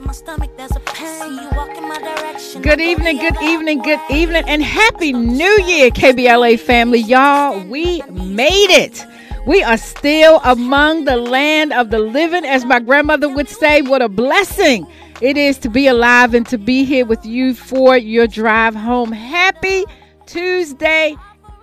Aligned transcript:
In 0.00 0.06
my 0.06 0.12
stomach, 0.12 0.50
there's 0.56 0.74
a 0.74 0.80
pain. 0.80 1.34
You 1.34 1.50
walk 1.54 1.76
in 1.76 1.86
my 1.86 1.98
direction. 1.98 2.62
Good 2.62 2.80
evening, 2.80 3.18
good 3.18 3.36
evening, 3.42 3.82
good 3.82 4.00
evening, 4.08 4.44
and 4.46 4.62
happy 4.62 5.12
new 5.12 5.62
year, 5.66 5.90
KBLA 5.90 6.58
family. 6.58 7.00
Y'all, 7.00 7.62
we 7.66 8.00
made 8.10 8.70
it. 8.70 9.04
We 9.46 9.62
are 9.62 9.76
still 9.76 10.40
among 10.42 11.04
the 11.04 11.18
land 11.18 11.74
of 11.74 11.90
the 11.90 11.98
living, 11.98 12.46
as 12.46 12.64
my 12.64 12.80
grandmother 12.80 13.28
would 13.28 13.50
say. 13.50 13.82
What 13.82 14.00
a 14.00 14.08
blessing 14.08 14.86
it 15.20 15.36
is 15.36 15.58
to 15.58 15.68
be 15.68 15.86
alive 15.86 16.32
and 16.32 16.46
to 16.46 16.56
be 16.56 16.84
here 16.84 17.04
with 17.04 17.26
you 17.26 17.52
for 17.52 17.94
your 17.94 18.26
drive 18.26 18.74
home. 18.74 19.12
Happy 19.12 19.84
Tuesday, 20.24 21.14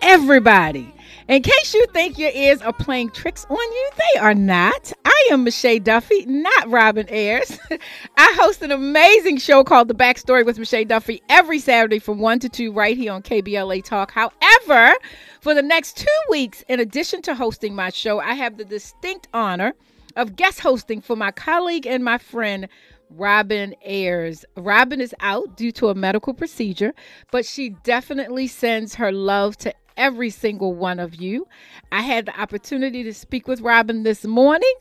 everybody. 0.04 0.94
In 1.28 1.42
case 1.42 1.74
you 1.74 1.86
think 1.88 2.18
your 2.18 2.32
ears 2.34 2.62
are 2.62 2.72
playing 2.72 3.10
tricks 3.10 3.46
on 3.50 3.58
you, 3.58 3.90
they 3.98 4.20
are 4.22 4.34
not. 4.34 4.94
I 5.04 5.28
am 5.30 5.46
Mischa 5.46 5.84
Duffie, 5.84 6.26
not 6.26 6.70
Robin 6.70 7.06
Ayers. 7.10 7.60
I 8.18 8.34
host 8.40 8.62
an 8.62 8.72
amazing 8.72 9.40
show 9.40 9.66
called 9.66 9.90
The 9.90 9.94
Backstory 9.94 10.46
with 10.46 10.58
Mischa 10.58 10.88
Duffie 10.88 11.22
every 11.28 11.60
Saturday 11.60 12.00
from 12.00 12.20
1 12.20 12.40
to 12.40 12.50
2 12.50 12.72
right 12.72 12.96
here 12.96 13.12
on 13.12 13.24
KBLA 13.24 13.84
Talk. 13.84 14.12
However, 14.12 14.94
for 15.42 15.54
the 15.54 15.62
next 15.62 15.98
two 15.98 16.08
weeks, 16.30 16.64
in 16.70 16.80
addition 16.80 17.22
to 17.24 17.36
hosting 17.36 17.76
my 17.76 17.90
show, 17.90 18.22
I 18.22 18.36
have 18.36 18.56
the 18.56 18.64
distinct 18.64 19.28
honor 19.34 19.74
of 20.16 20.38
guest 20.38 20.62
hosting 20.62 21.02
for 21.02 21.18
my 21.18 21.32
colleague 21.32 21.86
and 21.86 22.06
my 22.06 22.20
friend, 22.20 22.70
Robin 23.10 23.76
Ayers. 23.84 24.46
Robin 24.56 25.02
is 25.02 25.14
out 25.20 25.58
due 25.58 25.74
to 25.74 25.90
a 25.90 25.96
medical 25.96 26.34
procedure, 26.34 26.94
but 27.32 27.46
she 27.46 27.72
definitely 27.84 28.48
sends 28.48 28.96
her 28.96 29.12
love 29.12 29.58
to 29.58 29.74
every 29.98 30.30
single 30.30 30.74
one 30.74 31.00
of 31.00 31.16
you. 31.16 31.48
I 31.92 32.02
had 32.02 32.28
the 32.28 32.40
opportunity 32.40 33.04
to 33.04 33.14
speak 33.14 33.48
with 33.48 33.62
Robin 33.62 34.04
this 34.04 34.24
morning, 34.24 34.74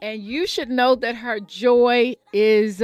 and 0.00 0.22
you 0.22 0.46
should 0.46 0.70
know 0.70 0.94
that 0.94 1.16
her 1.16 1.40
joy 1.40 2.14
is 2.32 2.82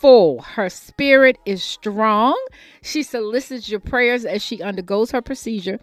full. 0.00 0.42
Her 0.42 0.68
spirit 0.68 1.38
is 1.46 1.62
strong. 1.62 2.38
She 2.82 3.02
solicits 3.02 3.68
your 3.68 3.80
prayers 3.80 4.24
as 4.24 4.42
she 4.42 4.62
undergoes 4.62 5.10
her 5.12 5.22
procedure. 5.22 5.78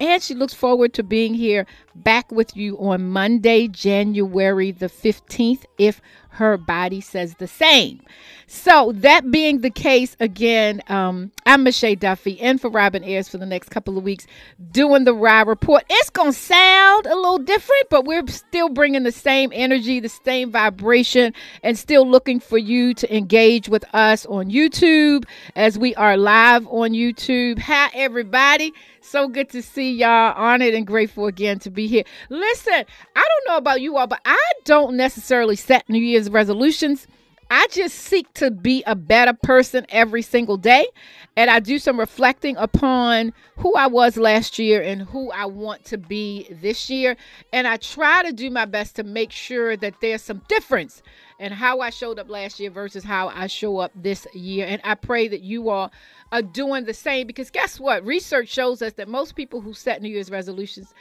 And 0.00 0.22
she 0.22 0.34
looks 0.34 0.54
forward 0.54 0.94
to 0.94 1.02
being 1.02 1.34
here 1.34 1.66
back 2.02 2.30
with 2.32 2.56
you 2.56 2.76
on 2.78 3.08
Monday, 3.08 3.68
January 3.68 4.70
the 4.70 4.86
15th, 4.86 5.64
if 5.78 6.00
her 6.38 6.56
body 6.56 7.00
says 7.00 7.34
the 7.34 7.48
same. 7.48 8.00
So, 8.46 8.92
that 8.96 9.30
being 9.30 9.60
the 9.60 9.70
case, 9.70 10.16
again, 10.20 10.80
um, 10.88 11.32
I'm 11.44 11.64
Mischa 11.64 11.98
Duffie 11.98 12.38
in 12.38 12.58
for 12.58 12.70
Robin 12.70 13.02
Ayers 13.02 13.28
for 13.28 13.38
the 13.38 13.44
next 13.44 13.70
couple 13.70 13.98
of 13.98 14.04
weeks 14.04 14.26
doing 14.70 15.04
the 15.04 15.12
Rye 15.12 15.42
Report. 15.42 15.84
It's 15.90 16.10
going 16.10 16.32
to 16.32 16.38
sound 16.38 17.06
a 17.06 17.14
little 17.16 17.38
different, 17.38 17.90
but 17.90 18.04
we're 18.04 18.26
still 18.28 18.68
bringing 18.68 19.02
the 19.02 19.12
same 19.12 19.50
energy, 19.52 20.00
the 20.00 20.08
same 20.08 20.52
vibration, 20.52 21.34
and 21.62 21.76
still 21.76 22.08
looking 22.08 22.38
for 22.38 22.56
you 22.56 22.94
to 22.94 23.14
engage 23.14 23.68
with 23.68 23.84
us 23.92 24.24
on 24.26 24.48
YouTube 24.50 25.24
as 25.56 25.76
we 25.76 25.94
are 25.96 26.16
live 26.16 26.66
on 26.68 26.92
YouTube. 26.92 27.58
Hi, 27.58 27.90
everybody. 27.94 28.72
So 29.00 29.26
good 29.26 29.48
to 29.50 29.62
see 29.62 29.94
y'all. 29.94 30.34
Honored 30.36 30.74
and 30.74 30.86
grateful 30.86 31.26
again 31.26 31.58
to 31.60 31.70
be 31.70 31.86
here. 31.88 32.04
Listen, 32.28 32.84
I 33.16 33.20
don't 33.28 33.52
know 33.52 33.56
about 33.56 33.80
you 33.80 33.96
all, 33.96 34.06
but 34.06 34.20
I 34.24 34.52
don't 34.64 34.96
necessarily 34.96 35.56
set 35.56 35.88
New 35.88 36.00
Year's 36.00 36.30
resolutions. 36.30 37.06
I 37.50 37.66
just 37.70 37.94
seek 37.94 38.32
to 38.34 38.50
be 38.50 38.82
a 38.86 38.94
better 38.94 39.32
person 39.32 39.86
every 39.88 40.20
single 40.20 40.58
day. 40.58 40.86
And 41.34 41.50
I 41.50 41.60
do 41.60 41.78
some 41.78 41.98
reflecting 41.98 42.56
upon 42.56 43.32
who 43.56 43.74
I 43.74 43.86
was 43.86 44.16
last 44.16 44.58
year 44.58 44.82
and 44.82 45.02
who 45.02 45.30
I 45.30 45.46
want 45.46 45.84
to 45.86 45.96
be 45.96 46.46
this 46.60 46.90
year. 46.90 47.16
And 47.52 47.66
I 47.66 47.78
try 47.78 48.22
to 48.24 48.32
do 48.32 48.50
my 48.50 48.66
best 48.66 48.96
to 48.96 49.04
make 49.04 49.32
sure 49.32 49.76
that 49.76 49.94
there's 50.00 50.22
some 50.22 50.42
difference 50.48 51.02
in 51.38 51.52
how 51.52 51.80
I 51.80 51.90
showed 51.90 52.18
up 52.18 52.28
last 52.28 52.60
year 52.60 52.70
versus 52.70 53.04
how 53.04 53.28
I 53.28 53.46
show 53.46 53.78
up 53.78 53.92
this 53.94 54.26
year. 54.34 54.66
And 54.66 54.82
I 54.84 54.94
pray 54.94 55.28
that 55.28 55.40
you 55.40 55.70
all 55.70 55.90
are 56.32 56.42
doing 56.42 56.84
the 56.84 56.94
same 56.94 57.26
because 57.26 57.50
guess 57.50 57.80
what? 57.80 58.04
Research 58.04 58.48
shows 58.48 58.82
us 58.82 58.94
that 58.94 59.08
most 59.08 59.36
people 59.36 59.60
who 59.62 59.72
set 59.72 60.02
New 60.02 60.10
Year's 60.10 60.30
resolutions 60.30 60.92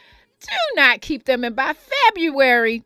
do 0.41 0.75
not 0.75 1.01
keep 1.01 1.25
them. 1.25 1.43
And 1.43 1.55
by 1.55 1.73
February, 1.73 2.83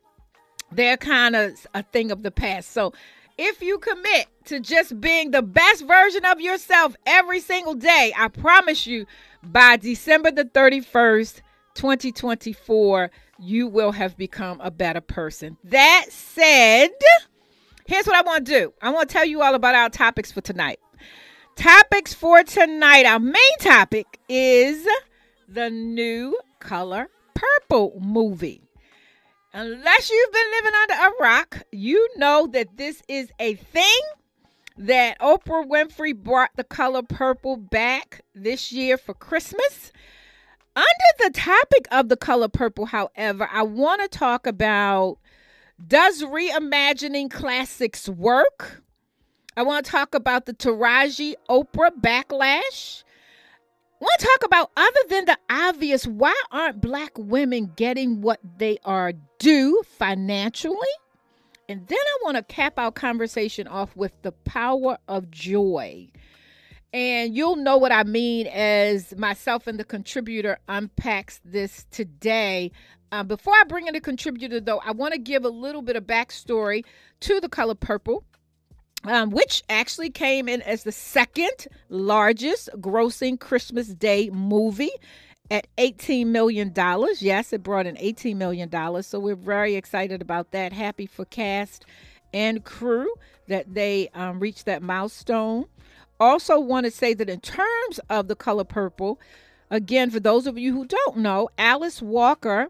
they're 0.71 0.97
kind 0.97 1.35
of 1.35 1.53
a 1.73 1.83
thing 1.83 2.11
of 2.11 2.23
the 2.23 2.31
past. 2.31 2.71
So 2.71 2.93
if 3.37 3.61
you 3.61 3.79
commit 3.79 4.27
to 4.45 4.59
just 4.59 4.99
being 5.01 5.31
the 5.31 5.41
best 5.41 5.85
version 5.85 6.25
of 6.25 6.39
yourself 6.39 6.95
every 7.05 7.39
single 7.39 7.75
day, 7.75 8.13
I 8.17 8.27
promise 8.27 8.85
you 8.85 9.05
by 9.43 9.77
December 9.77 10.31
the 10.31 10.45
31st, 10.45 11.41
2024, 11.73 13.11
you 13.39 13.67
will 13.67 13.91
have 13.91 14.17
become 14.17 14.59
a 14.61 14.71
better 14.71 15.01
person. 15.01 15.57
That 15.63 16.07
said, 16.09 16.89
here's 17.87 18.05
what 18.05 18.15
I 18.15 18.21
want 18.21 18.45
to 18.45 18.51
do 18.51 18.73
I 18.81 18.91
want 18.91 19.09
to 19.09 19.13
tell 19.13 19.25
you 19.25 19.41
all 19.41 19.55
about 19.55 19.75
our 19.75 19.89
topics 19.89 20.31
for 20.31 20.41
tonight. 20.41 20.79
Topics 21.55 22.13
for 22.13 22.43
tonight. 22.43 23.05
Our 23.05 23.19
main 23.19 23.57
topic 23.59 24.19
is 24.29 24.87
the 25.47 25.69
new 25.69 26.39
color 26.59 27.09
purple 27.41 27.99
movie. 27.99 28.61
Unless 29.53 30.09
you've 30.09 30.31
been 30.31 30.51
living 30.51 30.79
under 30.81 30.93
a 30.93 31.11
rock, 31.21 31.63
you 31.71 32.07
know 32.15 32.47
that 32.53 32.77
this 32.77 33.01
is 33.07 33.31
a 33.39 33.55
thing 33.55 34.01
that 34.77 35.19
Oprah 35.19 35.67
Winfrey 35.67 36.15
brought 36.15 36.51
the 36.55 36.63
color 36.63 37.03
purple 37.03 37.57
back 37.57 38.21
this 38.33 38.71
year 38.71 38.97
for 38.97 39.13
Christmas. 39.13 39.91
Under 40.75 40.87
the 41.19 41.31
topic 41.31 41.87
of 41.91 42.07
the 42.07 42.15
color 42.15 42.47
purple, 42.47 42.85
however, 42.85 43.49
I 43.51 43.63
want 43.63 44.01
to 44.01 44.07
talk 44.07 44.47
about 44.47 45.17
does 45.85 46.23
reimagining 46.23 47.29
classics 47.29 48.07
work? 48.07 48.83
I 49.57 49.63
want 49.63 49.85
to 49.85 49.91
talk 49.91 50.15
about 50.15 50.45
the 50.45 50.53
Taraji 50.53 51.33
Oprah 51.49 51.91
backlash. 51.99 53.03
Want 54.01 54.19
to 54.19 54.25
talk 54.25 54.45
about 54.45 54.71
other 54.75 54.99
than 55.09 55.25
the 55.25 55.37
obvious, 55.47 56.07
why 56.07 56.33
aren't 56.51 56.81
black 56.81 57.11
women 57.19 57.71
getting 57.75 58.21
what 58.21 58.39
they 58.57 58.79
are 58.83 59.13
due 59.37 59.83
financially? 59.85 60.75
And 61.69 61.85
then 61.85 61.99
I 61.99 62.17
want 62.23 62.35
to 62.35 62.41
cap 62.41 62.79
our 62.79 62.91
conversation 62.91 63.67
off 63.67 63.95
with 63.95 64.19
the 64.23 64.31
power 64.31 64.97
of 65.07 65.29
joy. 65.29 66.09
And 66.91 67.35
you'll 67.35 67.57
know 67.57 67.77
what 67.77 67.91
I 67.91 68.01
mean 68.01 68.47
as 68.47 69.15
myself 69.17 69.67
and 69.67 69.79
the 69.79 69.83
contributor 69.83 70.57
unpacks 70.67 71.39
this 71.45 71.85
today. 71.91 72.71
Uh, 73.11 73.21
before 73.21 73.53
I 73.53 73.65
bring 73.65 73.85
in 73.85 73.93
the 73.93 74.01
contributor, 74.01 74.59
though, 74.59 74.79
I 74.79 74.93
want 74.93 75.13
to 75.13 75.19
give 75.19 75.45
a 75.45 75.49
little 75.49 75.83
bit 75.83 75.95
of 75.95 76.05
backstory 76.05 76.85
to 77.19 77.39
the 77.39 77.49
color 77.49 77.75
purple 77.75 78.23
um, 79.05 79.31
which 79.31 79.63
actually 79.69 80.09
came 80.09 80.47
in 80.47 80.61
as 80.61 80.83
the 80.83 80.91
second 80.91 81.67
largest 81.89 82.69
grossing 82.79 83.39
Christmas 83.39 83.87
Day 83.87 84.29
movie 84.29 84.91
at 85.49 85.67
$18 85.77 86.27
million. 86.27 86.73
Yes, 87.19 87.51
it 87.51 87.63
brought 87.63 87.85
in 87.85 87.95
$18 87.97 88.35
million. 88.35 89.03
So 89.03 89.19
we're 89.19 89.35
very 89.35 89.75
excited 89.75 90.21
about 90.21 90.51
that. 90.51 90.71
Happy 90.71 91.05
for 91.05 91.25
cast 91.25 91.85
and 92.33 92.63
crew 92.63 93.13
that 93.47 93.73
they 93.73 94.09
um, 94.13 94.39
reached 94.39 94.65
that 94.65 94.81
milestone. 94.81 95.65
Also, 96.19 96.59
want 96.59 96.85
to 96.85 96.91
say 96.91 97.13
that 97.13 97.29
in 97.29 97.41
terms 97.41 97.99
of 98.09 98.27
the 98.27 98.35
color 98.35 98.63
purple, 98.63 99.19
again, 99.69 100.09
for 100.09 100.19
those 100.19 100.47
of 100.47 100.57
you 100.57 100.73
who 100.73 100.85
don't 100.85 101.17
know, 101.17 101.49
Alice 101.57 102.01
Walker 102.01 102.69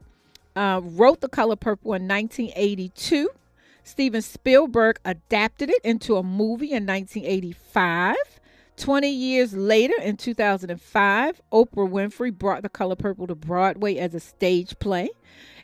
uh, 0.56 0.82
wrote 0.84 1.22
the 1.22 1.30
color 1.30 1.56
purple 1.56 1.94
in 1.94 2.08
1982. 2.08 3.30
Steven 3.84 4.22
Spielberg 4.22 5.00
adapted 5.06 5.70
it 5.70 5.82
into 5.84 6.18
a 6.18 6.24
movie 6.24 6.72
in 6.72 6.86
1985. 6.86 8.16
20 8.78 9.10
years 9.10 9.54
later, 9.54 9.94
in 10.02 10.18
2005, 10.18 11.42
Oprah 11.52 11.68
Winfrey 11.90 12.36
brought 12.36 12.64
The 12.64 12.70
Color 12.70 12.96
Purple 12.96 13.28
to 13.28 13.36
Broadway 13.36 13.98
as 13.98 14.16
a 14.16 14.20
stage 14.20 14.78
play. 14.80 15.10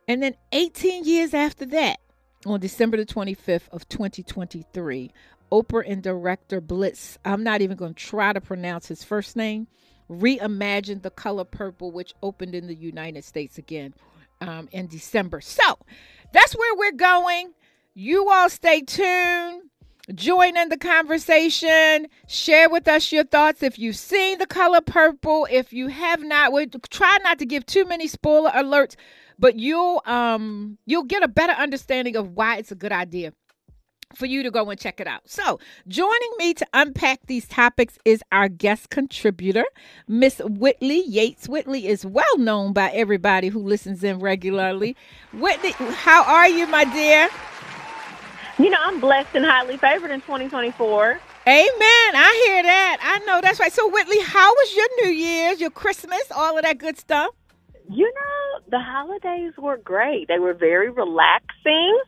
And 0.08 0.22
then 0.22 0.36
18 0.52 1.04
years 1.04 1.34
after 1.34 1.66
that, 1.68 2.00
on 2.46 2.60
December 2.60 2.98
the 2.98 3.06
25th 3.06 3.70
of 3.72 3.88
2023, 3.90 5.12
Oprah 5.52 5.84
and 5.88 6.04
director 6.04 6.62
Blitz, 6.62 7.18
I'm 7.26 7.44
not 7.44 7.62
even 7.62 7.78
going 7.78 7.94
to 7.94 8.04
try 8.04 8.34
to 8.34 8.42
pronounce 8.42 8.88
his 8.88 9.04
first 9.04 9.36
name, 9.36 9.68
reimagined 10.10 11.02
The 11.02 11.10
Color 11.10 11.46
Purple, 11.46 11.92
which 11.92 12.14
opened 12.22 12.56
in 12.56 12.68
the 12.68 12.76
United 12.76 13.24
States 13.24 13.58
again 13.58 13.94
um, 14.42 14.70
in 14.72 14.88
December. 14.88 15.42
So 15.42 15.78
that's 16.34 16.56
where 16.56 16.76
we're 16.76 16.92
going. 16.92 17.54
You 18.00 18.30
all 18.30 18.48
stay 18.48 18.82
tuned. 18.82 19.64
Join 20.14 20.56
in 20.56 20.70
the 20.70 20.78
conversation. 20.78 22.06
Share 22.28 22.70
with 22.70 22.88
us 22.88 23.12
your 23.12 23.24
thoughts. 23.24 23.64
If 23.64 23.80
you've 23.80 23.96
seen 23.96 24.38
the 24.38 24.46
color 24.46 24.82
purple, 24.82 25.48
if 25.50 25.74
you 25.74 25.88
have 25.88 26.22
not, 26.22 26.54
we 26.54 26.68
try 26.68 27.18
not 27.24 27.40
to 27.40 27.46
give 27.48 27.66
too 27.66 27.86
many 27.86 28.08
spoiler 28.08 28.52
alerts, 28.52 28.96
but 29.40 29.56
you'll 29.56 30.04
um 30.06 30.78
you'll 30.86 31.06
get 31.06 31.24
a 31.24 31.28
better 31.28 31.54
understanding 31.54 32.16
of 32.16 32.36
why 32.36 32.58
it's 32.58 32.72
a 32.72 32.76
good 32.76 32.92
idea 32.92 33.34
for 34.14 34.28
you 34.28 34.44
to 34.44 34.52
go 34.52 34.70
and 34.70 34.80
check 34.80 35.00
it 35.00 35.08
out. 35.08 35.28
So, 35.28 35.60
joining 35.88 36.32
me 36.38 36.54
to 36.54 36.68
unpack 36.74 37.26
these 37.26 37.48
topics 37.48 37.98
is 38.06 38.22
our 38.32 38.48
guest 38.48 38.92
contributor, 38.92 39.66
Miss 40.08 40.38
Whitley 40.38 41.04
Yates. 41.04 41.50
Whitley 41.50 41.88
is 41.88 42.06
well 42.06 42.38
known 42.38 42.74
by 42.74 42.92
everybody 42.92 43.48
who 43.48 43.64
listens 43.64 44.04
in 44.04 44.20
regularly. 44.20 44.96
Whitley, 45.34 45.72
how 45.72 46.24
are 46.26 46.48
you, 46.48 46.68
my 46.68 46.86
dear? 46.86 47.28
You 48.60 48.72
know, 48.72 48.78
I'm 48.82 49.00
blessed 49.00 49.36
and 49.36 49.46
highly 49.46 49.78
favored 49.78 50.10
in 50.10 50.22
2024. 50.22 51.10
Amen. 51.12 51.20
I 51.48 52.44
hear 52.48 52.64
that. 52.64 52.98
I 53.02 53.20
know 53.26 53.40
that's 53.42 53.60
right. 53.60 53.72
So, 53.72 53.88
Whitley, 53.88 54.20
how 54.22 54.52
was 54.52 54.76
your 54.76 54.88
New 55.04 55.12
Year's, 55.12 55.62
your 55.62 55.70
Christmas, 55.70 56.24
all 56.36 56.58
of 56.58 56.64
that 56.64 56.80
good 56.80 56.98
stuff? 56.98 57.30
You 57.90 58.06
know, 58.06 58.62
the 58.70 58.80
holidays 58.80 59.54
were 59.58 59.78
great. 59.78 60.28
They 60.28 60.40
were 60.40 60.56
very 60.56 60.90
relaxing 60.90 62.02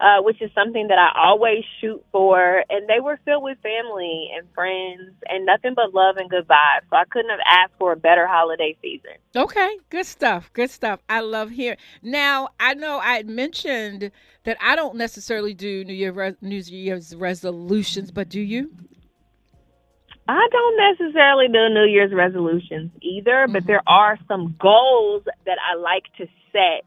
uh, 0.00 0.20
which 0.20 0.40
is 0.42 0.50
something 0.54 0.88
that 0.88 0.98
I 0.98 1.26
always 1.26 1.64
shoot 1.80 2.04
for. 2.12 2.64
And 2.68 2.88
they 2.88 3.00
were 3.00 3.18
filled 3.24 3.42
with 3.42 3.58
family 3.62 4.28
and 4.36 4.46
friends 4.54 5.12
and 5.28 5.46
nothing 5.46 5.74
but 5.74 5.94
love 5.94 6.16
and 6.16 6.28
good 6.28 6.46
vibes. 6.46 6.88
So 6.90 6.96
I 6.96 7.04
couldn't 7.10 7.30
have 7.30 7.40
asked 7.50 7.72
for 7.78 7.92
a 7.92 7.96
better 7.96 8.26
holiday 8.26 8.76
season. 8.82 9.12
Okay, 9.34 9.76
good 9.90 10.06
stuff. 10.06 10.50
Good 10.52 10.70
stuff. 10.70 11.00
I 11.08 11.20
love 11.20 11.50
hearing. 11.50 11.78
Now, 12.02 12.48
I 12.60 12.74
know 12.74 12.98
I 12.98 13.14
had 13.14 13.28
mentioned 13.28 14.10
that 14.44 14.56
I 14.60 14.76
don't 14.76 14.96
necessarily 14.96 15.54
do 15.54 15.84
New, 15.84 15.94
Year 15.94 16.36
New 16.40 16.58
Year's 16.58 17.14
resolutions, 17.14 18.10
but 18.10 18.28
do 18.28 18.40
you? 18.40 18.70
I 20.28 20.48
don't 20.50 20.98
necessarily 20.98 21.46
do 21.46 21.68
New 21.72 21.84
Year's 21.84 22.12
resolutions 22.12 22.90
either, 23.00 23.44
mm-hmm. 23.44 23.52
but 23.52 23.66
there 23.66 23.82
are 23.86 24.18
some 24.26 24.56
goals 24.58 25.22
that 25.44 25.58
I 25.62 25.76
like 25.76 26.04
to 26.18 26.26
set 26.52 26.84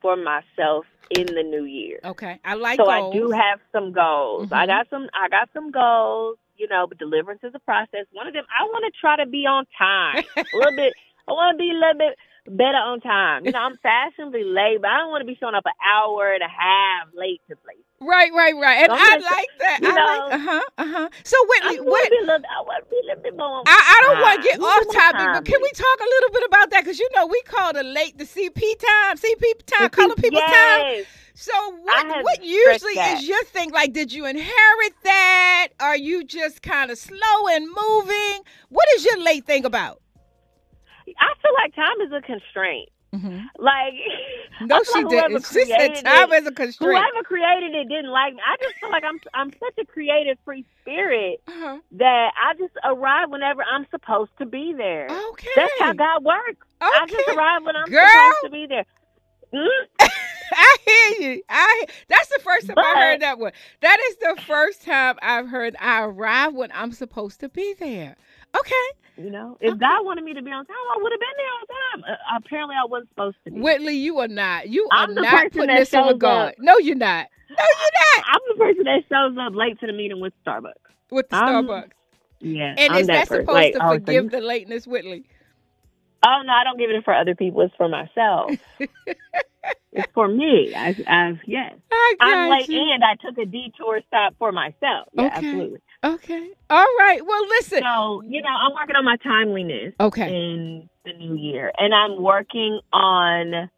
for 0.00 0.16
myself 0.16 0.86
in 1.10 1.26
the 1.26 1.42
new 1.42 1.64
year. 1.64 2.00
Okay, 2.04 2.38
I 2.44 2.54
like. 2.54 2.78
So 2.78 2.86
goals. 2.86 3.14
I 3.14 3.18
do 3.18 3.30
have 3.30 3.60
some 3.72 3.92
goals. 3.92 4.46
Mm-hmm. 4.46 4.54
I 4.54 4.66
got 4.66 4.88
some. 4.90 5.08
I 5.14 5.28
got 5.28 5.48
some 5.52 5.70
goals. 5.70 6.38
You 6.56 6.66
know, 6.66 6.86
but 6.88 6.98
deliverance 6.98 7.40
is 7.44 7.52
a 7.54 7.60
process. 7.60 8.06
One 8.12 8.26
of 8.26 8.34
them, 8.34 8.44
I 8.50 8.64
want 8.64 8.84
to 8.92 9.00
try 9.00 9.16
to 9.16 9.26
be 9.30 9.46
on 9.46 9.64
time 9.78 10.24
a 10.36 10.56
little 10.56 10.74
bit. 10.74 10.92
I 11.28 11.32
want 11.32 11.56
to 11.56 11.58
be 11.58 11.70
a 11.70 11.74
little 11.74 11.98
bit 11.98 12.18
better 12.48 12.78
on 12.78 13.00
time. 13.00 13.44
You 13.44 13.52
know, 13.52 13.60
I'm 13.60 13.76
fashionably 13.82 14.44
late, 14.44 14.78
but 14.80 14.90
I 14.90 14.98
don't 14.98 15.10
want 15.10 15.22
to 15.22 15.26
be 15.26 15.36
showing 15.38 15.54
up 15.54 15.66
an 15.66 15.76
hour 15.84 16.32
and 16.32 16.42
a 16.42 16.48
half 16.48 17.08
late 17.14 17.40
to 17.48 17.56
places. 17.56 17.84
Right, 18.00 18.30
right, 18.32 18.54
right. 18.54 18.86
And 18.86 18.90
so 18.90 18.96
I 18.96 19.16
like 19.18 19.52
that. 19.58 19.78
You 19.82 19.90
I 19.90 19.94
know, 19.94 20.06
like, 20.06 20.32
uh-huh, 20.34 20.60
uh-huh. 20.78 21.08
So 21.24 21.36
Whitley, 21.48 21.80
what? 21.80 22.10
Little, 22.10 22.36
I 22.46 22.62
want 22.62 22.84
to 22.84 22.90
be 22.90 23.00
a 23.02 23.06
little 23.08 23.22
bit 23.22 23.36
more. 23.36 23.62
I, 23.66 23.74
I 23.74 23.98
don't 24.06 24.20
want 24.20 24.42
to 24.42 24.48
get 24.48 24.60
off 24.60 24.84
topic, 24.94 25.28
but 25.34 25.44
can 25.44 25.60
we 25.60 25.70
talk 25.74 25.98
a 25.98 26.08
little 26.08 26.30
bit 26.30 26.44
about 26.46 26.70
that? 26.70 26.84
Because 26.84 26.98
you 26.98 27.08
know 27.14 27.26
we 27.26 27.42
call 27.42 27.72
the 27.72 27.82
late 27.82 28.16
the 28.16 28.24
CP 28.24 28.54
time, 28.54 29.16
CP 29.16 29.66
time, 29.66 29.90
color 29.90 30.14
people 30.14 30.38
yes. 30.38 30.50
time. 30.50 31.04
So 31.34 31.52
what 31.82 32.24
what 32.24 32.44
usually 32.44 32.94
is 32.94 33.26
your 33.26 33.42
thing? 33.44 33.70
Like, 33.70 33.92
did 33.92 34.12
you 34.12 34.26
inherit 34.26 34.94
that? 35.04 35.68
Are 35.80 35.96
you 35.96 36.24
just 36.24 36.62
kind 36.62 36.90
of 36.90 36.98
slow 36.98 37.48
and 37.50 37.66
moving? 37.66 38.42
What 38.68 38.86
is 38.96 39.04
your 39.04 39.22
late 39.22 39.44
thing 39.44 39.64
about? 39.64 40.02
I 41.18 41.32
feel 41.42 41.52
like 41.54 41.74
time 41.74 42.00
is 42.06 42.12
a 42.12 42.20
constraint. 42.20 42.90
Mm-hmm. 43.14 43.38
Like, 43.58 43.94
no, 44.68 44.82
she 44.84 45.02
like 45.02 45.08
didn't. 45.08 45.46
She 45.46 45.64
said 45.64 46.04
time 46.04 46.32
it, 46.32 46.42
is 46.42 46.46
a 46.46 46.52
constraint. 46.52 46.98
Whoever 46.98 47.24
created 47.24 47.74
it 47.74 47.88
didn't 47.88 48.10
like 48.10 48.34
me. 48.34 48.40
I 48.46 48.56
just 48.62 48.74
feel 48.76 48.90
like 48.90 49.04
I'm 49.04 49.18
I'm 49.32 49.50
such 49.50 49.78
a 49.80 49.86
creative, 49.86 50.36
free 50.44 50.64
spirit 50.80 51.40
uh-huh. 51.46 51.78
that 51.92 52.32
I 52.36 52.54
just 52.54 52.74
arrive 52.84 53.30
whenever 53.30 53.62
I'm 53.64 53.86
supposed 53.90 54.32
to 54.38 54.46
be 54.46 54.74
there. 54.76 55.08
Okay, 55.30 55.48
that's 55.56 55.72
how 55.78 55.94
God 55.94 56.22
works. 56.22 56.66
Okay. 56.82 56.90
I 56.92 57.06
just 57.06 57.28
arrive 57.30 57.64
when 57.64 57.76
I'm 57.76 57.88
Girl. 57.88 58.06
supposed 58.06 58.44
to 58.44 58.50
be 58.50 58.66
there. 58.66 58.84
Mm? 59.54 60.08
I 60.52 60.76
hear 60.84 61.30
you. 61.30 61.42
I 61.48 61.84
that's 62.08 62.28
the 62.28 62.40
first 62.42 62.66
time 62.66 62.74
but, 62.74 62.84
I 62.84 63.00
heard 63.00 63.20
that 63.20 63.38
one. 63.38 63.52
That 63.80 63.98
is 64.10 64.16
the 64.16 64.42
first 64.46 64.84
time 64.84 65.16
I've 65.22 65.48
heard 65.48 65.76
I 65.80 66.02
arrive 66.02 66.54
when 66.54 66.70
I'm 66.74 66.92
supposed 66.92 67.40
to 67.40 67.48
be 67.48 67.74
there. 67.74 68.16
Okay. 68.58 68.74
You 69.18 69.30
know, 69.30 69.58
if 69.60 69.70
okay. 69.72 69.78
God 69.78 70.06
wanted 70.06 70.22
me 70.22 70.32
to 70.34 70.42
be 70.42 70.50
on 70.52 70.64
time, 70.64 70.76
I 70.94 71.02
would 71.02 71.10
have 71.10 71.18
been 71.18 71.28
there 71.36 71.50
on 71.50 71.66
time. 71.66 72.14
Uh, 72.14 72.36
apparently, 72.38 72.76
I 72.80 72.84
wasn't 72.84 73.08
supposed 73.08 73.36
to 73.44 73.50
be. 73.50 73.60
Whitley, 73.60 73.96
you 73.96 74.18
are 74.20 74.28
not. 74.28 74.68
You 74.68 74.86
I'm 74.92 75.10
are 75.10 75.22
not 75.22 75.52
putting 75.52 75.74
this 75.74 75.92
on 75.92 76.18
God. 76.18 76.54
No, 76.58 76.78
you're 76.78 76.94
not. 76.94 77.26
No, 77.50 77.56
you're 77.56 78.16
not. 78.16 78.24
I'm 78.28 78.40
the 78.48 78.64
person 78.64 78.84
that 78.84 79.02
shows 79.08 79.36
up 79.40 79.56
late 79.56 79.80
to 79.80 79.88
the 79.88 79.92
meeting 79.92 80.20
with 80.20 80.32
Starbucks. 80.46 80.72
With 81.10 81.28
the 81.30 81.36
I'm, 81.36 81.66
Starbucks. 81.66 81.90
Yeah. 82.40 82.74
And 82.78 82.92
I'm 82.92 83.00
is 83.00 83.06
that, 83.08 83.28
that 83.28 83.40
supposed 83.40 83.48
like, 83.48 83.74
to 83.74 83.80
forgive 83.80 84.30
the 84.30 84.40
lateness, 84.40 84.86
Whitley? 84.86 85.24
Oh 86.24 86.42
no, 86.44 86.52
I 86.52 86.62
don't 86.64 86.78
give 86.78 86.90
it 86.90 87.04
for 87.04 87.14
other 87.14 87.34
people. 87.34 87.62
It's 87.62 87.74
for 87.76 87.88
myself. 87.88 88.52
it's 89.92 90.12
for 90.14 90.28
me. 90.28 90.74
I, 90.74 90.96
I 91.06 91.40
yes. 91.46 91.74
I 91.92 92.16
am 92.20 92.50
late, 92.50 92.68
you. 92.68 92.80
and 92.80 93.02
I 93.04 93.14
took 93.14 93.38
a 93.38 93.46
detour 93.46 94.00
stop 94.06 94.34
for 94.38 94.52
myself. 94.52 95.08
Yeah, 95.12 95.26
okay. 95.26 95.34
absolutely. 95.34 95.80
Okay. 96.04 96.50
All 96.70 96.86
right. 96.98 97.20
Well, 97.24 97.48
listen. 97.48 97.82
So 97.82 98.22
you 98.22 98.42
know, 98.42 98.48
I'm 98.48 98.74
working 98.74 98.96
on 98.96 99.04
my 99.04 99.16
timeliness. 99.16 99.94
Okay. 99.98 100.28
In 100.28 100.88
the 101.04 101.12
new 101.14 101.34
year, 101.34 101.72
and 101.78 101.92
I'm 101.94 102.22
working 102.22 102.80
on 102.92 103.70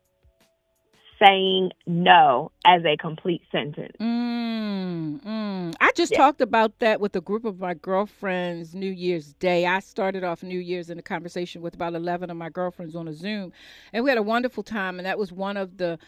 saying 1.23 1.71
no 1.87 2.51
as 2.67 2.83
a 2.85 2.97
complete 2.97 3.43
sentence. 3.53 3.97
Mm, 4.01 5.23
mm. 5.23 5.75
I 5.81 5.93
just 5.95 6.13
yeah. 6.13 6.19
talked 6.19 6.41
about 6.41 6.79
that 6.79 7.01
with 7.01 7.15
a 7.15 7.21
group 7.21 7.45
of 7.45 7.59
my 7.59 7.75
girlfriends 7.75 8.75
New 8.75 8.91
Year's 8.91 9.35
Day. 9.35 9.67
I 9.67 9.81
started 9.81 10.25
off 10.25 10.43
New 10.43 10.59
Year's 10.59 10.91
in 10.91 10.99
a 10.99 11.03
conversation 11.03 11.63
with 11.63 11.75
about 11.75 11.95
11 11.95 12.31
of 12.31 12.37
my 12.37 12.49
girlfriends 12.49 12.97
on 12.97 13.07
a 13.09 13.13
Zoom, 13.13 13.53
and 13.93 14.05
we 14.05 14.11
had 14.11 14.19
a 14.19 14.23
wonderful 14.23 14.63
time. 14.63 14.99
And 14.99 15.07
that 15.07 15.19
was 15.19 15.33
one 15.33 15.57
of 15.57 15.77
the 15.77 15.99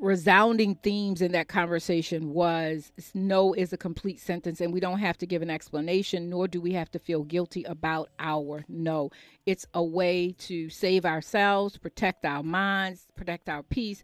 resounding 0.00 0.74
themes 0.76 1.22
in 1.22 1.32
that 1.32 1.48
conversation 1.48 2.32
was 2.32 2.92
no 3.14 3.52
is 3.54 3.72
a 3.72 3.76
complete 3.76 4.20
sentence 4.20 4.60
and 4.60 4.72
we 4.72 4.80
don't 4.80 4.98
have 4.98 5.18
to 5.18 5.26
give 5.26 5.42
an 5.42 5.50
explanation 5.50 6.30
nor 6.30 6.46
do 6.46 6.60
we 6.60 6.72
have 6.72 6.90
to 6.90 6.98
feel 6.98 7.22
guilty 7.24 7.64
about 7.64 8.10
our 8.18 8.64
no 8.68 9.10
it's 9.46 9.66
a 9.74 9.82
way 9.82 10.34
to 10.38 10.68
save 10.68 11.04
ourselves 11.04 11.76
protect 11.76 12.24
our 12.24 12.42
minds 12.42 13.06
protect 13.16 13.48
our 13.48 13.62
peace 13.62 14.02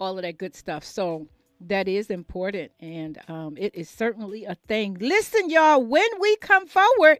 all 0.00 0.16
of 0.16 0.22
that 0.22 0.38
good 0.38 0.54
stuff. 0.54 0.84
So 0.84 1.28
that 1.60 1.88
is 1.88 2.10
important 2.10 2.72
and 2.80 3.18
um, 3.28 3.56
it 3.58 3.74
is 3.74 3.88
certainly 3.88 4.44
a 4.44 4.54
thing. 4.66 4.96
Listen, 5.00 5.50
y'all, 5.50 5.82
when 5.82 6.08
we 6.20 6.36
come 6.36 6.66
forward, 6.66 7.18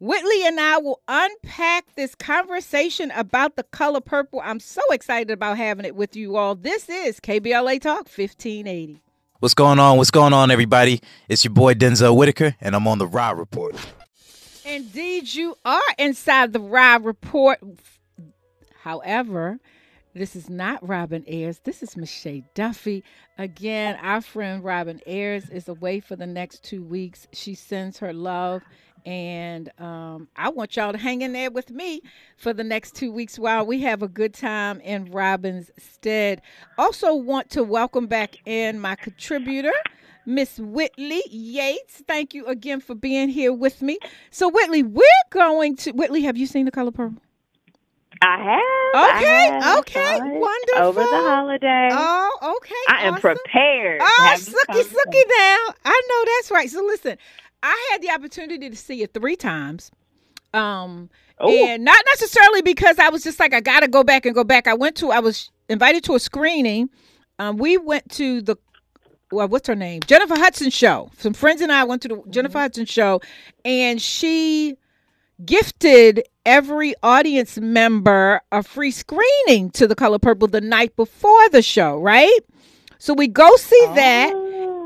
Whitley 0.00 0.46
and 0.46 0.58
I 0.58 0.78
will 0.78 1.00
unpack 1.08 1.94
this 1.94 2.14
conversation 2.14 3.10
about 3.12 3.56
the 3.56 3.62
color 3.62 4.00
purple. 4.00 4.40
I'm 4.44 4.60
so 4.60 4.82
excited 4.90 5.30
about 5.30 5.56
having 5.56 5.84
it 5.84 5.94
with 5.94 6.16
you 6.16 6.36
all. 6.36 6.54
This 6.54 6.88
is 6.88 7.20
KBLA 7.20 7.80
Talk 7.80 8.06
1580. 8.06 9.00
What's 9.40 9.54
going 9.54 9.78
on? 9.78 9.98
What's 9.98 10.10
going 10.10 10.32
on, 10.32 10.50
everybody? 10.50 11.00
It's 11.28 11.44
your 11.44 11.52
boy 11.52 11.74
Denzel 11.74 12.16
Whitaker, 12.16 12.56
and 12.60 12.74
I'm 12.74 12.88
on 12.88 12.98
the 12.98 13.06
Rye 13.06 13.32
Report. 13.32 13.76
Indeed, 14.64 15.34
you 15.34 15.56
are 15.64 15.82
inside 15.98 16.52
the 16.52 16.60
Rye 16.60 16.96
Report. 16.96 17.60
However, 18.82 19.58
this 20.14 20.36
is 20.36 20.48
not 20.48 20.86
Robin 20.86 21.24
Ayers. 21.26 21.60
This 21.64 21.82
is 21.82 21.96
Mischa 21.96 22.44
Duffie. 22.54 23.02
Again, 23.36 23.98
our 24.00 24.20
friend 24.20 24.62
Robin 24.62 25.00
Ayers 25.06 25.50
is 25.50 25.68
away 25.68 25.98
for 25.98 26.14
the 26.14 26.26
next 26.26 26.62
two 26.62 26.84
weeks. 26.84 27.26
She 27.32 27.54
sends 27.54 27.98
her 27.98 28.12
love. 28.12 28.62
And 29.04 29.70
um, 29.78 30.28
I 30.36 30.48
want 30.48 30.76
y'all 30.76 30.92
to 30.92 30.98
hang 30.98 31.22
in 31.22 31.32
there 31.32 31.50
with 31.50 31.70
me 31.70 32.00
for 32.36 32.54
the 32.54 32.64
next 32.64 32.94
two 32.94 33.12
weeks 33.12 33.38
while 33.38 33.66
we 33.66 33.80
have 33.82 34.02
a 34.02 34.08
good 34.08 34.32
time 34.32 34.80
in 34.80 35.10
Robin's 35.10 35.70
stead. 35.78 36.40
Also, 36.78 37.14
want 37.14 37.50
to 37.50 37.64
welcome 37.64 38.06
back 38.06 38.36
in 38.46 38.78
my 38.78 38.94
contributor, 38.94 39.74
Miss 40.26 40.58
Whitley 40.58 41.22
Yates. 41.28 42.02
Thank 42.06 42.32
you 42.32 42.46
again 42.46 42.80
for 42.80 42.94
being 42.94 43.28
here 43.28 43.52
with 43.52 43.82
me. 43.82 43.98
So, 44.30 44.48
Whitley, 44.48 44.82
we're 44.82 45.04
going 45.30 45.76
to. 45.78 45.90
Whitley, 45.90 46.22
have 46.22 46.38
you 46.38 46.46
seen 46.46 46.64
the 46.64 46.70
color 46.70 46.92
purple? 46.92 47.20
I 48.24 48.38
have. 48.38 49.16
Okay, 49.16 49.26
I 49.26 49.60
have 49.60 49.78
okay, 49.80 50.18
wonderful. 50.18 50.82
Over 50.82 51.00
the 51.00 51.06
holiday. 51.06 51.88
Oh, 51.92 52.56
okay. 52.56 52.74
I 52.88 53.08
awesome. 53.08 53.14
am 53.14 53.20
prepared. 53.20 54.00
Oh, 54.02 54.34
sucky, 54.38 54.82
sucky 54.82 55.22
now. 55.36 55.74
I 55.84 56.02
know 56.08 56.24
that's 56.36 56.50
right. 56.50 56.70
So 56.70 56.82
listen, 56.82 57.18
I 57.62 57.88
had 57.92 58.02
the 58.02 58.10
opportunity 58.10 58.70
to 58.70 58.76
see 58.76 59.02
it 59.02 59.12
three 59.12 59.36
times. 59.36 59.90
Um, 60.54 61.10
Ooh. 61.42 61.48
and 61.48 61.84
not 61.84 62.02
necessarily 62.12 62.62
because 62.62 62.98
I 62.98 63.10
was 63.10 63.24
just 63.24 63.40
like 63.40 63.52
I 63.52 63.60
got 63.60 63.80
to 63.80 63.88
go 63.88 64.04
back 64.04 64.24
and 64.24 64.34
go 64.34 64.44
back. 64.44 64.66
I 64.66 64.74
went 64.74 64.96
to 64.96 65.10
I 65.10 65.18
was 65.18 65.50
invited 65.68 66.04
to 66.04 66.14
a 66.14 66.20
screening. 66.20 66.88
Um, 67.38 67.56
we 67.58 67.76
went 67.76 68.08
to 68.12 68.40
the 68.40 68.56
well, 69.32 69.48
what's 69.48 69.66
her 69.66 69.74
name? 69.74 70.00
Jennifer 70.06 70.36
Hudson 70.36 70.70
show. 70.70 71.10
Some 71.18 71.34
friends 71.34 71.60
and 71.60 71.72
I 71.72 71.84
went 71.84 72.02
to 72.02 72.08
the 72.08 72.22
Jennifer 72.30 72.52
mm-hmm. 72.52 72.62
Hudson 72.62 72.86
show, 72.86 73.20
and 73.64 74.00
she 74.00 74.76
gifted 75.44 76.22
every 76.46 76.94
audience 77.02 77.58
member 77.58 78.40
a 78.52 78.62
free 78.62 78.90
screening 78.90 79.70
to 79.70 79.86
the 79.86 79.94
color 79.94 80.18
purple 80.18 80.48
the 80.48 80.60
night 80.60 80.94
before 80.96 81.48
the 81.50 81.62
show 81.62 81.98
right 81.98 82.40
so 82.98 83.14
we 83.14 83.26
go 83.26 83.54
see 83.56 83.86
that 83.94 84.32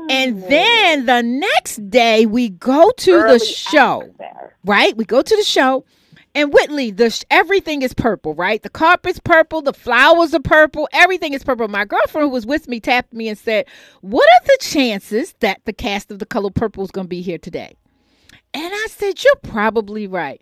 and 0.09 0.43
oh. 0.43 0.49
then 0.49 1.05
the 1.05 1.21
next 1.21 1.89
day 1.89 2.25
we 2.25 2.49
go 2.49 2.91
to 2.97 3.11
Early 3.11 3.37
the 3.37 3.45
show 3.45 4.13
right 4.63 4.95
we 4.95 5.05
go 5.05 5.21
to 5.21 5.35
the 5.35 5.43
show 5.43 5.85
and 6.35 6.53
Whitley, 6.53 6.91
the 6.91 7.25
everything 7.31 7.81
is 7.81 7.95
purple, 7.95 8.35
right? 8.35 8.61
The 8.61 8.69
carpet's 8.69 9.19
purple, 9.19 9.63
the 9.63 9.73
flowers 9.73 10.31
are 10.35 10.39
purple, 10.39 10.87
everything 10.93 11.33
is 11.33 11.43
purple. 11.43 11.67
My 11.67 11.85
girlfriend 11.85 12.25
who 12.25 12.29
was 12.29 12.45
with 12.45 12.67
me 12.67 12.79
tapped 12.79 13.13
me 13.13 13.27
and 13.27 13.37
said, 13.37 13.65
"What 14.01 14.27
are 14.27 14.45
the 14.45 14.57
chances 14.61 15.33
that 15.39 15.61
the 15.65 15.73
cast 15.73 16.11
of 16.11 16.19
the 16.19 16.27
Color 16.27 16.51
Purple 16.51 16.83
is 16.83 16.91
going 16.91 17.05
to 17.05 17.09
be 17.09 17.23
here 17.23 17.39
today?" 17.39 17.75
And 18.53 18.73
I 18.73 18.87
said, 18.89 19.23
You're 19.23 19.35
probably 19.43 20.07
right. 20.07 20.41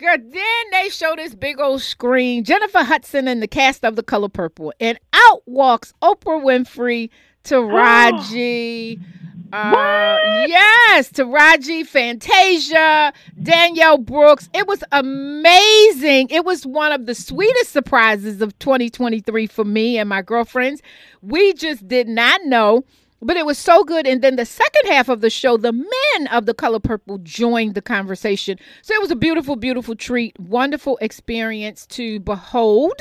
Girl, 0.00 0.16
then 0.18 0.70
they 0.72 0.88
show 0.88 1.14
this 1.14 1.34
big 1.34 1.60
old 1.60 1.82
screen, 1.82 2.42
Jennifer 2.42 2.82
Hudson 2.82 3.28
and 3.28 3.42
the 3.42 3.46
cast 3.46 3.84
of 3.84 3.96
The 3.96 4.02
Color 4.02 4.30
Purple. 4.30 4.72
And 4.80 4.98
out 5.12 5.42
walks 5.44 5.92
Oprah 6.00 6.42
Winfrey, 6.42 7.10
Taraji, 7.44 8.98
Uh, 9.52 10.16
yes, 10.46 11.10
Taraji, 11.10 11.84
Fantasia, 11.84 13.12
Danielle 13.42 13.98
Brooks. 13.98 14.48
It 14.54 14.68
was 14.68 14.84
amazing. 14.92 16.28
It 16.30 16.44
was 16.44 16.64
one 16.64 16.92
of 16.92 17.06
the 17.06 17.16
sweetest 17.16 17.72
surprises 17.72 18.40
of 18.42 18.56
2023 18.60 19.48
for 19.48 19.64
me 19.64 19.98
and 19.98 20.08
my 20.08 20.22
girlfriends. 20.22 20.82
We 21.20 21.52
just 21.54 21.88
did 21.88 22.06
not 22.06 22.44
know, 22.44 22.84
but 23.22 23.36
it 23.36 23.46
was 23.46 23.58
so 23.58 23.84
good. 23.84 24.06
And 24.06 24.22
then 24.22 24.36
the 24.36 24.46
second 24.46 24.90
half 24.90 25.08
of 25.08 25.20
the 25.20 25.30
show, 25.30 25.56
the 25.56 25.72
men 25.72 26.26
of 26.30 26.46
the 26.46 26.54
color 26.54 26.80
purple 26.80 27.18
joined 27.18 27.74
the 27.74 27.82
conversation. 27.82 28.58
So 28.82 28.94
it 28.94 29.00
was 29.00 29.10
a 29.10 29.16
beautiful, 29.16 29.56
beautiful 29.56 29.94
treat, 29.94 30.38
wonderful 30.38 30.98
experience 31.00 31.86
to 31.88 32.20
behold. 32.20 32.98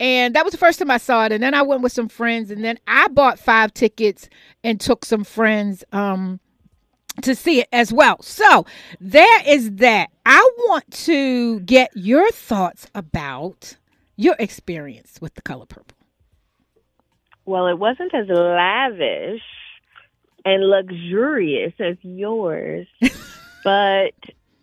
And 0.00 0.34
that 0.34 0.44
was 0.44 0.52
the 0.52 0.58
first 0.58 0.78
time 0.78 0.90
I 0.90 0.98
saw 0.98 1.24
it. 1.24 1.32
And 1.32 1.42
then 1.42 1.54
I 1.54 1.62
went 1.62 1.82
with 1.82 1.92
some 1.92 2.08
friends, 2.08 2.50
and 2.50 2.64
then 2.64 2.78
I 2.86 3.08
bought 3.08 3.38
five 3.38 3.74
tickets 3.74 4.28
and 4.62 4.80
took 4.80 5.04
some 5.04 5.24
friends 5.24 5.82
um, 5.92 6.38
to 7.22 7.34
see 7.34 7.60
it 7.60 7.68
as 7.72 7.92
well. 7.92 8.22
So 8.22 8.64
there 9.00 9.42
is 9.44 9.72
that. 9.76 10.10
I 10.24 10.50
want 10.68 10.88
to 11.04 11.60
get 11.60 11.90
your 11.94 12.30
thoughts 12.30 12.86
about 12.94 13.76
your 14.14 14.36
experience 14.38 15.18
with 15.20 15.34
the 15.34 15.42
color 15.42 15.66
purple. 15.66 15.97
Well, 17.48 17.66
it 17.66 17.78
wasn't 17.78 18.14
as 18.14 18.28
lavish 18.28 19.40
and 20.44 20.68
luxurious 20.68 21.72
as 21.80 21.96
yours, 22.02 22.86
but 23.64 24.12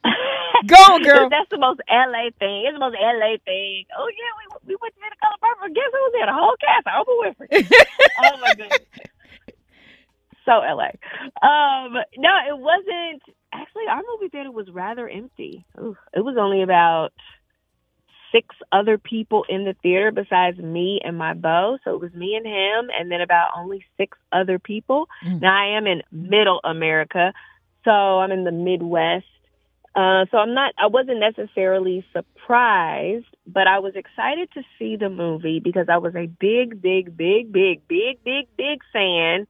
Go, 0.67 0.99
girl. 0.99 1.27
That's 1.31 1.49
the 1.49 1.57
most 1.57 1.81
LA 1.89 2.29
thing. 2.37 2.65
It's 2.67 2.75
the 2.75 2.79
most 2.79 2.95
LA 3.01 3.41
thing. 3.43 3.85
Oh 3.97 4.07
yeah, 4.07 4.31
we 4.37 4.73
we 4.73 4.77
went 4.79 4.93
to 4.93 5.01
the 5.01 5.17
color 5.17 5.33
purple. 5.41 5.73
Guess 5.73 5.89
who 5.91 5.97
was 5.97 6.13
there? 6.13 6.27
The 6.27 6.37
whole 6.37 6.55
cast. 6.61 6.85
Oprah 6.85 7.17
Winfrey. 7.25 7.71
oh 8.23 8.37
my 8.39 8.53
goodness. 8.53 8.79
So 10.45 10.51
LA. 10.61 10.93
Um, 11.41 11.93
no, 12.17 12.29
it 12.49 12.57
wasn't. 12.59 13.23
Actually, 13.51 13.87
our 13.89 14.03
movie 14.13 14.29
theater 14.29 14.51
was 14.51 14.69
rather 14.69 15.09
empty. 15.09 15.65
Ooh, 15.79 15.97
it 16.13 16.21
was 16.21 16.37
only 16.39 16.61
about 16.61 17.13
six 18.35 18.53
other 18.71 18.97
people 18.97 19.45
in 19.47 19.63
the 19.63 19.75
theater 19.81 20.11
besides 20.11 20.57
me 20.57 20.99
and 21.03 21.17
my 21.17 21.33
beau. 21.33 21.77
So 21.83 21.93
it 21.93 22.01
was 22.01 22.13
me 22.13 22.35
and 22.35 22.45
him, 22.45 22.89
and 22.97 23.09
then 23.09 23.21
about 23.21 23.51
only 23.57 23.85
six 23.97 24.17
other 24.31 24.59
people. 24.59 25.07
Mm. 25.25 25.41
Now 25.41 25.55
I 25.55 25.77
am 25.77 25.87
in 25.87 26.01
Middle 26.11 26.59
America, 26.63 27.33
so 27.85 27.91
I'm 27.91 28.31
in 28.31 28.43
the 28.43 28.51
Midwest. 28.51 29.25
Uh, 29.95 30.25
so 30.29 30.37
I'm 30.37 30.53
not, 30.53 30.73
I 30.77 30.87
wasn't 30.87 31.19
necessarily 31.19 32.05
surprised, 32.11 33.27
but 33.47 33.65
I 33.65 33.79
was 33.79 33.93
excited 33.95 34.49
to 34.55 34.63
see 34.77 34.97
the 34.97 35.09
movie 35.09 35.61
because 35.63 35.87
I 35.89 35.99
was 35.99 36.15
a 36.15 36.25
big, 36.25 36.81
big, 36.81 37.15
big, 37.15 37.53
big, 37.53 37.87
big, 37.87 38.21
big, 38.25 38.47
big 38.57 38.81
fan 38.91 39.47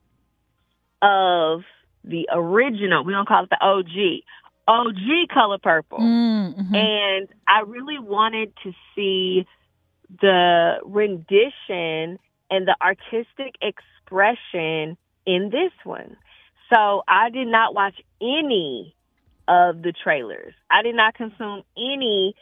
of 1.01 1.61
the 2.03 2.27
original. 2.31 3.03
We 3.03 3.13
don't 3.13 3.27
call 3.27 3.45
it 3.45 3.49
the 3.49 3.59
OG. 3.59 4.21
OG 4.67 5.29
Color 5.33 5.57
Purple. 5.59 5.99
Mm-hmm. 5.99 6.75
And 6.75 7.27
I 7.47 7.61
really 7.67 7.99
wanted 7.99 8.53
to 8.63 8.71
see 8.95 9.45
the 10.21 10.77
rendition 10.83 12.19
and 12.49 12.67
the 12.67 12.75
artistic 12.81 13.55
expression 13.61 14.97
in 15.25 15.49
this 15.51 15.71
one. 15.83 16.17
So 16.73 17.03
I 17.07 17.29
did 17.29 17.47
not 17.47 17.73
watch 17.73 17.95
any 18.21 18.95
of 19.47 19.81
the 19.81 19.93
trailers. 20.03 20.53
I 20.69 20.81
did 20.81 20.95
not 20.95 21.13
consume 21.13 21.63
any 21.77 22.35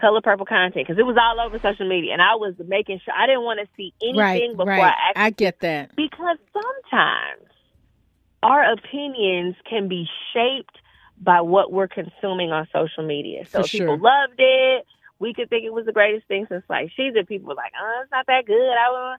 color 0.00 0.20
purple 0.22 0.46
content 0.46 0.86
because 0.86 0.98
it 0.98 1.04
was 1.04 1.16
all 1.20 1.44
over 1.44 1.58
social 1.58 1.86
media 1.86 2.12
and 2.12 2.22
I 2.22 2.34
was 2.36 2.54
making 2.66 3.00
sure 3.04 3.12
I 3.14 3.26
didn't 3.26 3.42
want 3.42 3.60
to 3.60 3.66
see 3.76 3.92
anything 4.02 4.18
right, 4.18 4.56
before 4.56 4.66
right. 4.66 4.80
I 4.80 5.10
actually 5.10 5.22
I 5.22 5.30
get 5.30 5.60
that. 5.60 5.96
because 5.96 6.38
sometimes 6.52 7.48
our 8.42 8.72
opinions 8.72 9.56
can 9.68 9.88
be 9.88 10.08
shaped 10.32 10.78
by 11.20 11.42
what 11.42 11.70
we're 11.72 11.88
consuming 11.88 12.50
on 12.50 12.66
social 12.72 13.04
media. 13.04 13.44
So 13.46 13.62
people 13.62 13.98
loved 13.98 14.38
it. 14.38 14.86
We 15.18 15.34
could 15.34 15.50
think 15.50 15.64
it 15.64 15.72
was 15.72 15.84
the 15.84 15.92
greatest 15.92 16.26
thing 16.28 16.46
since 16.48 16.64
like 16.68 16.90
she's 16.96 17.12
and 17.14 17.28
people 17.28 17.48
were 17.48 17.54
like, 17.54 17.72
oh, 17.80 18.00
it's 18.02 18.10
not 18.10 18.26
that 18.26 18.46
good. 18.46 18.54
I 18.56 19.16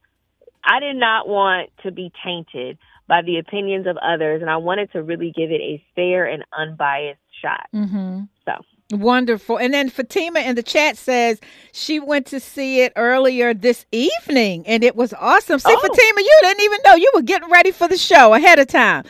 I 0.63 0.79
did 0.79 0.95
not 0.95 1.27
want 1.27 1.69
to 1.83 1.91
be 1.91 2.11
tainted 2.23 2.77
by 3.07 3.21
the 3.23 3.37
opinions 3.37 3.87
of 3.87 3.97
others, 3.97 4.41
and 4.41 4.49
I 4.49 4.57
wanted 4.57 4.91
to 4.93 5.03
really 5.03 5.31
give 5.35 5.51
it 5.51 5.61
a 5.61 5.83
fair 5.95 6.25
and 6.25 6.43
unbiased 6.57 7.19
shot. 7.41 7.67
Mm-hmm. 7.73 8.21
So 8.45 8.51
Wonderful. 8.91 9.57
And 9.57 9.73
then 9.73 9.89
Fatima 9.89 10.39
in 10.41 10.55
the 10.55 10.63
chat 10.63 10.97
says 10.97 11.39
she 11.71 11.99
went 11.99 12.25
to 12.27 12.39
see 12.39 12.81
it 12.81 12.93
earlier 12.95 13.53
this 13.53 13.85
evening 13.91 14.65
and 14.67 14.83
it 14.83 14.95
was 14.95 15.13
awesome. 15.13 15.59
See, 15.59 15.71
Oh. 15.73 15.79
Fatima, 15.81 16.21
you 16.21 16.39
didn't 16.41 16.61
even 16.63 16.79
know 16.85 16.95
you 16.95 17.11
were 17.15 17.21
getting 17.21 17.49
ready 17.49 17.71
for 17.71 17.87
the 17.87 17.97
show 17.97 18.33
ahead 18.33 18.59
of 18.59 18.67
time 18.67 19.05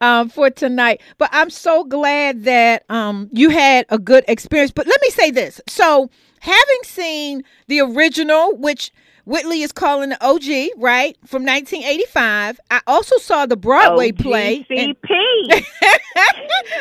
um, 0.00 0.28
for 0.28 0.48
tonight. 0.50 1.00
But 1.18 1.30
I'm 1.32 1.50
so 1.50 1.84
glad 1.84 2.44
that 2.44 2.84
um, 2.88 3.28
you 3.32 3.50
had 3.50 3.86
a 3.90 3.98
good 3.98 4.24
experience. 4.28 4.72
But 4.72 4.86
let 4.86 5.00
me 5.02 5.10
say 5.10 5.30
this. 5.30 5.60
So, 5.68 6.10
having 6.40 6.78
seen 6.84 7.42
the 7.66 7.80
original, 7.80 8.56
which 8.56 8.92
Whitley 9.26 9.62
is 9.62 9.72
calling 9.72 10.10
the 10.10 10.24
OG, 10.24 10.78
right, 10.80 11.16
from 11.26 11.44
1985, 11.44 12.60
I 12.70 12.80
also 12.86 13.16
saw 13.18 13.44
the 13.44 13.56
Broadway 13.56 14.12
play. 14.12 14.64
and- 14.70 14.96
OGCP. 14.96 15.64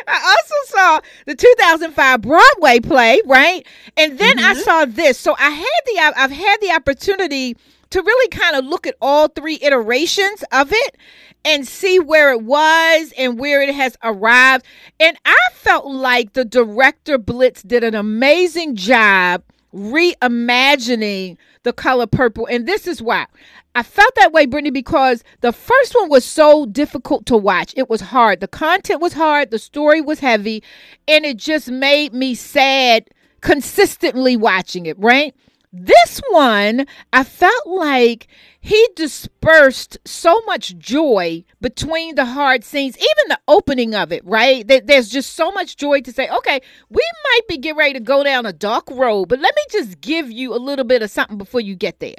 I 0.08 0.36
also 0.38 0.56
saw 0.78 1.00
the 1.26 1.36
2005 1.36 2.22
Broadway 2.22 2.80
play, 2.80 3.22
right? 3.26 3.66
And 3.98 4.18
then 4.20 4.40
I 4.40 4.54
saw 4.54 4.86
this. 4.86 5.20
So 5.20 5.36
I 5.40 5.50
had 5.50 5.66
the 5.86 6.20
I've 6.22 6.32
had 6.32 6.58
the 6.62 6.72
opportunity 6.72 7.58
to 7.90 8.02
really 8.02 8.30
kind 8.30 8.56
of 8.56 8.66
look 8.66 8.86
at 8.88 8.96
all 9.02 9.28
three 9.28 9.58
iterations 9.62 10.44
of 10.52 10.72
it 10.72 10.98
and 11.44 11.68
see 11.68 12.00
where 12.00 12.32
it 12.32 12.42
was 12.44 13.14
and 13.18 13.40
where 13.40 13.62
it 13.62 13.74
has 13.74 13.98
arrived. 14.04 14.66
And 15.00 15.18
I 15.26 15.38
felt 15.54 15.86
like 15.88 16.34
the 16.34 16.46
director 16.46 17.18
Blitz 17.18 17.64
did 17.64 17.84
an 17.84 17.96
amazing 17.96 18.76
job 18.76 19.44
reimagining 19.74 21.38
the 21.66 21.74
color 21.74 22.08
purple. 22.08 22.48
And 22.50 22.66
this 22.66 22.88
is 22.88 23.02
why. 23.02 23.26
I 23.74 23.84
felt 23.84 24.16
that 24.16 24.32
way, 24.32 24.46
Brittany, 24.46 24.70
because 24.70 25.22
the 25.42 25.52
first 25.52 25.94
one 25.96 26.10
was 26.10 26.24
so 26.24 26.66
difficult 26.68 27.26
to 27.26 27.36
watch. 27.36 27.74
It 27.76 27.90
was 27.90 28.00
hard. 28.00 28.40
The 28.40 28.48
content 28.48 29.02
was 29.02 29.12
hard. 29.12 29.52
The 29.52 29.60
story 29.60 30.00
was 30.00 30.20
heavy. 30.20 30.64
And 31.10 31.26
it 31.26 31.36
just 31.36 31.70
made 31.70 32.14
me 32.14 32.36
sad 32.36 33.10
consistently 33.42 34.38
watching 34.38 34.86
it, 34.86 34.98
right? 34.98 35.36
This 35.78 36.22
one, 36.30 36.86
I 37.12 37.24
felt 37.26 37.68
like 37.68 38.28
he 38.62 38.88
dispersed 38.96 39.98
so 40.06 40.40
much 40.46 40.78
joy 40.78 41.44
between 41.60 42.16
the 42.16 42.24
hard 42.26 42.64
scenes, 42.64 42.98
even 42.98 43.28
the 43.28 43.40
opening 43.50 43.94
of 43.94 44.12
it, 44.14 44.24
right? 44.26 44.66
There's 44.66 45.10
just 45.10 45.34
so 45.34 45.52
much 45.52 45.76
joy 45.76 46.00
to 46.02 46.14
say, 46.14 46.30
okay, 46.30 46.62
we 46.90 47.04
might 47.26 47.48
be 47.50 47.58
getting 47.58 47.78
ready 47.78 47.94
to 47.94 48.00
go 48.00 48.24
down 48.24 48.46
a 48.46 48.54
dark 48.54 48.90
road, 48.90 49.26
but 49.28 49.40
let 49.40 49.54
me 49.54 49.62
just 49.70 50.00
give 50.00 50.32
you 50.32 50.56
a 50.56 50.58
little 50.58 50.86
bit 50.86 51.02
of 51.02 51.12
something 51.12 51.38
before 51.38 51.60
you 51.62 51.76
get 51.76 52.00
there. 52.00 52.16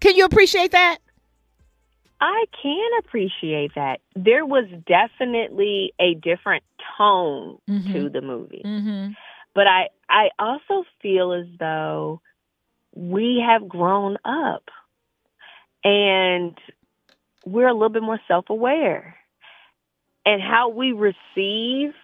Can 0.00 0.16
you 0.16 0.24
appreciate 0.24 0.72
that? 0.72 0.98
I 2.20 2.44
can 2.60 2.90
appreciate 2.98 3.72
that. 3.76 4.00
There 4.16 4.44
was 4.44 4.64
definitely 4.86 5.92
a 6.00 6.14
different 6.14 6.64
tone 6.98 7.58
to 7.68 7.72
Mhm. 7.72 8.12
the 8.12 8.20
movie. 8.20 8.62
Mm-hmm. 8.64 9.12
But 9.54 9.66
I 9.66 9.88
I 10.08 10.30
also 10.38 10.84
feel 11.00 11.32
as 11.32 11.46
though 11.58 12.20
we 12.94 13.42
have 13.46 13.68
grown 13.68 14.16
up 14.24 14.64
and 15.84 16.56
we're 17.44 17.68
a 17.68 17.72
little 17.72 17.88
bit 17.88 18.02
more 18.02 18.20
self-aware. 18.28 19.16
And 20.24 20.40
how 20.40 20.68
we 20.68 20.92
receive 20.92 21.94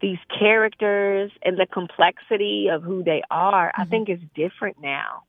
these 0.00 0.18
characters 0.38 1.32
and 1.42 1.58
the 1.58 1.66
complexity 1.66 2.68
of 2.72 2.82
who 2.82 3.02
they 3.02 3.22
are, 3.30 3.72
I 3.76 3.84
Mhm. 3.84 3.90
think 3.90 4.08
is 4.08 4.20
different 4.34 4.76
now. 4.80 5.24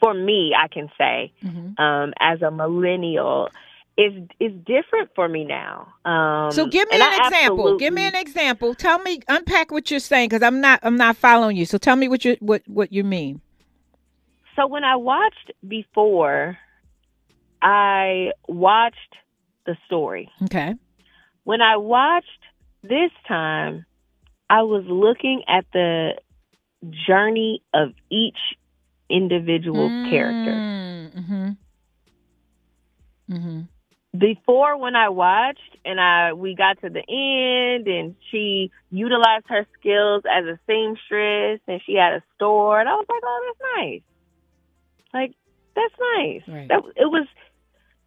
For 0.00 0.12
me, 0.12 0.54
I 0.56 0.68
can 0.68 0.90
say 0.98 1.32
Mm-hmm. 1.42 1.82
um, 1.82 2.12
as 2.20 2.42
a 2.42 2.50
millennial 2.50 3.48
is 3.96 4.12
is 4.38 4.52
different 4.66 5.10
for 5.14 5.26
me 5.26 5.44
now. 5.44 5.94
Um, 6.04 6.52
So 6.52 6.66
give 6.66 6.86
me 6.90 6.96
an 6.96 7.02
I 7.02 7.26
example. 7.26 7.78
Give 7.78 7.94
me 7.94 8.06
an 8.06 8.14
example. 8.14 8.74
Tell 8.74 8.98
me, 8.98 9.20
unpack 9.26 9.70
what 9.70 9.90
you're 9.90 10.00
saying, 10.00 10.28
because 10.28 10.42
I'm 10.42 10.60
not, 10.60 10.80
I'm 10.82 10.98
not 10.98 11.16
following 11.16 11.56
you. 11.56 11.64
So 11.64 11.78
tell 11.78 11.96
me 11.96 12.06
what 12.06 12.24
you, 12.24 12.36
what, 12.40 12.62
what 12.66 12.92
you 12.92 13.02
mean. 13.02 13.40
So 14.56 14.66
when 14.66 14.84
I 14.84 14.96
watched 14.96 15.52
before, 15.66 16.58
I 17.60 18.30
watched 18.48 19.14
the 19.66 19.76
story. 19.86 20.30
Okay. 20.44 20.74
When 21.44 21.60
I 21.60 21.76
watched 21.76 22.26
this 22.82 23.10
time, 23.28 23.84
I 24.48 24.62
was 24.62 24.84
looking 24.86 25.42
at 25.46 25.66
the 25.72 26.14
journey 27.06 27.62
of 27.74 27.92
each 28.10 28.38
individual 29.10 29.88
character. 30.10 30.52
Mm-hmm. 30.52 31.50
Mm-hmm. 33.28 33.60
before 34.16 34.78
when 34.78 34.94
I 34.94 35.08
watched 35.08 35.76
and 35.84 36.00
I 36.00 36.32
we 36.32 36.54
got 36.54 36.80
to 36.82 36.88
the 36.88 37.00
end 37.00 37.88
and 37.88 38.14
she 38.30 38.70
utilized 38.88 39.46
her 39.48 39.66
skills 39.78 40.22
as 40.30 40.44
a 40.44 40.60
seamstress 40.68 41.58
and 41.66 41.80
she 41.84 41.94
had 41.94 42.12
a 42.12 42.22
store 42.36 42.78
and 42.78 42.88
I 42.88 42.94
was 42.94 43.06
like, 43.08 43.22
oh, 43.24 43.42
that's 43.48 43.76
nice. 43.76 44.02
Like 45.16 45.32
that's 45.74 45.94
nice. 46.16 46.42
Right. 46.48 46.68
That 46.68 46.82
it 46.96 47.10
was 47.10 47.26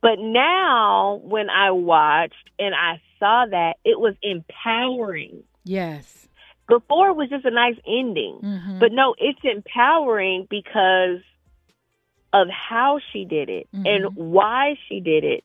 But 0.01 0.18
now, 0.20 1.20
when 1.24 1.50
I 1.50 1.72
watched 1.72 2.50
and 2.58 2.74
I 2.74 3.01
saw 3.20 3.46
that, 3.51 3.74
it 3.84 4.00
was 4.00 4.16
empowering. 4.24 5.44
Yes. 5.66 6.28
Before 6.70 7.10
it 7.10 7.16
was 7.16 7.30
just 7.30 7.44
a 7.46 7.51
nice 7.51 7.75
ending. 7.86 8.39
Mhm. 8.42 8.80
But 8.80 8.92
no, 8.94 9.13
it's 9.18 9.39
empowering 9.44 10.48
because 10.50 11.20
of 12.32 12.48
how 12.48 13.00
she 13.12 13.25
did 13.25 13.50
it 13.50 13.68
and 13.74 14.16
why 14.16 14.75
she 14.88 15.00
did 15.01 15.24
it. 15.24 15.44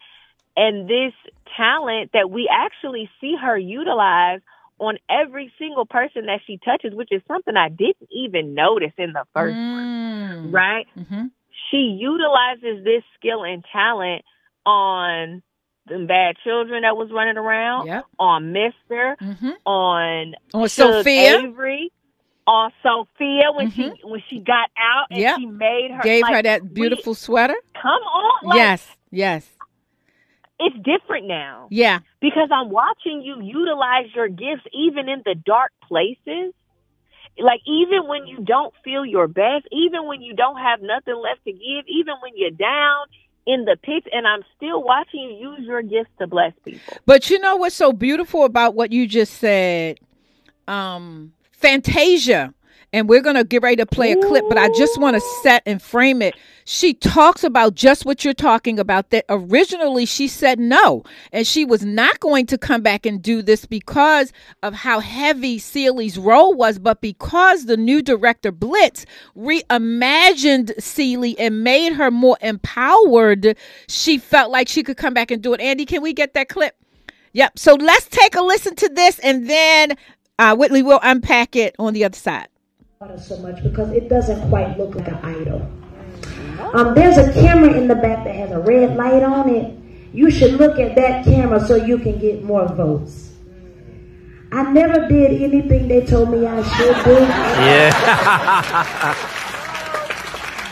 And 0.57 0.87
this 0.87 1.15
talent 1.57 2.13
that 2.13 2.31
we 2.31 2.49
actually 2.49 3.11
see 3.21 3.35
her 3.41 3.59
utilize 3.59 4.41
on 4.79 4.99
every 5.09 5.53
single 5.59 5.87
person 5.87 6.27
that 6.27 6.41
she 6.47 6.59
touches, 6.59 6.95
which 6.95 7.09
is 7.11 7.23
something 7.27 7.57
I 7.57 7.71
didn't 7.71 8.11
even 8.13 8.55
notice 8.55 8.93
in 8.99 9.13
the 9.13 9.25
first 9.33 9.57
one, 9.57 10.51
Mm. 10.51 10.53
right? 10.55 10.87
Mhm. 10.97 11.31
She 11.71 11.97
utilizes 12.01 12.85
this 12.85 13.03
skill 13.19 13.45
and 13.45 13.65
talent 13.73 14.25
on 14.67 15.43
the 15.87 16.05
bad 16.07 16.37
children 16.43 16.83
that 16.83 16.97
was 16.97 17.11
running 17.13 17.37
around, 17.37 17.87
Yep. 17.87 18.05
on 18.19 18.53
Mister, 18.53 19.17
Mhm. 19.21 19.53
on 19.67 20.35
On 20.55 20.69
Sophia 20.69 21.41
Avery, 21.41 21.93
on 22.47 22.73
Sophia 22.83 23.53
when 23.53 23.71
she 23.71 23.91
when 24.03 24.23
she 24.29 24.39
got 24.41 24.71
out 24.79 25.07
and 25.11 25.19
Yep. 25.21 25.37
she 25.39 25.47
made 25.47 25.91
her 25.91 26.03
gave 26.03 26.23
like, 26.23 26.35
her 26.37 26.43
that 26.43 26.63
we- 26.63 26.69
beautiful 26.69 27.15
sweater. 27.15 27.57
come 27.75 27.91
on, 28.03 28.49
like, 28.49 28.57
yes. 28.57 28.97
Yes. 29.11 29.51
it's 30.61 30.77
different 30.85 31.27
now 31.27 31.67
Yeah. 31.71 31.99
because 32.21 32.49
I'm 32.51 32.71
watching 32.71 33.23
you 33.23 33.41
utilize 33.43 34.07
your 34.15 34.29
gifts 34.29 34.65
even 34.73 35.09
in 35.09 35.21
the 35.25 35.35
dark 35.35 35.73
places. 35.83 36.55
Like 37.39 37.61
even 37.67 38.07
when 38.07 38.27
you 38.27 38.39
don't 38.45 38.73
feel 38.85 39.05
your 39.05 39.27
best, 39.27 39.67
even 39.73 40.07
when 40.07 40.23
you 40.23 40.35
don't 40.35 40.59
have 40.59 40.81
nothing 40.81 41.17
left 41.17 41.45
to 41.45 41.53
give, 41.53 41.85
even 41.89 42.15
when 42.23 42.33
you're 42.37 42.51
down 42.51 43.07
in 43.47 43.65
the 43.65 43.77
pits, 43.83 44.07
and 44.13 44.27
I'm 44.27 44.43
still 44.57 44.83
watching 44.83 45.21
you 45.21 45.51
use 45.51 45.67
your 45.67 45.83
gifts 45.83 46.11
to 46.19 46.27
bless 46.27 46.53
people. 46.65 46.97
But 47.07 47.29
you 47.31 47.39
know 47.39 47.57
what's 47.57 47.75
so 47.75 47.93
beautiful 47.93 48.45
about 48.45 48.75
what 48.75 48.93
you 48.93 49.07
just 49.07 49.35
said? 49.35 49.99
Um, 50.67 51.33
Fantasia. 51.53 52.55
And 52.95 53.09
we're 53.09 53.23
going 53.23 53.35
to 53.35 53.43
get 53.43 53.61
ready 53.61 53.75
to 53.77 53.87
play 53.87 54.13
a 54.13 54.17
clip, 54.17 54.45
but 54.49 54.57
I 54.57 54.69
just 54.69 55.01
want 55.01 55.17
to 55.17 55.21
set 55.43 55.65
and 55.67 55.83
frame 55.83 56.23
it. 56.23 56.37
She 56.65 56.95
talks 56.95 57.43
about 57.43 57.75
just 57.75 58.07
what 58.07 58.25
you're 58.25 58.33
talking 58.33 58.79
about. 58.79 59.11
That 59.11 59.25
originally 59.29 60.07
she 60.07 60.29
said 60.29 60.61
no, 60.61 61.03
and 61.33 61.45
she 61.45 61.65
was 61.65 61.85
not 61.85 62.21
going 62.21 62.47
to 62.47 62.57
come 62.57 62.83
back 62.83 63.05
and 63.05 63.21
do 63.21 63.43
this 63.43 63.67
because 63.67 64.33
of 64.63 64.75
how 64.75 65.01
heavy 65.01 65.59
Celie's 65.59 66.17
role 66.17 66.55
was, 66.55 66.79
but 66.79 67.01
because 67.01 67.65
the 67.67 67.77
new 67.77 68.01
director 68.01 68.53
Blitz 68.53 69.07
reimagined 69.37 70.81
Celie 70.81 71.37
and 71.37 71.65
made 71.65 71.95
her 71.95 72.13
more 72.13 72.39
empowered, 72.43 73.57
she 73.89 74.19
felt 74.19 74.53
like 74.53 74.69
she 74.69 74.85
could 74.85 74.97
come 74.97 75.15
back 75.15 75.33
and 75.33 75.43
do 75.43 75.53
it. 75.53 75.61
Andy, 75.61 75.85
can 75.85 76.01
we 76.01 76.13
get 76.13 76.35
that 76.35 76.49
clip? 76.49 76.77
Yep. 77.33 77.59
So 77.59 77.75
let's 77.75 78.07
take 78.07 78.37
a 78.37 78.41
listen 78.41 78.77
to 78.77 78.89
this, 78.89 79.19
and 79.19 79.51
then 79.51 79.97
uh, 80.39 80.55
Whitley 80.55 80.85
will 80.85 81.01
unpack 81.03 81.57
it 81.57 81.75
on 81.81 81.93
the 81.93 82.05
other 82.05 82.17
side. 82.17 82.47
So 83.19 83.37
much 83.39 83.63
because 83.63 83.91
it 83.93 84.09
doesn't 84.09 84.49
quite 84.49 84.79
look 84.79 84.95
like 84.95 85.09
an 85.09 85.15
idol. 85.17 85.71
Um, 86.73 86.95
there's 86.95 87.19
a 87.19 87.33
camera 87.33 87.73
in 87.75 87.87
the 87.87 87.95
back 87.95 88.25
that 88.25 88.35
has 88.35 88.51
a 88.51 88.59
red 88.61 88.97
light 88.97 89.23
on 89.23 89.49
it. 89.49 89.77
You 90.13 90.31
should 90.31 90.55
look 90.55 90.79
at 90.79 90.95
that 90.97 91.25
camera 91.25 91.61
so 91.61 91.77
you 91.77 91.99
can 91.99 92.19
get 92.19 92.43
more 92.43 92.67
votes. 92.67 93.33
I 94.53 94.71
never 94.73 95.09
did 95.09 95.43
anything 95.43 95.89
they 95.89 96.07
told 96.07 96.31
me 96.31 96.47
I 96.47 96.63
should 96.63 97.05
do 97.05 97.13
Yeah. 97.13 97.91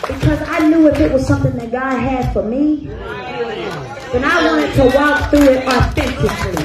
because 0.06 0.42
I 0.48 0.68
knew 0.68 0.86
if 0.88 1.00
it 1.00 1.12
was 1.12 1.26
something 1.26 1.56
that 1.56 1.70
God 1.70 1.98
had 1.98 2.32
for 2.32 2.42
me, 2.44 2.86
then 2.86 4.24
I 4.24 4.46
wanted 4.46 4.74
to 4.74 4.84
walk 4.96 5.30
through 5.30 5.48
it 5.48 5.66
authentically. 5.66 6.64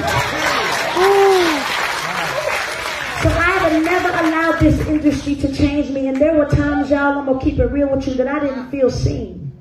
I 1.00 1.47
have 3.68 3.84
never 3.84 4.08
allowed 4.08 4.60
this 4.60 4.80
industry 4.86 5.34
to 5.36 5.52
change 5.54 5.90
me, 5.90 6.08
and 6.08 6.16
there 6.16 6.34
were 6.34 6.46
times, 6.46 6.90
y'all, 6.90 7.18
I'm 7.18 7.26
gonna 7.26 7.40
keep 7.40 7.58
it 7.58 7.66
real 7.66 7.88
with 7.88 8.06
you, 8.06 8.14
that 8.14 8.28
I 8.28 8.40
didn't 8.40 8.70
feel 8.70 8.90
seen. 8.90 9.52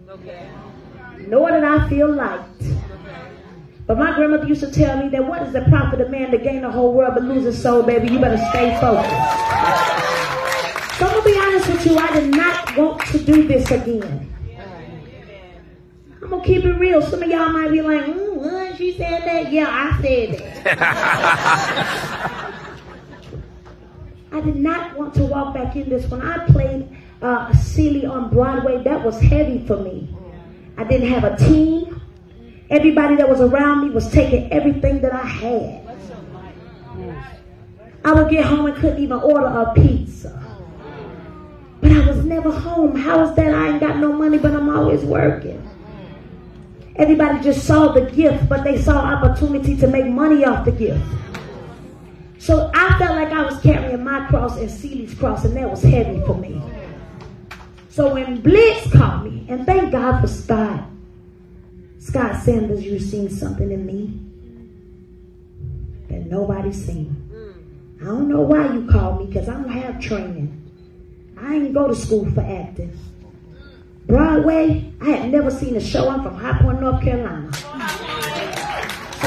Nor 1.28 1.52
did 1.52 1.64
I 1.64 1.90
feel 1.90 2.14
liked. 2.14 2.64
But 3.86 3.98
my 3.98 4.14
grandmother 4.16 4.46
used 4.48 4.62
to 4.62 4.72
tell 4.72 4.98
me 5.02 5.10
that 5.10 5.26
what 5.26 5.42
is 5.44 5.54
the 5.54 5.62
profit 5.62 6.02
of 6.02 6.10
man 6.10 6.32
to 6.32 6.38
gain 6.38 6.62
the 6.62 6.72
whole 6.72 6.94
world 6.94 7.14
but 7.16 7.24
lose 7.24 7.46
his 7.46 7.62
soul, 7.62 7.84
baby? 7.84 8.10
You 8.10 8.20
better 8.20 8.38
stay 8.50 8.78
focused. 8.82 9.10
So 10.98 11.06
I'm 11.06 11.14
gonna 11.14 11.24
be 11.24 11.38
honest 11.40 11.70
with 11.70 11.86
you, 11.86 11.98
I 11.98 12.12
did 12.14 12.32
not 12.32 12.78
want 12.78 13.02
to 13.08 13.20
do 13.20 13.48
this 13.48 13.72
again. 13.72 14.34
I'm 16.22 16.30
gonna 16.30 16.44
keep 16.44 16.66
it 16.66 16.74
real. 16.74 17.02
Some 17.02 17.24
of 17.24 17.30
y'all 17.30 17.50
might 17.50 17.72
be 17.72 17.82
like, 17.82 18.06
mm, 18.06 18.78
she 18.78 18.92
said 18.98 19.22
that. 19.22 19.52
Yeah, 19.52 19.68
I 19.70 20.02
said 20.02 20.64
that. 20.66 22.44
I 24.32 24.42
did 24.42 24.56
not 24.56 24.98
want 24.98 25.14
to 25.16 25.26
walk 25.26 25.54
back 25.54 25.76
in 25.76 25.90
this. 25.90 26.10
When 26.10 26.22
I 26.22 26.46
played 26.48 26.90
uh, 27.22 27.54
Celie 27.54 28.06
on 28.06 28.30
Broadway, 28.30 28.84
that 28.84 29.04
was 29.04 29.20
heavy 29.22 29.66
for 29.66 29.78
me. 29.78 30.14
I 30.78 30.84
didn't 30.84 31.10
have 31.10 31.24
a 31.24 31.36
team. 31.38 32.02
Everybody 32.70 33.16
that 33.16 33.30
was 33.30 33.40
around 33.40 33.88
me 33.88 33.94
was 33.94 34.10
taking 34.12 34.52
everything 34.52 35.02
that 35.02 35.14
I 35.14 35.26
had. 35.26 35.88
I 38.04 38.14
would 38.14 38.30
get 38.30 38.46
home 38.46 38.66
and 38.66 38.76
couldn't 38.76 39.02
even 39.02 39.18
order 39.18 39.48
a 39.48 39.74
pizza. 39.74 40.44
But 41.82 41.92
I 41.92 42.08
was 42.08 42.24
never 42.26 42.52
home. 42.52 42.96
How 42.96 43.24
is 43.24 43.36
that? 43.36 43.54
I 43.54 43.70
ain't 43.70 43.80
got 43.80 43.98
no 43.98 44.12
money, 44.12 44.38
but 44.38 44.54
I'm 44.54 44.70
always 44.70 45.04
working. 45.04 45.64
Everybody 46.96 47.44
just 47.44 47.66
saw 47.66 47.92
the 47.92 48.02
gift, 48.02 48.50
but 48.50 48.64
they 48.64 48.82
saw 48.82 48.98
opportunity 48.98 49.78
to 49.78 49.88
make 49.88 50.08
money 50.08 50.44
off 50.44 50.66
the 50.66 50.72
gift. 50.72 51.04
So 52.40 52.72
I 52.74 52.98
felt 52.98 53.16
like 53.16 53.32
I 53.32 53.44
was 53.44 53.60
carrying 53.62 54.04
my 54.04 54.26
cross 54.28 54.58
and 54.58 54.70
Celie's 54.70 55.14
cross, 55.16 55.44
and 55.46 55.56
that 55.56 55.70
was 55.70 55.84
heavy 55.84 56.22
for 56.26 56.36
me. 56.36 56.62
So 57.90 58.14
when 58.14 58.42
Blitz 58.42 58.92
called 58.92 59.24
me, 59.24 59.46
and 59.50 59.66
thank 59.66 59.92
God 59.92 60.22
for 60.22 60.28
Scott, 60.28 60.84
Scott 62.00 62.42
Sanders, 62.44 62.84
you've 62.84 63.02
seen 63.02 63.30
something 63.30 63.72
in 63.72 63.86
me 63.86 64.20
that 66.10 66.26
nobody's 66.28 66.86
seen. 66.86 67.16
I 68.02 68.06
don't 68.06 68.30
know 68.30 68.42
why 68.42 68.72
you 68.72 68.88
called 68.88 69.20
me, 69.20 69.26
because 69.26 69.50
I 69.50 69.54
don't 69.54 69.70
have 69.70 70.00
training. 70.00 70.54
I 71.40 71.54
didn't 71.54 71.74
go 71.74 71.88
to 71.88 71.96
school 71.96 72.30
for 72.32 72.42
acting. 72.42 72.98
Broadway, 74.06 74.94
I 75.02 75.10
had 75.10 75.32
never 75.32 75.52
seen 75.52 75.76
a 75.76 75.82
show. 75.82 76.08
I'm 76.08 76.24
from 76.24 76.36
High 76.36 76.60
Point, 76.60 76.80
North 76.80 77.04
Carolina. 77.04 77.52
So 77.54 77.68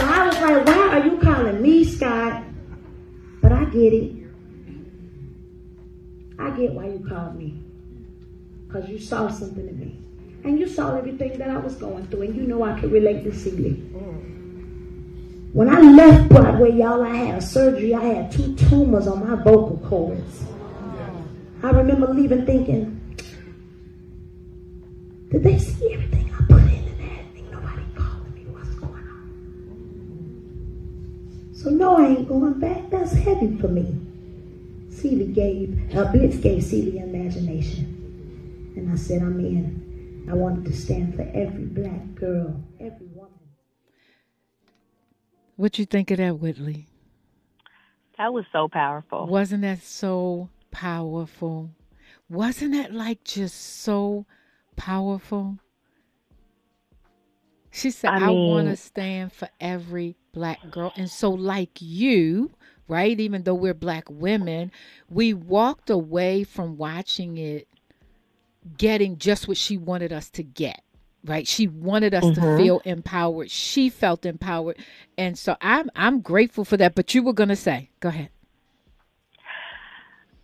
I 0.01 0.27
was 0.27 0.41
like, 0.41 0.65
why 0.67 0.99
are 0.99 1.05
you 1.05 1.19
calling 1.19 1.61
me, 1.61 1.85
Scott? 1.85 2.45
Get 3.73 3.93
it. 3.93 4.13
I 6.39 6.51
get 6.51 6.73
why 6.73 6.87
you 6.87 7.05
called 7.09 7.37
me. 7.37 7.63
Because 8.67 8.89
you 8.89 8.99
saw 8.99 9.29
something 9.29 9.69
in 9.69 9.79
me. 9.79 9.99
And 10.45 10.59
you 10.59 10.67
saw 10.69 10.97
everything 10.97 11.39
that 11.39 11.51
I 11.51 11.59
was 11.59 11.75
going 11.75 12.07
through. 12.07 12.23
And 12.23 12.35
you 12.35 12.43
know 12.43 12.63
I 12.63 12.81
could 12.81 12.91
relate 12.91 13.25
to 13.25 13.35
Celie. 13.35 13.83
When 15.53 15.69
I 15.69 15.81
left 15.81 16.29
Broadway, 16.29 16.73
y'all, 16.73 17.03
I 17.03 17.15
had 17.15 17.39
a 17.39 17.43
surgery. 17.43 17.95
I 17.95 18.03
had 18.03 18.33
two 18.33 18.55
tumors 18.55 19.07
on 19.07 19.29
my 19.29 19.35
vocal 19.43 19.81
cords. 19.89 20.45
I 21.63 21.71
remember 21.71 22.07
leaving 22.09 22.47
thinking, 22.47 22.97
did 25.31 25.43
they 25.43 25.59
see 25.59 25.93
everything 25.93 26.33
I 26.33 26.43
put 26.45 26.60
So 31.63 31.69
no, 31.69 31.99
I 31.99 32.07
ain't 32.07 32.27
going 32.27 32.59
back. 32.59 32.89
That's 32.89 33.13
heavy 33.13 33.55
for 33.59 33.69
me. 33.69 34.01
Celie 34.91 35.27
gave, 35.27 35.95
uh, 35.95 36.11
Blitz 36.11 36.39
gave 36.39 36.65
Celie 36.65 36.99
imagination. 36.99 38.73
And 38.77 38.91
I 38.91 38.97
said, 38.97 39.21
I'm 39.21 39.39
in. 39.41 40.27
I 40.31 40.33
wanted 40.33 40.65
to 40.65 40.73
stand 40.75 41.17
for 41.17 41.31
every 41.35 41.67
black 41.67 42.15
girl, 42.15 42.65
every 42.81 43.09
woman. 43.09 43.33
What 45.57 45.79
you 45.79 45.85
think 45.85 46.11
of 46.11 46.17
that, 46.17 46.39
Whitley? 46.39 46.87
That 48.17 48.33
was 48.33 48.47
so 48.53 48.67
powerful. 48.67 49.27
Wasn't 49.27 49.61
that 49.61 49.83
so 49.83 50.49
powerful? 50.71 51.73
Wasn't 52.31 52.73
that 52.73 52.95
like 52.95 53.23
just 53.23 53.83
so 53.83 54.25
powerful? 54.77 55.59
She 57.71 57.91
said, 57.91 58.13
I 58.13 58.29
I, 58.29 58.31
want 58.31 58.69
to 58.69 58.77
stand 58.77 59.35
for 59.35 59.51
every 59.61 60.17
black 60.33 60.71
girl. 60.71 60.93
And 60.97 61.11
so, 61.11 61.31
like 61.31 61.71
you, 61.81 62.51
right, 62.89 63.19
even 63.19 63.43
though 63.43 63.55
we're 63.55 63.75
black 63.75 64.05
women, 64.09 64.71
we 65.09 65.35
walked 65.35 65.91
away 65.91 66.45
from 66.45 66.77
watching 66.77 67.37
it 67.39 67.69
getting 68.77 69.19
just 69.19 69.49
what 69.49 69.57
she 69.57 69.77
wanted 69.77 70.13
us 70.13 70.31
to 70.31 70.43
get. 70.43 70.83
Right, 71.23 71.47
she 71.47 71.67
wanted 71.67 72.15
us 72.15 72.25
to 72.25 72.41
mm-hmm. 72.41 72.57
feel 72.57 72.81
empowered. 72.87 73.51
She 73.51 73.91
felt 73.91 74.25
empowered, 74.25 74.79
and 75.19 75.39
so 75.39 75.55
I'm 75.61 75.91
I'm 75.95 76.23
grateful 76.23 76.65
for 76.65 76.79
that. 76.79 76.95
But 76.95 77.15
you 77.15 77.23
were 77.23 77.35
gonna 77.35 77.57
say, 77.57 77.91
go 78.01 78.09
ahead. 78.09 78.31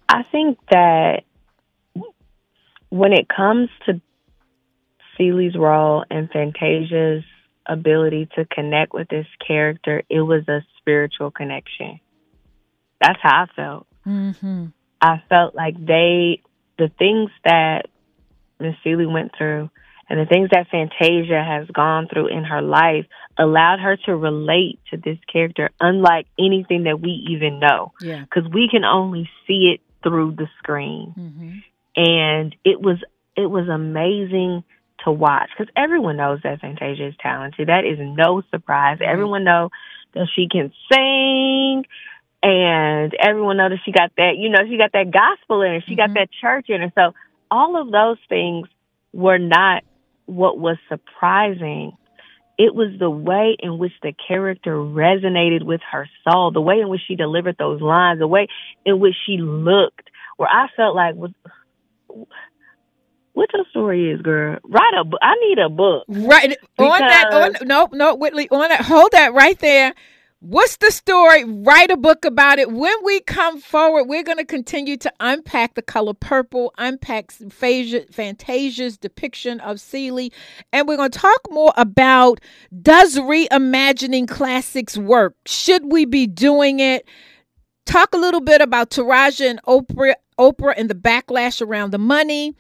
I 0.07 0.23
think 0.31 0.59
that 0.71 1.23
when 2.91 3.15
it 3.15 3.27
comes 3.35 3.71
to 3.87 4.03
Celie's 5.17 5.57
role 5.57 6.05
and 6.11 6.31
Fantasia's 6.31 7.25
ability 7.69 8.29
to 8.37 8.45
connect 8.45 8.93
with 8.93 9.09
this 9.09 9.27
character, 9.47 10.03
it 10.09 10.21
was 10.21 10.47
a 10.49 10.61
spiritual 10.79 11.31
connection. 11.31 12.01
That's 13.01 13.19
how 13.23 13.45
I 13.45 13.47
felt. 13.55 13.87
Mm-hmm. 14.07 14.67
I 15.01 15.23
felt 15.29 15.55
like 15.55 15.75
they, 15.75 16.43
the 16.79 16.91
things 16.99 17.31
that 17.45 17.87
Miss 18.59 18.75
Celie 18.83 19.07
went 19.07 19.33
through 19.37 19.71
and 20.09 20.21
the 20.21 20.27
things 20.27 20.51
that 20.53 20.69
Fantasia 20.71 21.43
has 21.43 21.67
gone 21.69 22.09
through 22.11 22.29
in 22.29 22.45
her 22.45 22.63
life 22.63 23.07
allowed 23.37 23.81
her 23.81 23.97
to 24.07 24.17
relate 24.17 24.79
to 24.91 24.97
this 24.97 25.19
character 25.31 25.71
unlike 25.81 26.27
anything 26.39 26.85
that 26.85 27.01
we 27.01 27.27
even 27.31 27.59
know. 27.59 27.93
Yeah. 28.01 28.23
Because 28.23 28.51
we 28.51 28.69
can 28.71 28.85
only 28.85 29.29
see 29.47 29.75
it 29.75 29.81
through 30.03 30.37
the 30.37 30.49
screen. 30.59 31.15
Mm-hmm. 31.19 31.59
And 31.97 32.57
it 32.65 32.81
was, 32.81 32.99
it 33.37 33.51
was 33.51 33.69
amazing 33.69 34.65
to 35.07 35.13
watch 35.13 35.49
because 35.57 35.73
everyone 35.77 36.17
knows 36.17 36.41
that 36.43 36.61
Fantasia 36.61 37.09
is 37.09 37.15
talented. 37.21 37.69
That 37.69 37.85
is 37.85 37.99
no 38.01 38.43
surprise. 38.51 38.99
Right. 39.01 39.09
Everyone 39.09 39.45
know 39.45 39.71
that 40.15 40.29
she 40.35 40.49
can 40.51 40.73
sing 40.93 41.85
and 42.43 43.15
everyone 43.19 43.57
know 43.57 43.69
that 43.69 43.79
she 43.85 43.93
got 43.93 44.13
that, 44.17 44.37
you 44.37 44.51
know, 44.51 44.59
she 44.69 44.77
got 44.77 44.93
that 44.93 45.11
gospel 45.11 45.63
in 45.63 45.75
her. 45.75 45.81
She 45.81 45.95
Mhm. 45.95 45.97
got 45.97 46.15
that 46.15 46.31
church 46.33 46.69
in 46.69 46.81
her. 46.83 46.93
So 46.95 47.15
all 47.51 47.77
of 47.81 47.91
those 47.91 48.19
things 48.29 48.69
were 49.13 49.39
not 49.39 49.83
what 50.27 50.59
was 50.59 50.77
surprising. 50.89 51.97
It 52.59 52.75
was 52.75 52.99
the 52.99 53.11
way 53.11 53.57
in 53.59 53.79
which 53.79 53.93
the 54.03 54.13
character 54.13 54.77
resonated 54.77 55.63
with 55.63 55.83
her 55.91 56.09
soul, 56.25 56.51
the 56.51 56.61
way 56.61 56.81
in 56.81 56.89
which 56.89 57.03
she 57.07 57.15
delivered 57.15 57.57
those 57.59 57.81
lines, 57.81 58.19
the 58.19 58.27
way 58.27 58.49
in 58.85 58.99
which 58.99 59.15
she 59.27 59.39
looked, 59.39 60.09
where 60.37 60.49
I 60.49 60.69
felt 60.77 60.97
like, 60.97 61.15
was, 61.15 61.33
what 63.37 63.51
your 63.53 63.67
story 63.69 64.11
is, 64.11 64.23
girl? 64.23 64.57
Write 64.65 64.95
a 64.99 65.05
book. 65.05 65.21
I 65.23 65.35
need 65.47 65.59
a 65.59 65.69
book. 65.69 66.05
Right 66.09 66.57
on 66.79 67.01
that. 67.01 67.33
On, 67.61 67.69
no, 67.69 67.89
no, 67.93 68.15
Whitley. 68.15 68.49
On 68.49 68.67
that. 68.69 68.81
Hold 68.81 69.13
that 69.13 69.35
right 69.35 69.59
there. 69.59 69.93
What's 70.41 70.77
the 70.79 70.91
story? 70.91 71.45
Write 71.45 71.91
a 71.91 71.99
book 71.99 72.25
about 72.25 72.59
it. 72.59 72.73
When 72.73 72.95
we 73.05 73.21
come 73.21 73.61
forward, 73.61 74.05
we're 74.05 74.23
going 74.23 74.39
to 74.39 74.45
continue 74.45 74.97
to 74.99 75.13
unpack 75.21 75.75
the 75.75 75.83
color 75.83 76.15
purple, 76.15 76.73
unpack 76.79 77.31
Fantasia, 77.31 78.07
Fantasia's 78.11 78.97
depiction 78.97 79.61
of 79.61 79.81
Celie, 79.81 80.33
and 80.73 80.89
we're 80.89 80.97
going 80.97 81.11
to 81.11 81.19
talk 81.19 81.41
more 81.51 81.73
about 81.77 82.41
does 82.83 83.17
reimagining 83.17 84.29
classics 84.29 84.97
work? 84.97 85.35
Should 85.45 85.93
we 85.93 86.07
be 86.07 86.27
doing 86.27 86.81
it? 86.81 87.07
Talk 87.85 88.15
a 88.15 88.19
little 88.19 88.41
bit 88.41 88.63
about 88.63 88.91
Taraji 88.91 89.51
and 89.51 89.63
Oprah, 89.65 90.15
Oprah 90.39 90.75
and 90.77 90.89
the 90.89 90.95
backlash 90.95 91.61
around 91.61 91.91
the 91.91 91.99
money. 91.99 92.55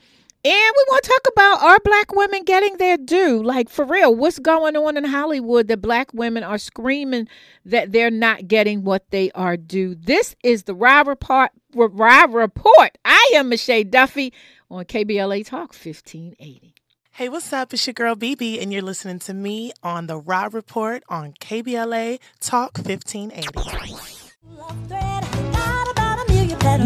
And 0.46 0.52
we 0.76 0.84
want 0.86 1.02
to 1.02 1.10
talk 1.10 1.26
about 1.32 1.60
are 1.60 1.80
black 1.80 2.14
women 2.14 2.44
getting 2.44 2.76
their 2.76 2.96
due? 2.96 3.42
Like 3.42 3.68
for 3.68 3.84
real, 3.84 4.14
what's 4.14 4.38
going 4.38 4.76
on 4.76 4.96
in 4.96 5.02
Hollywood 5.02 5.66
that 5.66 5.82
black 5.82 6.14
women 6.14 6.44
are 6.44 6.56
screaming 6.56 7.26
that 7.64 7.90
they're 7.90 8.12
not 8.12 8.46
getting 8.46 8.84
what 8.84 9.10
they 9.10 9.32
are 9.32 9.56
due? 9.56 9.96
This 9.96 10.36
is 10.44 10.62
the 10.62 10.74
Raw 10.76 11.02
Report. 11.04 11.50
Raw 11.74 12.26
Report. 12.30 12.96
I 13.04 13.32
am 13.34 13.50
Mischa 13.50 13.90
Duffie 13.90 14.30
on 14.70 14.84
KBLA 14.84 15.44
Talk 15.46 15.74
1580. 15.74 16.74
Hey, 17.10 17.28
what's 17.28 17.52
up? 17.52 17.72
It's 17.74 17.84
your 17.84 17.94
girl 17.94 18.14
BB, 18.14 18.62
and 18.62 18.72
you're 18.72 18.82
listening 18.82 19.18
to 19.20 19.34
me 19.34 19.72
on 19.82 20.06
the 20.06 20.16
Raw 20.16 20.48
Report 20.52 21.02
on 21.08 21.32
KBLA 21.40 22.20
Talk 22.38 22.78
1580. 22.78 23.48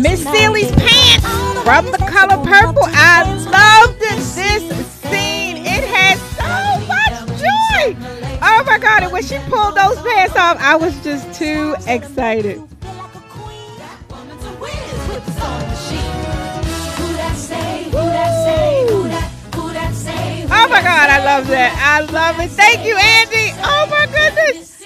Miss 0.01 0.25
Celie's 0.25 0.71
pants 0.73 1.40
from 1.71 1.87
the 1.93 1.99
color 1.99 2.37
purple. 2.45 2.83
I 2.87 3.23
loved 3.47 4.01
this 4.01 4.35
scene. 4.35 5.57
It 5.59 5.85
had 5.87 6.19
so 6.35 6.51
much 6.89 7.15
joy. 7.39 7.95
Oh 8.43 8.65
my 8.67 8.77
God. 8.77 9.05
And 9.05 9.13
when 9.13 9.23
she 9.23 9.39
pulled 9.49 9.77
those 9.77 9.97
pants 10.03 10.35
off, 10.35 10.57
I 10.59 10.75
was 10.75 11.01
just 11.05 11.33
too 11.33 11.77
excited. 11.87 12.61
Oh 20.53 20.67
my 20.69 20.83
God, 20.83 21.09
I 21.09 21.25
love 21.25 21.47
that. 21.47 21.73
I 21.81 22.01
love 22.11 22.41
it. 22.41 22.51
Thank 22.51 22.85
you, 22.85 22.97
Andy. 22.97 23.53
Oh 23.63 23.87
my 23.89 24.07
goodness. 24.07 24.83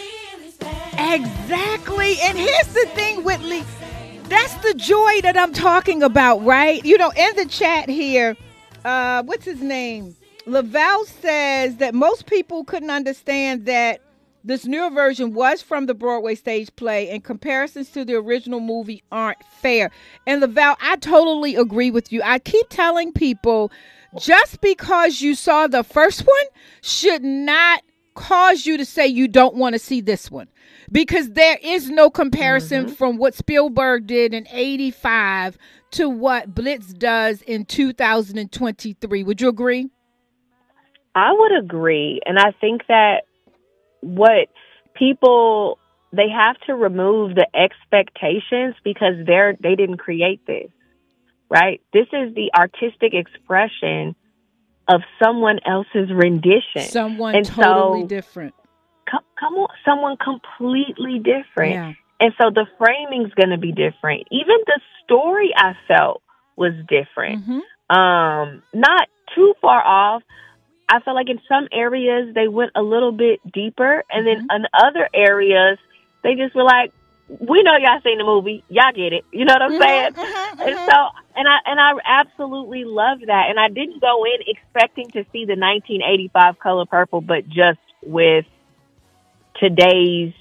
Exactly. 0.98 2.18
And 2.20 2.36
here's 2.36 2.68
the 2.74 2.86
thing, 2.94 3.24
Whitley. 3.24 3.64
That's 4.28 4.54
the 4.56 4.74
joy 4.74 5.20
that 5.22 5.36
I'm 5.36 5.52
talking 5.52 6.02
about, 6.02 6.44
right? 6.44 6.84
You 6.84 6.96
know, 6.96 7.12
in 7.14 7.36
the 7.36 7.44
chat 7.44 7.88
here, 7.90 8.36
uh, 8.84 9.22
what's 9.24 9.44
his 9.44 9.60
name? 9.60 10.16
Lavelle 10.46 11.04
says 11.04 11.76
that 11.76 11.94
most 11.94 12.26
people 12.26 12.64
couldn't 12.64 12.90
understand 12.90 13.66
that 13.66 14.00
this 14.42 14.66
newer 14.66 14.90
version 14.90 15.32
was 15.32 15.62
from 15.62 15.86
the 15.86 15.94
Broadway 15.94 16.34
stage 16.34 16.74
play 16.76 17.08
and 17.10 17.24
comparisons 17.24 17.90
to 17.90 18.04
the 18.04 18.14
original 18.14 18.60
movie 18.60 19.02
aren't 19.12 19.42
fair. 19.44 19.90
And 20.26 20.40
Lavelle, 20.40 20.76
I 20.80 20.96
totally 20.96 21.56
agree 21.56 21.90
with 21.90 22.12
you. 22.12 22.22
I 22.22 22.38
keep 22.38 22.68
telling 22.68 23.12
people 23.12 23.72
just 24.18 24.60
because 24.60 25.20
you 25.20 25.34
saw 25.34 25.66
the 25.66 25.82
first 25.82 26.20
one 26.26 26.46
should 26.82 27.24
not 27.24 27.82
cause 28.14 28.64
you 28.64 28.76
to 28.76 28.84
say 28.84 29.06
you 29.06 29.28
don't 29.28 29.56
want 29.56 29.74
to 29.74 29.78
see 29.78 30.00
this 30.00 30.30
one 30.30 30.48
because 30.90 31.30
there 31.30 31.58
is 31.62 31.90
no 31.90 32.10
comparison 32.10 32.86
mm-hmm. 32.86 32.94
from 32.94 33.16
what 33.16 33.34
Spielberg 33.34 34.06
did 34.06 34.34
in 34.34 34.46
85 34.50 35.58
to 35.92 36.08
what 36.08 36.54
Blitz 36.54 36.92
does 36.92 37.42
in 37.42 37.64
2023. 37.64 39.22
Would 39.22 39.40
you 39.40 39.48
agree? 39.48 39.90
I 41.14 41.32
would 41.32 41.52
agree. 41.64 42.20
And 42.26 42.38
I 42.38 42.52
think 42.60 42.82
that 42.88 43.22
what 44.00 44.48
people 44.94 45.78
they 46.12 46.28
have 46.28 46.56
to 46.66 46.74
remove 46.74 47.34
the 47.34 47.46
expectations 47.54 48.74
because 48.84 49.14
they're 49.26 49.56
they 49.60 49.74
didn't 49.74 49.98
create 49.98 50.46
this. 50.46 50.70
Right? 51.48 51.80
This 51.92 52.06
is 52.12 52.34
the 52.34 52.50
artistic 52.56 53.12
expression 53.14 54.16
of 54.88 55.02
someone 55.22 55.60
else's 55.64 56.10
rendition. 56.12 56.82
Someone 56.82 57.36
And 57.36 57.46
totally 57.46 58.02
so- 58.02 58.08
different. 58.08 58.54
Come, 59.14 59.24
come 59.38 59.54
on, 59.54 59.68
someone 59.84 60.16
completely 60.16 61.18
different. 61.18 61.72
Yeah. 61.72 61.92
And 62.20 62.32
so 62.40 62.50
the 62.50 62.66
framing's 62.78 63.32
going 63.34 63.50
to 63.50 63.58
be 63.58 63.72
different. 63.72 64.28
Even 64.30 64.56
the 64.66 64.80
story 65.04 65.52
I 65.56 65.74
felt 65.88 66.22
was 66.56 66.72
different. 66.88 67.44
Mhm. 67.44 67.60
Um, 67.94 68.62
not 68.72 69.08
too 69.34 69.54
far 69.60 69.84
off. 69.84 70.22
I 70.88 71.00
felt 71.00 71.16
like 71.16 71.28
in 71.28 71.40
some 71.48 71.68
areas 71.72 72.34
they 72.34 72.48
went 72.48 72.72
a 72.74 72.82
little 72.82 73.12
bit 73.12 73.40
deeper, 73.52 74.04
and 74.10 74.26
then 74.26 74.46
in 74.50 74.66
other 74.72 75.08
areas 75.12 75.78
they 76.22 76.34
just 76.34 76.54
were 76.54 76.62
like, 76.62 76.92
"We 77.28 77.62
know 77.62 77.76
y'all 77.76 78.00
seen 78.02 78.18
the 78.18 78.24
movie, 78.24 78.62
y'all 78.68 78.92
get 78.92 79.12
it." 79.12 79.24
You 79.32 79.44
know 79.44 79.54
what 79.54 79.62
I'm 79.62 79.78
saying? 79.80 80.12
And 80.16 80.76
so, 80.76 80.96
and 81.36 81.48
I 81.48 81.58
and 81.66 81.80
I 81.80 81.92
absolutely 82.04 82.84
love 82.84 83.20
that. 83.26 83.50
And 83.50 83.58
I 83.58 83.68
didn't 83.68 84.00
go 84.00 84.24
in 84.24 84.42
expecting 84.46 85.10
to 85.10 85.24
see 85.32 85.44
the 85.44 85.56
1985 85.56 86.58
Color 86.58 86.86
Purple, 86.86 87.20
but 87.22 87.48
just 87.48 87.80
with 88.02 88.46
today's 89.64 90.34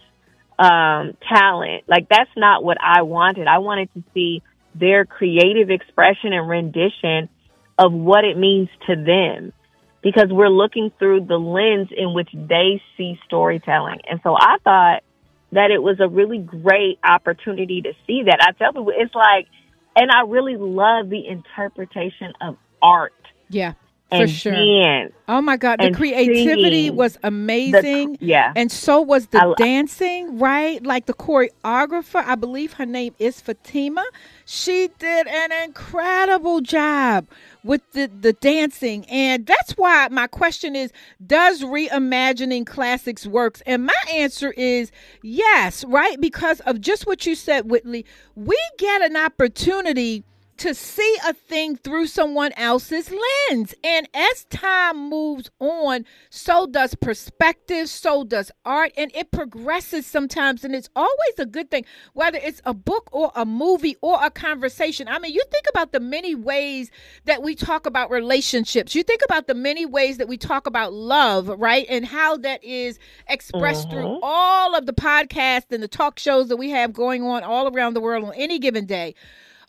um, 0.59 1.15
talent. 1.29 1.83
Like 1.87 2.07
that's 2.09 2.29
not 2.35 2.63
what 2.63 2.77
I 2.81 3.03
wanted. 3.03 3.47
I 3.47 3.59
wanted 3.59 3.89
to 3.93 4.03
see 4.13 4.41
their 4.75 5.05
creative 5.05 5.69
expression 5.69 6.33
and 6.33 6.47
rendition 6.47 7.29
of 7.77 7.93
what 7.93 8.23
it 8.25 8.37
means 8.37 8.69
to 8.87 8.95
them 8.95 9.53
because 10.01 10.27
we're 10.29 10.49
looking 10.49 10.91
through 10.99 11.25
the 11.25 11.37
lens 11.37 11.89
in 11.95 12.13
which 12.13 12.29
they 12.33 12.81
see 12.97 13.17
storytelling. 13.25 13.99
And 14.09 14.19
so 14.23 14.35
I 14.35 14.57
thought 14.63 15.03
that 15.51 15.71
it 15.71 15.81
was 15.81 15.99
a 15.99 16.07
really 16.07 16.39
great 16.39 16.99
opportunity 17.03 17.81
to 17.81 17.93
see 18.05 18.23
that. 18.25 18.39
I 18.41 18.51
tell 18.51 18.73
people 18.73 18.91
it's 18.95 19.15
like, 19.15 19.47
and 19.95 20.11
I 20.11 20.21
really 20.27 20.57
love 20.57 21.09
the 21.09 21.27
interpretation 21.27 22.33
of 22.41 22.57
art 22.81 23.13
Yeah, 23.49 23.73
for 24.09 24.27
sure. 24.27 24.53
dance. 24.53 25.13
Oh 25.27 25.41
my 25.41 25.57
God, 25.57 25.79
the 25.79 25.91
creativity 25.91 26.85
singing. 26.87 26.95
was 26.95 27.13
The- 27.13 27.27
amazing. 27.27 28.17
yeah. 28.19 28.53
And 28.55 28.71
so 28.71 29.01
was 29.01 29.27
the 29.27 29.41
I 29.43 29.53
dancing, 29.57 30.37
right? 30.37 30.85
Like 30.85 31.05
the 31.05 31.13
choreographer, 31.13 32.23
I 32.23 32.35
believe 32.35 32.73
her 32.73 32.85
name 32.85 33.15
is 33.19 33.41
Fatima. 33.41 34.03
She 34.45 34.89
did 34.99 35.27
an 35.27 35.51
incredible 35.63 36.61
job 36.61 37.25
with 37.63 37.81
the, 37.93 38.07
the 38.07 38.33
dancing. 38.33 39.05
And 39.09 39.45
that's 39.45 39.71
why 39.73 40.07
my 40.11 40.27
question 40.27 40.75
is 40.75 40.91
Does 41.25 41.61
reimagining 41.61 42.65
classics 42.67 43.25
works? 43.25 43.61
And 43.65 43.85
my 43.85 43.93
answer 44.13 44.51
is 44.51 44.91
yes, 45.21 45.83
right? 45.85 46.19
Because 46.19 46.59
of 46.61 46.81
just 46.81 47.07
what 47.07 47.25
you 47.25 47.33
said, 47.35 47.69
Whitley. 47.71 48.05
We 48.35 48.57
get 48.77 49.01
an 49.01 49.15
opportunity 49.15 50.23
to 50.57 50.73
see 50.73 51.17
a 51.27 51.33
thing 51.33 51.75
through 51.75 52.07
someone 52.07 52.51
else's 52.53 53.11
lens. 53.49 53.73
And 53.83 54.07
as 54.13 54.45
time 54.45 55.09
moves 55.09 55.49
on, 55.59 56.05
so 56.29 56.65
does 56.67 56.95
perspective, 56.95 57.89
so 57.89 58.23
does 58.23 58.51
art, 58.65 58.91
and 58.97 59.11
it 59.15 59.31
progresses 59.31 60.05
sometimes. 60.05 60.63
And 60.63 60.75
it's 60.75 60.89
always 60.95 61.39
a 61.39 61.45
good 61.45 61.71
thing, 61.71 61.85
whether 62.13 62.39
it's 62.41 62.61
a 62.65 62.73
book 62.73 63.09
or 63.11 63.31
a 63.35 63.45
movie 63.45 63.97
or 64.01 64.23
a 64.23 64.29
conversation. 64.29 65.07
I 65.07 65.19
mean, 65.19 65.33
you 65.33 65.43
think 65.51 65.65
about 65.69 65.91
the 65.91 65.99
many 65.99 66.35
ways 66.35 66.91
that 67.25 67.41
we 67.41 67.55
talk 67.55 67.85
about 67.85 68.09
relationships, 68.11 68.95
you 68.95 69.03
think 69.03 69.21
about 69.23 69.47
the 69.47 69.55
many 69.55 69.85
ways 69.85 70.17
that 70.17 70.27
we 70.27 70.37
talk 70.37 70.67
about 70.67 70.93
love, 70.93 71.47
right? 71.47 71.85
And 71.89 72.05
how 72.05 72.37
that 72.37 72.63
is 72.63 72.99
expressed 73.27 73.89
through 73.89 74.03
Mhm. 74.03 74.19
all 74.21 74.75
of 74.75 74.85
the 74.85 74.93
podcasts 74.93 75.71
and 75.71 75.81
the 75.81 75.87
talk 75.87 76.19
shows 76.19 76.47
that 76.49 76.57
we 76.57 76.69
have 76.69 76.93
going 76.93 77.23
on 77.23 77.43
all 77.43 77.67
around 77.73 77.93
the 77.93 78.01
world 78.01 78.23
on 78.23 78.33
any 78.35 78.59
given 78.59 78.85
day. 78.85 79.15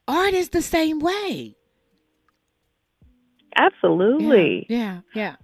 Art 0.06 0.34
is 0.34 0.50
the 0.50 0.62
same 0.62 1.00
way. 1.00 1.56
Absolutely. 3.56 4.66
Yeah, 4.68 5.00
yeah. 5.14 5.36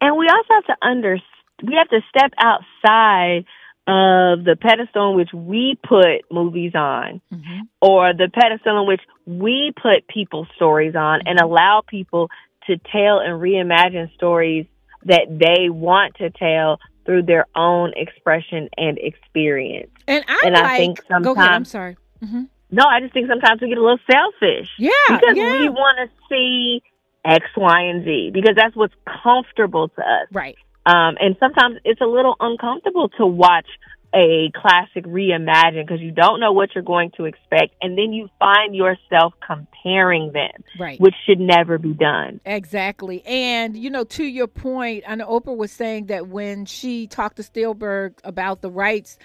And 0.00 0.16
we 0.16 0.28
also 0.28 0.48
have 0.50 0.64
to 0.66 0.76
under 0.86 1.18
we 1.62 1.74
have 1.74 1.88
to 1.88 2.00
step 2.08 2.32
outside 2.38 3.44
of 3.86 4.44
the 4.44 4.56
pedestal 4.60 5.10
in 5.10 5.16
which 5.16 5.30
we 5.32 5.78
put 5.82 6.30
movies 6.30 6.72
on 6.74 7.20
hmm 7.32 7.60
or 7.80 8.12
the 8.12 8.28
pedestal 8.32 8.80
in 8.80 8.86
which 8.88 9.00
we 9.26 9.72
put 9.80 10.06
people's 10.08 10.48
stories 10.56 10.94
on 10.96 11.20
and 11.26 11.38
allow 11.38 11.82
people 11.86 12.28
to 12.66 12.76
tell 12.76 13.18
and 13.20 13.40
reimagine 13.40 14.12
stories 14.14 14.66
that 15.04 15.26
they 15.30 15.68
want 15.70 16.14
to 16.16 16.28
tell 16.30 16.78
through 17.06 17.22
their 17.22 17.46
own 17.54 17.92
expression 17.96 18.68
and 18.76 18.98
experience. 18.98 19.90
And 20.08 20.24
I 20.28 20.40
And 20.44 20.54
like. 20.54 20.64
I 20.64 20.76
think 20.76 20.98
go 21.08 21.32
ahead. 21.32 21.44
I'm 21.50 21.64
sometimes- 21.64 21.70
sorry. 21.70 21.96
hmm 22.24 22.42
No, 22.70 22.84
I 22.84 23.00
just 23.00 23.14
think 23.14 23.28
sometimes 23.28 23.60
we 23.60 23.68
get 23.68 23.78
a 23.78 23.82
little 23.82 23.98
selfish. 24.10 24.68
Yeah, 24.78 24.90
because 25.08 25.36
yeah. 25.36 25.60
we 25.60 25.68
want 25.70 25.98
to 26.10 26.26
see 26.28 26.82
X, 27.24 27.46
Y, 27.56 27.82
and 27.82 28.04
Z 28.04 28.30
because 28.32 28.54
that's 28.56 28.76
what's 28.76 28.94
comfortable 29.22 29.88
to 29.88 30.00
us. 30.00 30.28
Right. 30.32 30.56
Um, 30.86 31.16
and 31.20 31.36
sometimes 31.38 31.76
it's 31.84 32.00
a 32.00 32.06
little 32.06 32.36
uncomfortable 32.40 33.10
to 33.18 33.26
watch 33.26 33.66
a 34.14 34.50
classic 34.54 35.04
reimagined 35.04 35.86
because 35.86 36.00
you 36.00 36.10
don't 36.10 36.40
know 36.40 36.52
what 36.52 36.70
you're 36.74 36.84
going 36.84 37.10
to 37.18 37.26
expect, 37.26 37.74
and 37.82 37.96
then 37.98 38.12
you 38.12 38.28
find 38.38 38.74
yourself 38.74 39.34
comparing 39.46 40.32
them, 40.32 40.64
Right. 40.78 40.98
which 40.98 41.14
should 41.26 41.40
never 41.40 41.76
be 41.76 41.92
done. 41.92 42.40
Exactly. 42.46 43.22
And, 43.26 43.76
you 43.76 43.90
know, 43.90 44.04
to 44.04 44.24
your 44.24 44.46
point, 44.46 45.04
I 45.06 45.14
know 45.16 45.28
Oprah 45.28 45.56
was 45.56 45.72
saying 45.72 46.06
that 46.06 46.28
when 46.28 46.64
she 46.64 47.06
talked 47.06 47.36
to 47.36 47.42
Spielberg 47.42 48.14
about 48.24 48.62
the 48.62 48.70
rights, 48.70 49.18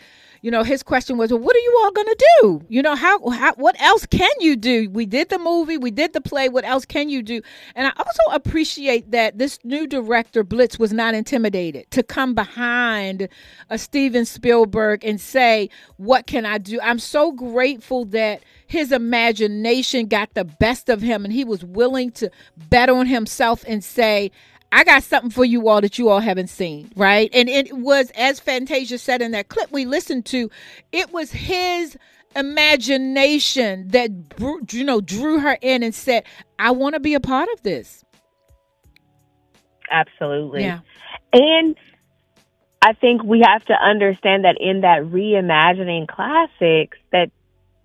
you 0.43 0.51
know, 0.51 0.62
his 0.62 0.84
question 0.84 1.17
was, 1.17 1.32
well, 1.32 1.39
what 1.39 1.56
are 1.56 1.60
you 1.60 1.79
all 1.82 1.91
going 1.91 2.08
to 2.08 2.25
do? 2.41 2.62
You 2.67 2.82
know, 2.82 2.95
how, 2.95 3.29
how, 3.29 3.53
what 3.53 3.79
else 3.82 4.06
can 4.06 4.29
you 4.41 4.58
do? 4.58 4.89
We 4.89 5.06
did 5.06 5.29
the 5.29 5.39
movie, 5.39 5.77
we 5.77 5.89
did 5.89 6.12
the 6.12 6.19
play. 6.19 6.49
What 6.49 6.65
else 6.65 6.86
can 6.86 7.08
you 7.08 7.23
do? 7.23 7.41
And 7.75 7.88
I 7.88 7.93
also 7.97 8.36
appreciate 8.36 9.10
that 9.12 9.38
this 9.38 9.58
new 9.63 9.88
director, 9.88 10.43
Blitz, 10.43 10.77
was 10.77 10.91
not 10.91 11.15
intimidated 11.15 11.89
to 11.91 12.03
come 12.03 12.36
behind 12.36 13.29
a 13.69 13.77
Steven 13.77 14.25
Spielberg 14.25 15.06
and 15.06 15.19
say, 15.19 15.69
what 15.95 16.27
can 16.27 16.45
I 16.45 16.58
do? 16.58 16.77
I'm 16.84 16.99
so 16.99 17.32
grateful 17.32 18.03
that 18.06 18.43
his 18.67 18.91
imagination 18.91 20.08
got 20.08 20.34
the 20.34 20.43
best 20.43 20.89
of 20.89 21.01
him 21.01 21.23
and 21.23 21.34
he 21.34 21.45
was 21.45 21.63
willing 21.63 22.12
to 22.12 22.29
bet 22.58 22.89
on 22.89 23.06
himself 23.06 23.63
and 23.65 23.82
say, 23.82 24.29
I 24.73 24.83
got 24.83 25.03
something 25.03 25.29
for 25.29 25.45
you 25.45 25.69
all 25.69 25.81
that 25.81 25.99
you 25.99 26.09
all 26.09 26.19
haven't 26.19 26.49
seen, 26.49 26.91
right? 26.95 27.29
And 27.31 27.47
it 27.47 27.71
was, 27.77 28.09
as 28.15 28.39
Fantasia 28.39 28.97
said 28.97 29.21
in 29.21 29.29
that 29.31 29.47
clip 29.47 29.71
we 29.71 29.86
listened 29.86 30.25
to, 30.27 30.49
it 30.91 31.13
was 31.13 31.31
his 31.31 31.95
imagination 32.36 33.89
that 33.89 34.09
you 34.71 34.83
know 34.83 34.99
drew 34.99 35.38
her 35.38 35.59
in 35.62 35.83
and 35.83 35.93
said, 35.93 36.23
"I 36.57 36.71
want 36.71 36.95
to 36.95 36.99
be 36.99 37.13
a 37.13 37.19
part 37.19 37.49
of 37.53 37.62
this." 37.62 38.03
Absolutely. 39.91 40.62
Yeah, 40.62 40.79
And 41.31 41.75
I 42.81 42.93
think 42.93 43.23
we 43.23 43.43
have 43.45 43.63
to 43.65 43.73
understand 43.73 44.43
that 44.43 44.57
in 44.59 44.81
that 44.81 45.03
reimagining 45.03 46.07
classics, 46.07 46.97
that 47.12 47.29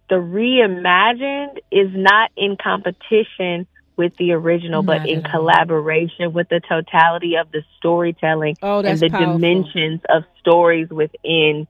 the 0.08 0.14
reimagined 0.14 1.58
is 1.70 1.90
not 1.92 2.30
in 2.34 2.56
competition 2.56 3.66
with 3.98 4.16
the 4.16 4.32
original, 4.32 4.82
but 4.82 5.06
in 5.06 5.22
collaboration 5.24 6.32
with 6.32 6.48
the 6.48 6.60
totality 6.60 7.34
of 7.34 7.50
the 7.50 7.62
storytelling 7.76 8.56
Oh, 8.62 8.78
and 8.78 8.98
the 8.98 9.10
powerful. 9.10 9.38
dimensions 9.38 10.00
of 10.08 10.22
stories 10.38 10.88
within 10.88 11.66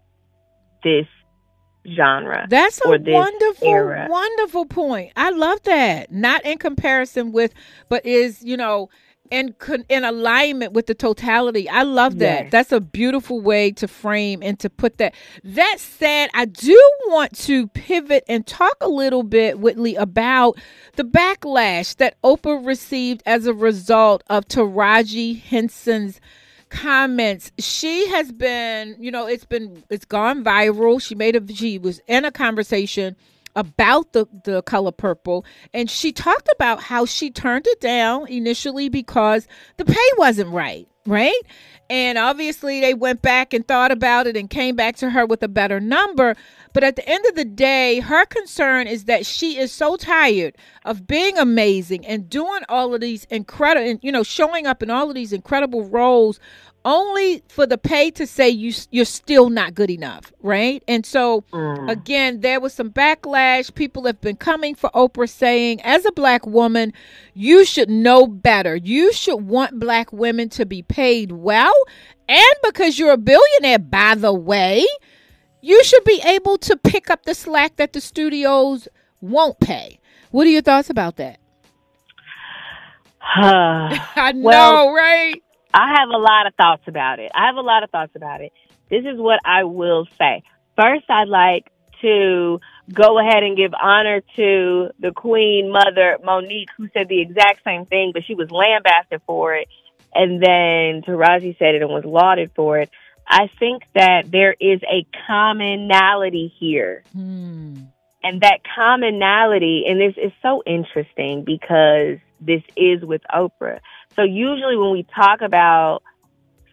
this 0.85 1.07
genre. 1.97 2.47
That's 2.51 2.81
a 2.85 2.89
wonderful, 2.89 3.69
era. 3.69 4.07
wonderful 4.11 4.67
point. 4.67 5.13
I 5.17 5.31
love 5.31 5.63
that. 5.63 6.13
Not 6.13 6.45
in 6.45 6.59
comparison 6.59 7.33
with, 7.33 7.55
but 7.89 8.05
is 8.05 8.43
you 8.43 8.57
know 8.57 8.91
in 9.31 9.55
in 9.89 10.05
alignment 10.05 10.73
with 10.73 10.87
the 10.87 10.95
totality. 10.95 11.69
I 11.69 11.83
love 11.83 12.19
that. 12.19 12.45
Yes. 12.45 12.53
That's 12.53 12.73
a 12.73 12.81
beautiful 12.81 13.41
way 13.41 13.71
to 13.73 13.89
frame 13.89 14.43
and 14.43 14.59
to 14.61 14.71
put 14.71 14.99
that. 14.99 15.15
That 15.45 15.77
said, 15.79 16.31
I 16.35 16.45
do 16.45 16.81
want 17.07 17.37
to 17.41 17.69
pivot 17.69 18.25
and 18.29 18.47
talk 18.47 18.77
a 18.81 18.89
little 18.89 19.23
bit, 19.23 19.59
Whitley, 19.59 19.95
about 19.95 20.59
the 20.97 21.05
backlash 21.05 21.97
that 21.97 22.21
Oprah 22.23 22.65
received 22.65 23.23
as 23.27 23.47
a 23.47 23.55
result 23.55 24.23
of 24.29 24.47
Taraji 24.47 25.41
Henson's 25.41 26.21
comments 26.71 27.51
she 27.59 28.09
has 28.09 28.31
been 28.31 28.95
you 28.99 29.11
know 29.11 29.27
it's 29.27 29.47
been 29.47 29.83
it's 29.89 30.05
gone 30.05 30.45
viral 30.45 31.01
she 31.01 31.15
made 31.15 31.35
a 31.35 31.55
she 31.55 31.79
was 31.79 31.99
in 32.07 32.27
a 32.27 32.31
conversation 32.31 33.17
about 33.59 34.13
the 34.13 34.25
the 34.45 34.63
color 34.63 34.93
purple 34.93 35.45
and 35.75 35.91
she 35.91 36.13
talked 36.13 36.49
about 36.55 36.81
how 36.81 37.05
she 37.05 37.29
turned 37.29 37.67
it 37.67 37.81
down 37.81 38.27
initially 38.29 38.89
because 38.89 39.49
the 39.79 39.85
pay 39.85 40.09
wasn't 40.17 40.49
right 40.51 40.87
right? 41.07 41.41
And 41.89 42.19
obviously 42.19 42.83
they 42.83 42.93
went 42.93 43.23
back 43.23 43.55
and 43.55 43.67
thought 43.67 43.91
about 43.91 44.27
it 44.27 44.37
and 44.37 44.51
came 44.51 44.77
back 44.77 44.97
to 44.97 45.09
her 45.09 45.25
with 45.25 45.43
a 45.43 45.49
better 45.49 45.81
number 45.81 46.37
but 46.73 46.85
at 46.85 46.97
the 46.97 47.09
end 47.09 47.25
of 47.27 47.35
the 47.35 47.45
day 47.45 48.01
her 48.01 48.25
concern 48.27 48.87
is 48.87 49.05
that 49.05 49.27
she 49.27 49.59
is 49.59 49.73
so 49.73 49.97
tired 49.97 50.57
of 50.85 51.07
being 51.07 51.37
amazing 51.39 52.07
and 52.07 52.29
doing 52.31 52.61
all 52.69 52.95
of 52.95 53.01
these 53.01 53.25
incredible 53.25 53.99
you 54.03 54.13
know 54.13 54.23
showing 54.23 54.67
up 54.67 54.83
in 54.83 54.91
all 54.91 55.09
of 55.09 55.15
these 55.15 55.33
incredible 55.33 55.85
roles 55.85 56.39
only 56.89 57.43
for 57.49 57.67
the 57.67 57.79
pay 57.79 58.11
to 58.13 58.27
say 58.27 58.49
you 58.49 58.73
you're 58.91 59.05
still 59.05 59.51
not 59.51 59.75
good 59.75 59.91
enough 59.91 60.33
right? 60.43 60.83
And 60.89 61.07
so 61.07 61.45
Mm. 61.53 61.89
again 61.89 62.41
there 62.41 62.61
was 62.61 62.75
some 62.75 62.91
backlash. 62.91 63.75
People 63.75 64.07
have 64.07 64.21
been 64.21 64.37
coming 64.37 64.75
for 64.75 64.91
oprah 64.91 65.29
saying 65.29 65.81
as 65.83 66.07
a 66.07 66.13
black 66.13 66.47
woman 66.47 66.93
you 67.35 67.65
should 67.65 67.91
know 67.91 68.27
better. 68.27 68.77
You 68.77 69.13
should 69.13 69.39
want 69.39 69.81
black 69.81 70.13
women 70.13 70.49
to 70.51 70.67
be 70.67 70.83
paid 70.83 71.33
well. 71.33 71.75
And 72.29 72.55
because 72.65 72.99
you're 72.99 73.13
a 73.13 73.19
billionaire 73.19 73.79
by 73.81 74.15
the 74.17 74.35
way 74.35 74.87
you 75.61 75.83
should 75.85 76.05
be 76.05 76.23
able 76.25 76.59
to 76.59 76.77
pick 76.77 77.11
up 77.11 77.25
the 77.25 77.35
slack 77.35 77.77
that 77.77 77.93
the 77.93 78.01
studios 78.01 78.89
won't 79.21 79.61
pay. 79.61 80.01
What 80.31 80.47
are 80.47 80.51
your 80.51 80.63
thoughts 80.63 80.91
about 80.91 81.17
that? 81.17 81.39
I 84.17 84.33
Well, 84.41 84.83
know 84.83 84.93
right 84.95 85.43
I 85.73 85.97
have 85.99 86.09
a 86.09 86.19
lot 86.19 86.47
of 86.47 86.55
thoughts 86.55 86.83
about 86.87 87.19
it. 87.19 87.31
I 87.35 87.47
have 87.47 87.57
a 87.57 87.61
lot 87.61 87.83
of 87.83 87.91
thoughts 87.91 88.13
about 88.15 88.41
it. 88.41 88.53
This 88.91 89.05
is 89.05 89.19
what 89.19 89.41
I 89.45 89.65
will 89.65 90.07
say. 90.19 90.43
First, 90.77 91.05
I'd 91.11 91.29
like 91.29 91.71
to 92.01 92.61
go 92.93 93.19
ahead 93.19 93.43
and 93.43 93.57
give 93.57 93.73
honor 93.75 94.23
to 94.37 94.91
the 94.99 95.13
Queen 95.13 95.71
Mother 95.71 96.19
Mo'Nique, 96.25 96.69
who 96.77 96.89
said 96.95 97.09
the 97.09 97.21
exact 97.21 97.65
same 97.65 97.87
thing, 97.87 98.13
but 98.15 98.25
she 98.25 98.35
was 98.35 98.51
lambasted 98.51 99.21
for 99.27 99.55
it. 99.55 99.69
And 100.15 100.43
then 100.43 101.03
Taraji 101.03 101.59
said 101.59 101.75
it 101.75 101.83
and 101.83 101.91
was 101.91 102.05
lauded 102.05 102.53
for 102.55 102.79
it. 102.79 102.91
I 103.27 103.51
think 103.59 103.83
that 103.95 104.31
there 104.31 104.55
is 104.59 104.81
a 104.83 105.07
commonality 105.27 106.53
here. 106.59 107.03
Hmm. 107.13 107.75
And 108.23 108.41
that 108.41 108.61
commonality, 108.75 109.85
and 109.87 110.01
this 110.01 110.15
is 110.17 110.33
so 110.43 110.63
interesting 110.67 111.45
because 111.45 112.19
this 112.41 112.63
is 112.77 113.03
with 113.05 113.23
Oprah. 113.35 113.81
So 114.17 114.23
usually 114.23 114.77
when 114.77 114.93
we 114.93 115.05
talk 115.15 115.41
about 115.43 116.03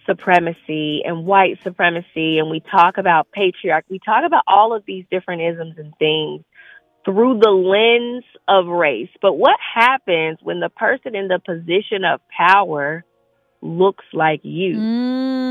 supremacy 0.06 1.02
and 1.06 1.26
white 1.26 1.58
supremacy 1.64 2.40
and 2.40 2.50
we 2.50 2.60
talk 2.60 2.98
about 2.98 3.28
patriarchy, 3.36 3.84
we 3.90 4.00
talk 4.00 4.24
about 4.26 4.44
all 4.48 4.76
of 4.76 4.84
these 4.86 5.06
different 5.10 5.42
isms 5.42 5.76
and 5.78 5.94
things 5.98 6.44
through 7.06 7.40
the 7.40 7.50
lens 7.52 8.24
of 8.48 8.68
race. 8.68 9.10
But 9.22 9.34
what 9.34 9.58
happens 9.74 10.40
when 10.42 10.60
the 10.60 10.70
person 10.70 11.16
in 11.16 11.28
the 11.28 11.40
position 11.40 12.04
of 12.04 12.22
power 12.36 13.04
looks 13.62 14.06
like 14.14 14.42
you? 14.44 14.82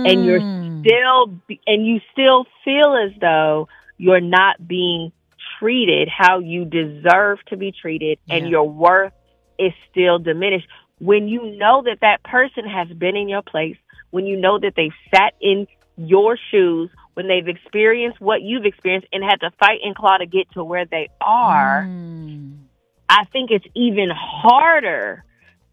and 0.04 0.24
you're 0.24 0.40
Mm. 0.40 0.80
still 0.80 1.40
and 1.66 1.86
you 1.86 2.00
still 2.12 2.46
feel 2.64 2.94
as 2.96 3.12
though 3.20 3.68
you're 3.96 4.20
not 4.20 4.66
being 4.66 5.12
treated 5.58 6.08
how 6.08 6.40
you 6.40 6.64
deserve 6.64 7.38
to 7.46 7.56
be 7.56 7.72
treated 7.72 8.18
and 8.28 8.44
Yeah. 8.44 8.50
your 8.50 8.68
worth 8.68 9.12
is 9.58 9.72
still 9.90 10.18
diminished 10.18 10.66
when 10.98 11.28
you 11.28 11.56
know 11.56 11.82
that 11.82 11.98
that 12.00 12.22
person 12.22 12.66
has 12.66 12.88
been 12.88 13.16
in 13.16 13.28
your 13.28 13.42
place 13.42 13.76
when 14.10 14.26
you 14.26 14.36
know 14.36 14.58
that 14.58 14.74
they've 14.76 14.92
sat 15.14 15.34
in 15.40 15.66
your 15.96 16.36
shoes 16.50 16.90
when 17.14 17.28
they've 17.28 17.48
experienced 17.48 18.20
what 18.20 18.42
you've 18.42 18.64
experienced 18.64 19.06
and 19.12 19.22
had 19.22 19.36
to 19.36 19.50
fight 19.58 19.80
and 19.84 19.94
claw 19.94 20.16
to 20.16 20.26
get 20.26 20.50
to 20.52 20.64
where 20.64 20.86
they 20.86 21.08
are 21.20 21.86
Mm. 21.86 22.64
I 23.08 23.24
think 23.26 23.50
it's 23.50 23.66
even 23.74 24.08
harder 24.10 25.24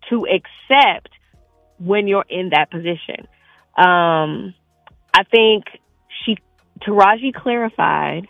to 0.09 0.27
accept 0.27 1.09
when 1.79 2.07
you're 2.07 2.25
in 2.29 2.49
that 2.49 2.69
position. 2.69 3.27
Um, 3.75 4.53
I 5.13 5.23
think 5.29 5.65
she 6.23 6.37
Taraji 6.81 7.33
clarified 7.33 8.27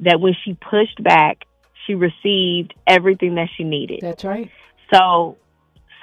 that 0.00 0.20
when 0.20 0.34
she 0.44 0.52
pushed 0.54 1.02
back, 1.02 1.45
she 1.86 1.94
received 1.94 2.74
everything 2.86 3.36
that 3.36 3.48
she 3.56 3.64
needed. 3.64 4.00
That's 4.02 4.24
right. 4.24 4.50
So, 4.92 5.36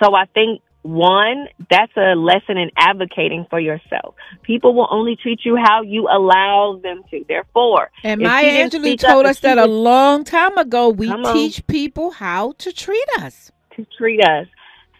so 0.01 0.13
I 0.13 0.25
think 0.25 0.61
one, 0.81 1.47
that's 1.69 1.93
a 1.95 2.13
lesson 2.15 2.57
in 2.57 2.69
advocating 2.75 3.45
for 3.49 3.59
yourself. 3.59 4.15
People 4.41 4.75
will 4.75 4.87
only 4.91 5.15
treat 5.15 5.39
you 5.45 5.55
how 5.55 5.81
you 5.81 6.09
allow 6.11 6.79
them 6.83 7.03
to. 7.09 7.23
Therefore, 7.27 7.89
And 8.03 8.21
Maya 8.21 8.67
Angelou 8.69 8.99
told 8.99 9.25
us 9.25 9.39
that 9.39 9.57
a 9.57 9.65
long 9.65 10.25
time 10.25 10.57
ago. 10.57 10.89
We 10.89 11.07
Come 11.07 11.25
on. 11.25 11.33
teach 11.33 11.65
people 11.67 12.11
how 12.11 12.53
to 12.57 12.73
treat 12.73 13.07
us. 13.19 13.51
to 13.77 13.85
treat 13.97 14.21
us. 14.21 14.47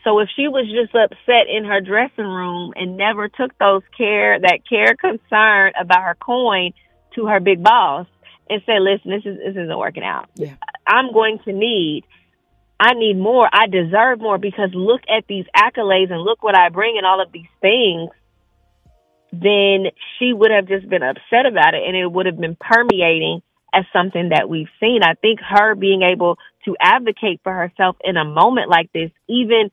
So 0.06 0.20
if 0.20 0.30
she 0.36 0.48
was 0.48 0.66
just 0.68 0.94
upset 0.96 1.48
in 1.50 1.64
her 1.66 1.80
dressing 1.80 2.26
room 2.26 2.74
and 2.76 2.98
never 2.98 3.28
took 3.30 3.58
those 3.58 3.84
care, 3.98 4.40
that 4.40 4.60
care 4.68 4.96
concern 4.96 5.74
about 5.80 6.04
her 6.04 6.16
coin 6.16 6.74
to 7.16 7.28
her 7.28 7.40
big 7.40 7.64
boss 7.64 8.08
and 8.50 8.62
said, 8.66 8.80
listen, 8.82 9.12
this 9.12 9.26
is, 9.26 9.38
this 9.38 9.52
isn't 9.64 9.78
working 9.78 10.04
out. 10.04 10.30
Yeah. 10.36 10.56
I'm 10.86 11.14
going 11.14 11.40
to 11.46 11.54
need, 11.54 12.04
I 12.80 12.94
need 12.94 13.18
more. 13.18 13.48
I 13.52 13.68
deserve 13.68 14.20
more 14.20 14.38
because 14.38 14.70
look 14.74 15.02
at 15.10 15.26
these 15.28 15.46
accolades 15.56 16.12
and 16.12 16.22
look 16.22 16.44
what 16.44 16.56
I 16.56 16.70
bring 16.70 16.96
and 16.98 17.06
all 17.06 17.22
of 17.22 17.32
these 17.32 17.48
things. 17.62 18.10
Then 19.32 19.88
she 20.20 20.34
would 20.34 20.52
have 20.52 20.68
just 20.68 20.88
been 20.88 21.04
upset 21.04 21.46
about 21.48 21.74
it 21.74 21.84
and 21.86 21.96
it 21.96 22.06
would 22.12 22.26
have 22.26 22.40
been 22.40 22.58
permeating 22.60 23.42
as 23.74 23.86
something 23.92 24.30
that 24.30 24.48
we've 24.48 24.70
seen. 24.80 25.02
I 25.04 25.16
think 25.16 25.40
her 25.42 25.74
being 25.76 26.04
able 26.04 26.38
to 26.66 26.76
advocate 26.80 27.42
for 27.44 27.52
herself 27.52 27.96
in 28.04 28.18
a 28.18 28.26
moment 28.26 28.70
like 28.70 28.92
this, 28.94 29.10
even 29.28 29.72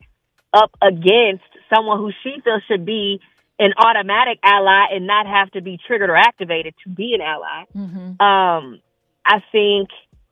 up 0.53 0.71
against 0.81 1.43
someone 1.73 1.99
who 1.99 2.11
she 2.23 2.41
feels 2.43 2.63
should 2.67 2.85
be 2.85 3.19
an 3.59 3.73
automatic 3.77 4.39
ally 4.43 4.87
and 4.91 5.05
not 5.05 5.27
have 5.27 5.51
to 5.51 5.61
be 5.61 5.77
triggered 5.85 6.09
or 6.09 6.15
activated 6.15 6.73
to 6.83 6.89
be 6.89 7.13
an 7.13 7.21
ally, 7.21 7.65
Mm-hmm. 7.77 8.21
um, 8.21 8.81
I 9.23 9.43
think 9.51 9.89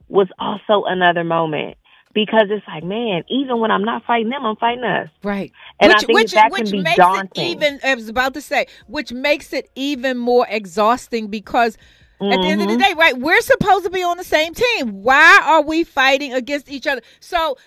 was 0.09 0.27
also 0.39 0.83
another 0.85 1.23
moment 1.23 1.77
because 2.13 2.47
it's 2.49 2.65
like, 2.67 2.83
man, 2.83 3.23
even 3.29 3.59
when 3.59 3.71
I'm 3.71 3.83
not 3.83 4.03
fighting 4.05 4.29
them, 4.29 4.45
I'm 4.45 4.55
fighting 4.55 4.83
us. 4.83 5.09
Right. 5.23 5.51
And 5.79 5.91
I 5.91 5.95
which 5.97 6.05
think 6.05 6.15
which, 6.15 6.31
that 6.31 6.51
which 6.51 6.63
can 6.63 6.71
be 6.71 6.81
makes 6.83 6.97
daunting. 6.97 7.45
it 7.45 7.51
even 7.51 7.79
I 7.83 7.95
was 7.95 8.09
about 8.09 8.33
to 8.33 8.41
say, 8.41 8.65
which 8.87 9.11
makes 9.13 9.53
it 9.53 9.69
even 9.75 10.17
more 10.17 10.45
exhausting 10.49 11.27
because 11.27 11.77
at 12.21 12.41
the 12.41 12.47
end 12.49 12.61
of 12.61 12.67
the 12.67 12.75
Mhm. 12.75 12.79
day, 12.79 12.93
right, 12.97 13.17
we're 13.17 13.39
supposed 13.41 13.85
to 13.85 13.89
be 13.89 14.03
on 14.03 14.17
the 14.17 14.25
same 14.25 14.53
team. 14.53 15.03
Why 15.03 15.39
are 15.45 15.61
we 15.61 15.85
fighting 15.85 16.33
against 16.33 16.69
each 16.69 16.85
other? 16.87 17.01
So 17.19 17.57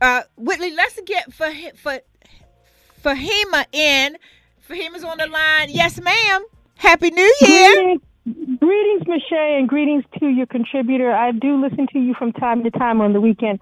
uh 0.00 0.22
Whitley, 0.36 0.74
let's 0.74 0.98
get 1.06 1.32
for 1.32 1.50
for 1.76 2.00
Fahima 3.04 3.66
in. 3.72 4.16
Fahima's 4.68 5.04
on 5.04 5.18
the 5.18 5.26
line. 5.26 5.68
Yes, 5.70 6.00
ma'am. 6.00 6.44
Happy 6.76 7.10
New 7.10 7.34
Year. 7.40 7.96
Greetings, 8.60 9.06
Michelle, 9.06 9.58
and 9.58 9.68
greetings 9.68 10.04
to 10.18 10.26
your 10.26 10.46
contributor. 10.46 11.12
I 11.12 11.32
do 11.32 11.60
listen 11.60 11.86
to 11.92 11.98
you 11.98 12.14
from 12.14 12.32
time 12.32 12.64
to 12.64 12.70
time 12.70 13.00
on 13.00 13.12
the 13.12 13.20
weekend. 13.20 13.60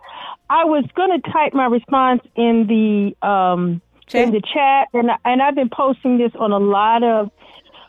I 0.48 0.64
was 0.64 0.84
going 0.94 1.20
to 1.20 1.30
type 1.30 1.52
my 1.52 1.66
response 1.66 2.22
in 2.36 2.66
the 2.68 3.26
um, 3.26 3.82
Chat. 4.06 4.22
in 4.22 4.30
the 4.30 4.40
chat, 4.40 4.88
and 4.92 5.10
and 5.24 5.42
I've 5.42 5.56
been 5.56 5.70
posting 5.70 6.18
this 6.18 6.30
on 6.38 6.52
a 6.52 6.58
lot 6.58 7.02
of 7.02 7.30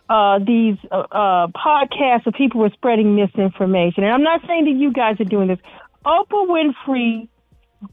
uh, 0.09 0.39
these 0.39 0.77
uh, 0.91 1.05
uh, 1.11 1.47
podcasts 1.47 2.25
of 2.25 2.33
people 2.33 2.61
were 2.61 2.71
spreading 2.71 3.15
misinformation. 3.15 4.03
And 4.03 4.13
I'm 4.13 4.23
not 4.23 4.41
saying 4.47 4.65
that 4.65 4.79
you 4.79 4.91
guys 4.91 5.19
are 5.19 5.25
doing 5.25 5.49
this. 5.49 5.59
Oprah 6.05 6.47
Winfrey 6.47 7.27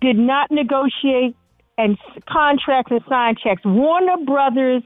did 0.01 0.17
not 0.17 0.51
negotiate 0.51 1.37
and 1.77 1.99
contracts 2.29 2.93
and 2.93 3.01
sign 3.09 3.35
checks. 3.43 3.63
Warner 3.65 4.25
Brothers 4.25 4.83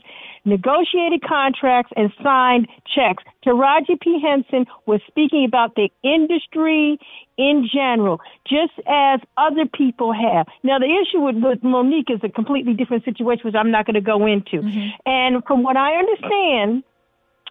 negotiated 0.48 1.22
contracts 1.26 1.92
and 1.96 2.11
signed 2.22 2.68
checks. 2.94 3.22
Taraji 3.44 4.00
P. 4.00 4.20
Henson 4.20 4.66
was 4.87 5.00
speaking 5.06 5.44
about 5.46 5.74
the 5.74 5.90
industry 6.02 6.98
in 7.37 7.68
general, 7.72 8.20
just 8.46 8.72
as 8.87 9.20
other 9.37 9.66
people 9.66 10.12
have. 10.12 10.46
Now, 10.62 10.78
the 10.78 10.90
issue 10.90 11.20
with, 11.20 11.37
with 11.37 11.62
Mo'Nique 11.62 12.11
is 12.11 12.20
a 12.22 12.28
completely 12.28 12.74
different 12.74 13.04
situation, 13.04 13.42
which 13.44 13.54
I'm 13.54 13.70
not 13.70 13.87
going 13.87 13.94
to 13.94 14.00
go 14.00 14.26
into. 14.26 14.62
Mm-hmm. 14.62 14.88
And 15.06 15.44
from 15.46 15.62
what 15.62 15.76
I 15.76 15.94
understand, 15.94 16.82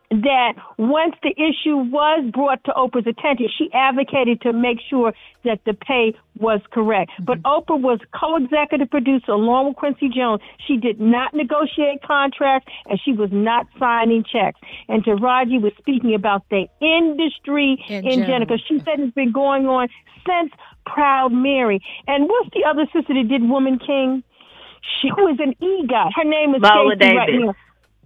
that 0.10 0.54
once 0.78 1.16
the 1.22 1.32
issue 1.32 1.76
was 1.76 2.30
brought 2.34 2.64
to 2.64 2.72
Oprah's 2.72 3.08
attention, 3.08 3.48
she 3.58 3.70
advocated 3.74 4.42
to 4.42 4.54
make 4.54 4.78
sure 4.90 5.14
that 5.44 5.60
the 5.66 5.74
pay 5.74 6.14
was 6.40 6.62
correct. 6.72 7.12
Mm-hmm. 7.12 7.26
But 7.26 7.42
Oprah 7.44 7.80
was 7.80 8.00
co-executive 8.18 8.90
producer 8.90 9.32
along 9.32 9.68
with 9.68 9.76
Quincy 9.76 10.10
Jones. 10.10 10.42
She 10.66 10.78
did 10.78 11.02
not 11.02 11.34
negotiate 11.34 12.02
contracts 12.04 12.72
and 12.90 13.00
she 13.04 13.12
was 13.12 13.30
not 13.34 13.68
signing 13.78 14.24
checks. 14.24 14.60
And 14.88 15.04
Taraji 15.04 15.62
was 15.62 15.74
speaking 15.78 16.14
about 16.14 16.44
the 16.50 16.68
industry 16.80 17.84
In 17.90 18.06
in, 18.06 18.20
general. 18.22 18.46
general. 18.46 18.58
She 18.68 18.80
said 18.80 19.00
it's 19.00 19.14
been 19.14 19.32
going 19.34 19.66
on 19.68 19.90
since 20.26 20.54
Proud 20.86 21.34
Mary. 21.34 21.82
And 22.08 22.30
what's 22.30 22.50
the 22.54 22.64
other 22.66 22.86
sister 22.94 23.14
that 23.14 23.28
did 23.28 23.42
Woman 23.44 23.78
King? 23.80 24.24
She 25.02 25.12
was 25.12 25.38
an 25.40 25.54
EGOT. 25.62 26.12
Her 26.16 26.24
name 26.24 26.56
is 26.56 26.62
Viola 26.62 26.96
Stacey 26.96 27.16
right 27.16 27.28
Davis. 27.28 27.46
now. 27.48 27.56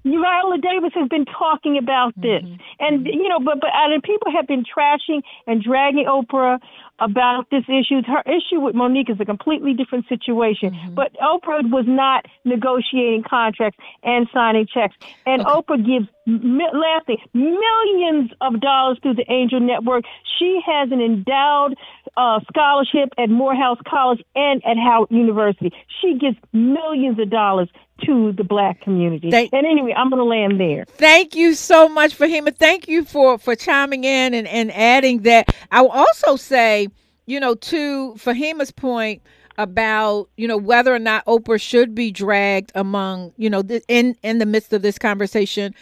Viola 0.04 0.58
Davis 0.58 0.92
has 0.96 1.08
been 1.10 1.26
talking 1.26 1.78
about 1.78 2.14
this, 2.16 2.42
mm-hmm. 2.42 2.56
and 2.80 3.06
mm-hmm. 3.06 3.22
you 3.22 3.30
know, 3.30 3.40
but 3.40 3.60
but 3.62 3.70
uh, 3.70 3.94
and 3.94 4.02
people 4.02 4.32
have 4.32 4.48
been 4.48 4.64
trashing 4.64 5.22
and 5.46 5.62
dragging 5.62 6.06
Oprah 6.06 6.60
about 7.00 7.50
this 7.52 7.64
issue. 7.68 8.02
Her 8.06 8.24
issue 8.26 8.60
with 8.60 8.76
Mo'Nique 8.76 9.10
is 9.10 9.20
a 9.20 9.26
completely 9.26 9.74
different 9.74 10.08
situation. 10.08 10.72
Mm-hmm. 10.72 10.96
But 10.96 11.14
Oprah 11.22 11.70
was 11.70 11.86
not 11.88 12.26
negotiating 12.46 13.24
contracts 13.30 13.78
and 14.04 14.28
signing 14.34 14.68
checks, 14.68 14.96
and 15.26 15.44
Oprah 15.44 15.86
gives 15.86 16.08
lastly 16.26 17.18
millions 17.34 18.32
of 18.42 18.60
dollars 18.60 18.98
through 19.02 19.16
the 19.16 19.32
Angel 19.32 19.60
Network. 19.60 20.04
She 20.40 20.62
has 20.66 20.92
an 20.92 21.02
endowed 21.02 21.76
uh, 22.18 22.40
scholarship 22.50 23.10
at 23.18 23.30
Morehouse 23.30 23.80
College 23.88 24.24
and 24.36 24.62
at 24.66 24.78
Howard 24.78 25.12
University. 25.12 25.72
She 26.02 26.18
gives 26.18 26.38
millions 26.54 27.20
of 27.20 27.30
dollars 27.30 27.70
to 28.06 28.32
the 28.34 28.44
black 28.44 28.82
community. 28.82 29.32
Thank- 29.32 29.54
and 29.54 29.66
anyway, 29.66 29.94
I'm 29.96 30.10
going 30.10 30.20
to 30.20 30.26
land 30.26 30.60
there. 30.60 30.86
Thank 30.86 31.36
you 31.36 31.54
so 31.54 31.88
much, 31.90 32.18
Fahima. 32.18 32.56
Thank 32.56 32.88
you 32.88 33.06
for 33.06 33.38
for 33.38 33.56
chiming 33.56 34.04
in 34.04 34.34
and, 34.34 34.48
and 34.48 34.72
adding 34.72 35.22
that. 35.24 35.56
I 35.72 35.82
will 35.82 35.90
also 35.90 36.36
say, 36.36 36.88
you 37.26 37.40
know, 37.40 37.56
to 37.56 38.16
Fahima's 38.16 38.72
point 38.72 39.22
about 39.58 40.30
you 40.38 40.48
know 40.48 40.58
whether 40.58 40.94
or 40.94 41.00
not 41.00 41.26
Oprah 41.26 41.62
should 41.62 41.94
be 41.94 42.12
dragged 42.12 42.72
among 42.76 43.34
you 43.38 43.50
know 43.50 43.62
th- 43.62 43.84
in 43.88 44.16
in 44.24 44.40
the 44.40 44.46
midst 44.46 44.74
of 44.74 44.82
this 44.82 44.98
conversation. 44.98 45.76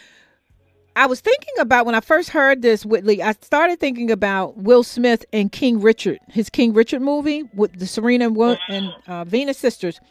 I 0.96 1.06
was 1.06 1.22
thinking 1.22 1.54
about 1.60 1.86
when 1.86 1.96
I 1.96 2.02
first 2.02 2.30
heard 2.30 2.62
this, 2.62 2.86
Whitley. 2.86 3.24
I 3.24 3.32
started 3.34 3.80
thinking 3.80 4.12
about 4.12 4.58
Will 4.58 4.84
Smith 4.84 5.24
and 5.32 5.50
King 5.50 5.80
Richard, 5.80 6.20
his 6.28 6.50
King 6.50 6.74
Richard 6.74 7.02
movie 7.02 7.44
with 7.54 7.80
the 7.80 7.88
Serena 7.88 8.26
and, 8.26 8.36
Will, 8.36 8.58
and 8.68 8.94
uh, 9.08 9.24
Venus 9.24 9.58
sisters 9.58 10.02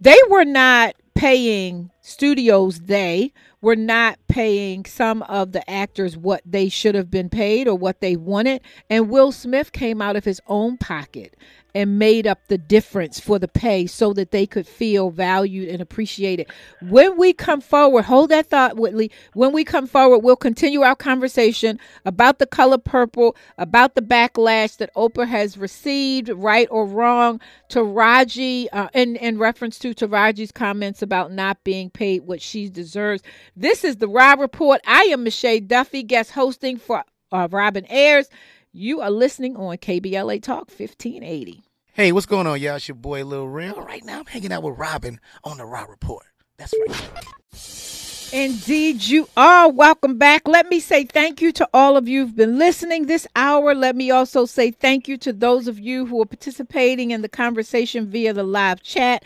they 0.00 0.18
were 0.28 0.44
not 0.44 0.94
paying 1.14 1.90
studios 2.00 2.80
they 2.80 3.32
were 3.60 3.76
not 3.76 4.18
paying 4.26 4.84
some 4.86 5.22
of 5.24 5.52
the 5.52 5.68
actors 5.70 6.16
what 6.16 6.40
they 6.46 6.68
should 6.68 6.94
have 6.94 7.10
been 7.10 7.28
paid 7.28 7.68
or 7.68 7.74
what 7.76 8.00
they 8.00 8.16
wanted. 8.16 8.62
And 8.88 9.10
will 9.10 9.32
smith 9.32 9.72
came 9.72 10.00
out 10.00 10.16
of 10.16 10.24
his 10.24 10.40
own 10.46 10.78
pocket 10.78 11.36
and 11.74 11.98
made 11.98 12.26
up 12.26 12.46
the 12.48 12.58
difference 12.58 13.20
for 13.20 13.38
the 13.38 13.48
pay 13.48 13.86
so 13.86 14.12
that 14.12 14.30
they 14.30 14.46
could 14.46 14.66
feel 14.66 15.10
valued 15.10 15.68
and 15.68 15.80
appreciated 15.80 16.46
when 16.80 17.16
we 17.16 17.32
come 17.32 17.60
forward 17.60 18.04
hold 18.04 18.30
that 18.30 18.46
thought 18.46 18.76
whitley 18.76 19.10
when 19.34 19.52
we 19.52 19.64
come 19.64 19.86
forward 19.86 20.18
we'll 20.18 20.36
continue 20.36 20.82
our 20.82 20.96
conversation 20.96 21.78
about 22.04 22.38
the 22.38 22.46
color 22.46 22.78
purple 22.78 23.36
about 23.58 23.94
the 23.94 24.02
backlash 24.02 24.76
that 24.76 24.92
oprah 24.94 25.26
has 25.26 25.56
received 25.58 26.28
right 26.28 26.68
or 26.70 26.86
wrong 26.86 27.40
Taraji, 27.70 28.66
uh, 28.72 28.88
in, 28.92 29.16
in 29.16 29.38
reference 29.38 29.78
to 29.78 29.94
Taraji's 29.94 30.52
comments 30.52 31.02
about 31.02 31.32
not 31.32 31.62
being 31.64 31.88
paid 31.88 32.26
what 32.26 32.42
she 32.42 32.68
deserves. 32.68 33.22
This 33.56 33.84
is 33.84 33.96
the 33.96 34.08
Rob 34.08 34.40
Report. 34.40 34.80
I 34.86 35.04
am 35.04 35.24
Mischa 35.24 35.66
Duffie, 35.66 36.06
guest 36.06 36.32
hosting 36.32 36.76
for 36.76 37.04
uh, 37.32 37.48
Robin 37.50 37.86
Ayers. 37.90 38.28
You 38.72 39.00
are 39.00 39.10
listening 39.10 39.56
on 39.56 39.76
KBLA 39.78 40.40
Talk 40.44 40.68
1580. 40.68 41.64
Hey, 41.92 42.12
what's 42.12 42.24
going 42.24 42.46
on, 42.46 42.60
y'all? 42.60 42.76
It's 42.76 42.86
your 42.86 42.94
boy 42.94 43.24
Lil 43.24 43.48
Rel. 43.48 43.82
Right 43.82 44.04
now, 44.04 44.20
I'm 44.20 44.26
hanging 44.26 44.52
out 44.52 44.62
with 44.62 44.78
Robin 44.78 45.18
on 45.42 45.56
the 45.56 45.64
Raw 45.64 45.86
Report. 45.86 46.24
That's 46.56 46.72
right. 46.86 48.32
Indeed, 48.32 49.02
you 49.02 49.28
are. 49.36 49.68
Welcome 49.68 50.18
back. 50.18 50.46
Let 50.46 50.68
me 50.68 50.78
say 50.78 51.04
thank 51.04 51.42
you 51.42 51.50
to 51.50 51.68
all 51.74 51.96
of 51.96 52.06
you 52.06 52.26
who've 52.26 52.36
been 52.36 52.60
listening 52.60 53.06
this 53.06 53.26
hour. 53.34 53.74
Let 53.74 53.96
me 53.96 54.12
also 54.12 54.46
say 54.46 54.70
thank 54.70 55.08
you 55.08 55.16
to 55.16 55.32
those 55.32 55.66
of 55.66 55.80
you 55.80 56.06
who 56.06 56.22
are 56.22 56.26
participating 56.26 57.10
in 57.10 57.22
the 57.22 57.28
conversation 57.28 58.06
via 58.06 58.32
the 58.32 58.44
live 58.44 58.84
chat. 58.84 59.24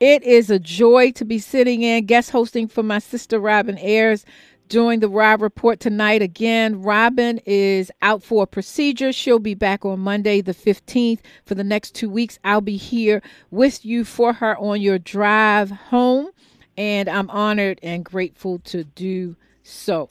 It 0.00 0.22
is 0.22 0.50
a 0.50 0.58
joy 0.58 1.12
to 1.12 1.24
be 1.24 1.38
sitting 1.38 1.82
in 1.82 2.04
guest 2.04 2.30
hosting 2.30 2.68
for 2.68 2.82
my 2.82 2.98
sister 2.98 3.40
Robin 3.40 3.78
Ayers. 3.78 4.26
Doing 4.68 5.00
the 5.00 5.08
Rob 5.08 5.42
Report 5.42 5.80
tonight. 5.80 6.22
Again, 6.22 6.82
Robin 6.82 7.40
is 7.46 7.90
out 8.02 8.22
for 8.22 8.44
a 8.44 8.46
procedure. 8.46 9.12
She'll 9.12 9.38
be 9.38 9.54
back 9.54 9.84
on 9.84 10.00
Monday, 10.00 10.40
the 10.40 10.54
15th. 10.54 11.20
For 11.44 11.54
the 11.54 11.64
next 11.64 11.94
two 11.94 12.08
weeks, 12.08 12.38
I'll 12.44 12.60
be 12.60 12.76
here 12.76 13.22
with 13.50 13.84
you 13.84 14.04
for 14.04 14.32
her 14.34 14.56
on 14.58 14.80
your 14.80 14.98
drive 14.98 15.70
home. 15.70 16.30
And 16.76 17.08
I'm 17.08 17.28
honored 17.30 17.80
and 17.82 18.04
grateful 18.04 18.58
to 18.60 18.84
do 18.84 19.36
so. 19.62 20.08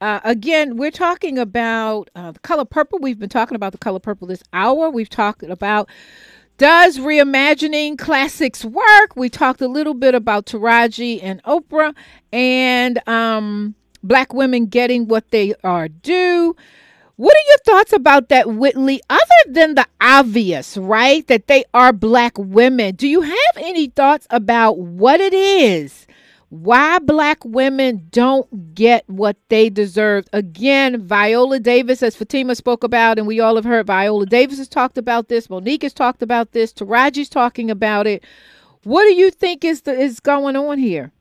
Uh, 0.00 0.20
again, 0.24 0.76
we're 0.76 0.90
talking 0.90 1.38
about 1.38 2.10
uh, 2.16 2.32
the 2.32 2.40
color 2.40 2.64
purple. 2.64 2.98
We've 2.98 3.18
been 3.18 3.28
talking 3.28 3.54
about 3.54 3.72
the 3.72 3.78
color 3.78 4.00
purple 4.00 4.26
this 4.26 4.42
hour. 4.52 4.90
We've 4.90 5.08
talked 5.08 5.42
about 5.44 5.88
does 6.58 6.98
reimagining 6.98 7.98
classics 7.98 8.64
work? 8.64 9.16
We 9.16 9.28
talked 9.28 9.60
a 9.60 9.68
little 9.68 9.94
bit 9.94 10.14
about 10.14 10.46
Taraji 10.46 11.20
and 11.22 11.42
Oprah 11.44 11.94
and 12.32 13.00
um, 13.08 13.74
black 14.02 14.32
women 14.32 14.66
getting 14.66 15.08
what 15.08 15.30
they 15.30 15.54
are 15.62 15.88
due. 15.88 16.56
What 17.16 17.34
are 17.36 17.48
your 17.48 17.58
thoughts 17.58 17.92
about 17.92 18.30
that, 18.30 18.48
Whitley? 18.48 19.00
Other 19.08 19.20
than 19.46 19.74
the 19.74 19.86
obvious, 20.00 20.76
right, 20.76 21.26
that 21.28 21.46
they 21.46 21.64
are 21.72 21.92
black 21.92 22.36
women, 22.38 22.94
do 22.96 23.06
you 23.06 23.20
have 23.20 23.56
any 23.56 23.88
thoughts 23.88 24.26
about 24.30 24.78
what 24.78 25.20
it 25.20 25.34
is? 25.34 26.06
Why 26.48 26.98
black 26.98 27.44
women 27.44 28.08
don't 28.10 28.74
get 28.74 29.08
what 29.08 29.36
they 29.48 29.70
deserve. 29.70 30.26
Again, 30.32 31.00
Viola 31.00 31.58
Davis, 31.60 32.02
as 32.02 32.14
Fatima 32.14 32.54
spoke 32.54 32.84
about, 32.84 33.18
and 33.18 33.26
we 33.26 33.40
all 33.40 33.56
have 33.56 33.64
heard 33.64 33.86
Viola 33.86 34.26
Davis 34.26 34.58
has 34.58 34.68
talked 34.68 34.98
about 34.98 35.28
this, 35.28 35.48
Mo'Nique 35.48 35.82
has 35.82 35.94
talked 35.94 36.22
about 36.22 36.52
this, 36.52 36.72
Taraji's 36.72 37.28
talking 37.30 37.70
about 37.70 38.06
it. 38.06 38.22
What 38.84 39.04
do 39.04 39.14
you 39.14 39.30
think 39.30 39.64
is 39.64 39.82
the, 39.82 39.98
is 39.98 40.20
going 40.20 40.56
on 40.56 40.78
here? 40.78 41.12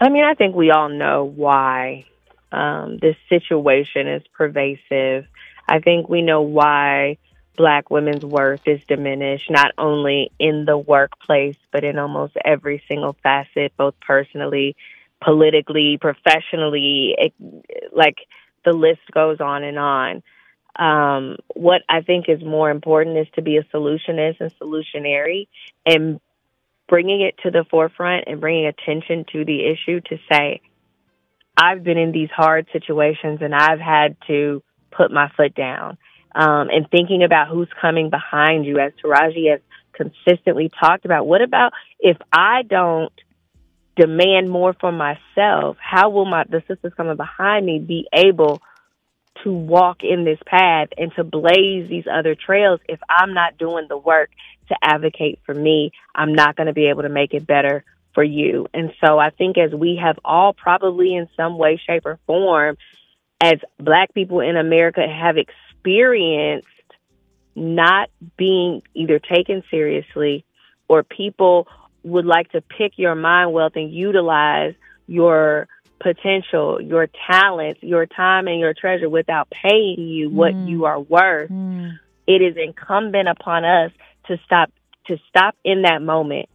I 0.00 0.08
mean, 0.10 0.24
I 0.24 0.34
think 0.34 0.54
we 0.54 0.70
all 0.70 0.88
know 0.88 1.24
why 1.24 2.04
um, 2.52 2.98
this 2.98 3.16
situation 3.28 4.06
is 4.08 4.22
pervasive. 4.34 5.26
I 5.68 5.80
think 5.80 6.08
we 6.08 6.22
know 6.22 6.42
why 6.42 7.18
black 7.56 7.90
women's 7.90 8.24
worth 8.24 8.60
is 8.66 8.80
diminished, 8.86 9.50
not 9.50 9.72
only 9.78 10.30
in 10.38 10.66
the 10.66 10.76
workplace, 10.76 11.56
but 11.72 11.84
in 11.84 11.98
almost 11.98 12.36
every 12.44 12.82
single 12.86 13.16
facet, 13.22 13.72
both 13.76 13.94
personally, 14.00 14.76
politically, 15.22 15.98
professionally. 15.98 17.14
It, 17.16 17.32
like 17.92 18.18
the 18.64 18.72
list 18.72 19.00
goes 19.12 19.40
on 19.40 19.64
and 19.64 19.78
on. 19.78 20.22
Um, 20.78 21.36
what 21.54 21.82
I 21.88 22.02
think 22.02 22.28
is 22.28 22.44
more 22.44 22.70
important 22.70 23.16
is 23.16 23.26
to 23.36 23.42
be 23.42 23.56
a 23.56 23.64
solutionist 23.64 24.40
and 24.40 24.52
solutionary 24.60 25.48
and 25.86 26.20
bringing 26.88 27.20
it 27.20 27.36
to 27.42 27.50
the 27.50 27.64
forefront 27.70 28.24
and 28.26 28.40
bringing 28.40 28.66
attention 28.66 29.24
to 29.32 29.44
the 29.44 29.60
issue 29.66 30.00
to 30.00 30.16
say, 30.30 30.60
I've 31.56 31.82
been 31.82 31.98
in 31.98 32.12
these 32.12 32.28
hard 32.34 32.66
situations 32.72 33.40
and 33.40 33.54
I've 33.54 33.80
had 33.80 34.16
to 34.26 34.62
put 34.90 35.10
my 35.10 35.30
foot 35.36 35.54
down. 35.54 35.98
Um, 36.34 36.68
and 36.70 36.86
thinking 36.90 37.22
about 37.24 37.48
who's 37.48 37.68
coming 37.80 38.10
behind 38.10 38.66
you, 38.66 38.78
as 38.78 38.92
Taraji 39.02 39.50
has 39.50 39.60
consistently 39.94 40.70
talked 40.78 41.06
about. 41.06 41.26
What 41.26 41.40
about 41.40 41.72
if 41.98 42.18
I 42.30 42.62
don't 42.62 43.12
demand 43.96 44.50
more 44.50 44.74
for 44.78 44.92
myself? 44.92 45.78
How 45.80 46.10
will 46.10 46.26
my 46.26 46.44
the 46.44 46.62
sisters 46.68 46.92
coming 46.94 47.16
behind 47.16 47.64
me 47.64 47.78
be 47.78 48.06
able 48.12 48.60
to 49.44 49.52
walk 49.52 49.98
in 50.02 50.24
this 50.24 50.38
path 50.46 50.88
and 50.96 51.12
to 51.16 51.24
blaze 51.24 51.88
these 51.88 52.04
other 52.10 52.34
trails 52.34 52.80
if 52.88 53.00
I'm 53.08 53.32
not 53.32 53.58
doing 53.58 53.86
the 53.88 53.98
work 53.98 54.30
to 54.68 54.76
advocate 54.82 55.40
for 55.44 55.54
me, 55.54 55.92
I'm 56.14 56.34
not 56.34 56.56
going 56.56 56.66
to 56.66 56.72
be 56.72 56.86
able 56.86 57.02
to 57.02 57.08
make 57.08 57.34
it 57.34 57.46
better 57.46 57.84
for 58.14 58.24
you. 58.24 58.66
And 58.72 58.92
so 59.04 59.18
I 59.18 59.30
think 59.30 59.58
as 59.58 59.72
we 59.72 59.96
have 60.02 60.18
all 60.24 60.52
probably 60.52 61.14
in 61.14 61.28
some 61.36 61.58
way, 61.58 61.80
shape, 61.84 62.06
or 62.06 62.18
form, 62.26 62.76
as 63.40 63.60
black 63.78 64.14
people 64.14 64.40
in 64.40 64.56
America 64.56 65.06
have 65.06 65.36
experienced 65.36 66.66
not 67.54 68.10
being 68.36 68.82
either 68.94 69.18
taken 69.18 69.62
seriously 69.70 70.44
or 70.88 71.02
people 71.02 71.66
would 72.02 72.26
like 72.26 72.50
to 72.52 72.60
pick 72.60 72.92
your 72.96 73.14
mind 73.14 73.52
wealth 73.52 73.72
and 73.76 73.92
utilize 73.92 74.74
your 75.06 75.68
potential, 76.00 76.80
your 76.80 77.08
talents, 77.30 77.82
your 77.82 78.06
time, 78.06 78.46
and 78.48 78.60
your 78.60 78.74
treasure 78.74 79.08
without 79.08 79.48
paying 79.50 79.98
you 79.98 80.28
what 80.30 80.54
Mm. 80.54 80.68
you 80.68 80.84
are 80.84 81.00
worth. 81.00 81.50
Mm. 81.50 81.98
It 82.26 82.42
is 82.42 82.56
incumbent 82.56 83.28
upon 83.28 83.64
us 83.64 83.92
to 84.28 84.38
stop 84.44 84.70
to 85.06 85.18
stop 85.28 85.54
in 85.64 85.82
that 85.82 86.02
moment 86.02 86.48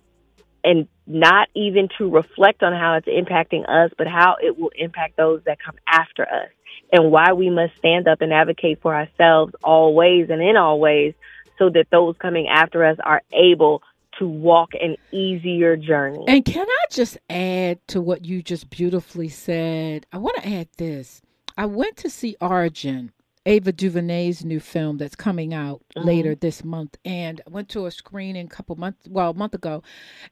and 0.64 0.88
not 1.08 1.48
even 1.56 1.90
to 1.98 2.10
reflect 2.10 2.64
on 2.64 2.74
how 2.74 2.96
it's 2.96 3.08
impacting 3.08 3.68
us, 3.68 3.92
but 3.98 4.08
how 4.08 4.36
it 4.42 4.60
will 4.60 4.72
impact 4.76 5.18
those 5.18 5.42
that 5.46 5.58
come 5.64 5.76
after 5.88 6.24
us 6.24 6.50
and 6.92 7.12
why 7.12 7.34
we 7.34 7.50
must 7.50 7.76
stand 7.78 8.08
up 8.08 8.22
and 8.22 8.34
advocate 8.34 8.80
for 8.82 8.96
ourselves 8.96 9.54
always 9.64 10.30
and 10.30 10.42
in 10.42 10.58
all 10.58 10.80
ways 10.80 11.14
so 11.58 11.70
that 11.70 11.88
those 11.92 12.16
coming 12.20 12.48
after 12.48 12.84
us 12.84 12.98
are 13.04 13.22
able 13.34 13.82
to 14.20 14.28
walk 14.28 14.72
an 14.80 14.96
easier 15.12 15.78
journey. 15.78 16.24
And 16.28 16.44
can 16.44 16.68
I 16.68 16.86
just 16.92 17.18
add 17.30 17.80
to 17.88 18.02
what 18.02 18.26
you 18.26 18.44
just 18.44 18.70
beautifully 18.70 19.30
said? 19.30 20.06
I 20.12 20.18
want 20.18 20.38
to 20.38 20.48
add 20.48 20.68
this. 20.78 21.22
I 21.58 21.66
went 21.66 21.98
to 21.98 22.10
see 22.10 22.36
Origin, 22.42 23.12
Ava 23.46 23.72
DuVernay's 23.72 24.46
new 24.46 24.60
film 24.60 24.98
that's 24.98 25.16
coming 25.16 25.54
out 25.54 25.82
Mhm. 25.98 26.06
later 26.06 26.36
this 26.36 26.64
month, 26.64 26.98
and 27.04 27.42
I 27.48 27.50
went 27.50 27.70
to 27.70 27.88
a 27.88 27.92
screening 27.92 28.46
a 28.46 28.50
couple 28.50 28.76
months, 28.76 29.08
well, 29.10 29.32
a 29.32 29.34
month 29.34 29.56
ago. 29.56 29.82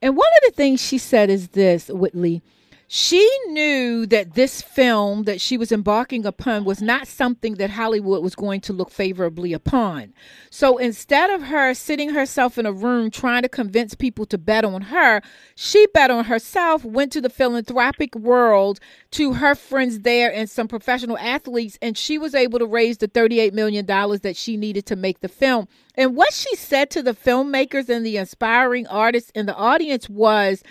And 0.02 0.16
one 0.16 0.28
of 0.44 0.50
the 0.52 0.56
things 0.56 0.80
she 0.82 0.98
said 1.00 1.30
is 1.30 1.50
this, 1.50 1.90
Whitley. 1.90 2.44
She 2.92 3.24
knew 3.50 4.08
that 4.08 4.34
this 4.34 4.64
film 4.64 5.26
that 5.26 5.40
she 5.40 5.60
was 5.60 5.72
embarking 5.72 6.26
upon 6.26 6.66
was 6.66 6.82
not 6.82 7.08
something 7.08 7.54
that 7.54 7.70
Hollywood 7.70 8.24
was 8.24 8.34
going 8.34 8.62
to 8.62 8.74
look 8.74 8.90
favorably 8.90 9.54
upon. 9.54 10.12
So 10.50 10.80
instead 10.80 11.30
of 11.30 11.44
her 11.44 11.76
sitting 11.76 12.10
herself 12.10 12.58
in 12.58 12.66
a 12.66 12.72
room 12.72 13.12
trying 13.12 13.44
to 13.44 13.48
convince 13.48 13.94
people 13.94 14.26
to 14.26 14.40
bet 14.40 14.66
on 14.66 14.82
her, 14.82 15.22
she 15.54 15.86
bet 15.94 16.10
on 16.10 16.26
herself, 16.26 16.84
went 16.84 17.12
to 17.12 17.22
the 17.22 17.30
philanthropic 17.30 18.16
world 18.16 18.80
to 19.12 19.34
her 19.34 19.54
friends 19.54 20.00
there 20.00 20.34
and 20.34 20.50
some 20.50 20.68
professional 20.68 21.20
athletes, 21.20 21.78
and 21.84 21.96
she 21.96 22.18
was 22.18 22.34
able 22.34 22.58
to 22.58 22.66
raise 22.66 22.98
the 22.98 23.08
$38 23.08 23.54
million 23.54 23.86
that 23.86 24.36
she 24.36 24.58
needed 24.58 24.88
to 24.88 24.96
make 24.96 25.20
the 25.20 25.30
film. 25.30 25.68
And 25.94 26.16
what 26.16 26.34
she 26.34 26.56
said 26.56 26.90
to 26.90 27.04
the 27.04 27.14
filmmakers 27.14 27.88
and 27.88 28.04
the 28.04 28.18
inspiring 28.18 28.88
artists 28.88 29.30
in 29.36 29.46
the 29.46 29.56
audience 29.56 30.10
was, 30.10 30.64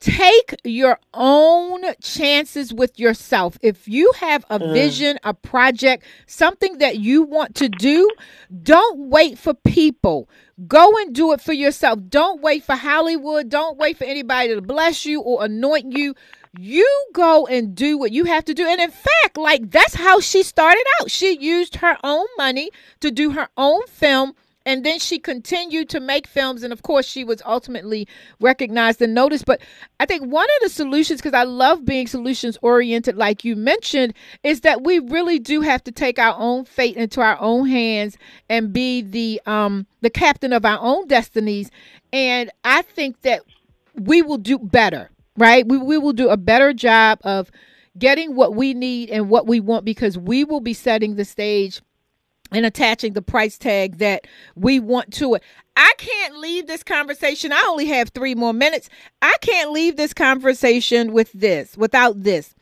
take 0.00 0.54
your 0.64 0.98
own 1.14 1.82
chances 2.02 2.72
with 2.72 2.98
yourself. 2.98 3.58
If 3.62 3.88
you 3.88 4.12
have 4.16 4.44
a 4.50 4.58
mm-hmm. 4.58 4.72
vision, 4.72 5.18
a 5.24 5.34
project, 5.34 6.04
something 6.26 6.78
that 6.78 6.98
you 6.98 7.22
want 7.22 7.54
to 7.56 7.68
do, 7.68 8.08
don't 8.62 9.10
wait 9.10 9.38
for 9.38 9.54
people. 9.54 10.28
Go 10.66 10.96
and 10.98 11.14
do 11.14 11.32
it 11.32 11.40
for 11.40 11.52
yourself. 11.52 12.00
Don't 12.08 12.42
wait 12.42 12.64
for 12.64 12.74
Hollywood. 12.74 13.48
Don't 13.48 13.78
wait 13.78 13.96
for 13.96 14.04
anybody 14.04 14.54
to 14.54 14.60
bless 14.60 15.06
you 15.06 15.20
or 15.20 15.44
anoint 15.44 15.96
you. 15.96 16.14
You 16.58 17.06
go 17.12 17.46
and 17.46 17.74
do 17.74 17.98
what 17.98 18.10
you 18.10 18.24
have 18.24 18.44
to 18.46 18.54
do. 18.54 18.66
And 18.66 18.80
in 18.80 18.90
fact, 18.90 19.36
like 19.36 19.70
that's 19.70 19.94
how 19.94 20.20
she 20.20 20.42
started 20.42 20.84
out. 21.00 21.10
She 21.10 21.38
used 21.38 21.76
her 21.76 21.96
own 22.02 22.26
money 22.36 22.70
to 23.00 23.10
do 23.10 23.30
her 23.30 23.48
own 23.56 23.86
film 23.86 24.34
and 24.66 24.84
then 24.84 24.98
she 24.98 25.18
continued 25.18 25.88
to 25.88 26.00
make 26.00 26.26
films 26.26 26.62
and 26.62 26.72
of 26.72 26.82
course 26.82 27.06
she 27.06 27.24
was 27.24 27.42
ultimately 27.46 28.06
recognized 28.40 29.00
and 29.00 29.14
noticed. 29.14 29.44
But 29.44 29.60
i 30.00 30.06
think 30.06 30.24
one 30.24 30.44
of 30.56 30.62
the 30.62 30.68
solutions 30.68 31.20
because 31.20 31.34
i 31.34 31.44
love 31.44 31.84
being 31.84 32.06
solutions 32.06 32.58
oriented 32.62 33.16
like 33.16 33.44
you 33.44 33.56
mentioned 33.56 34.14
is 34.42 34.62
that 34.62 34.84
we 34.84 34.98
really 34.98 35.38
do 35.38 35.60
have 35.60 35.82
to 35.84 35.92
take 35.92 36.18
our 36.18 36.34
own 36.38 36.64
fate 36.64 36.96
into 36.96 37.20
our 37.20 37.38
own 37.40 37.68
hands 37.68 38.16
and 38.48 38.72
be 38.72 39.02
the 39.02 39.40
um 39.46 39.86
the 40.00 40.10
captain 40.10 40.52
of 40.52 40.64
our 40.64 40.78
own 40.80 41.06
destinies. 41.06 41.70
And 42.12 42.50
i 42.64 42.82
think 42.82 43.20
that 43.22 43.42
we 43.94 44.22
will 44.22 44.38
do 44.38 44.58
better 44.58 45.10
right? 45.38 45.66
We, 45.66 45.78
we 45.78 45.96
will 45.98 46.12
do 46.12 46.28
a 46.28 46.36
better 46.36 46.72
job 46.74 47.20
of 47.22 47.50
getting 47.96 48.34
what 48.34 48.54
we 48.54 48.74
need 48.74 49.10
and 49.10 49.30
what 49.30 49.46
we 49.46 49.60
want 49.60 49.84
because 49.84 50.18
we 50.18 50.44
will 50.44 50.60
be 50.60 50.74
setting 50.74 51.16
the 51.16 51.24
stage 51.24 51.80
and 52.52 52.64
attaching 52.64 53.12
the 53.12 53.22
price 53.22 53.58
tag 53.58 53.98
that 53.98 54.26
we 54.54 54.80
want 54.80 55.12
to 55.14 55.34
it. 55.34 55.42
I 55.76 55.92
can't 55.98 56.38
leave 56.38 56.66
this 56.66 56.82
conversation. 56.82 57.52
I 57.52 57.64
only 57.68 57.86
have 57.86 58.10
three 58.10 58.34
more 58.34 58.52
minutes. 58.52 58.88
I 59.22 59.36
can't 59.40 59.70
leave 59.70 59.96
this 59.96 60.14
conversation 60.14 61.12
with 61.12 61.32
this, 61.32 61.76
without 61.76 62.22
this. 62.22 62.54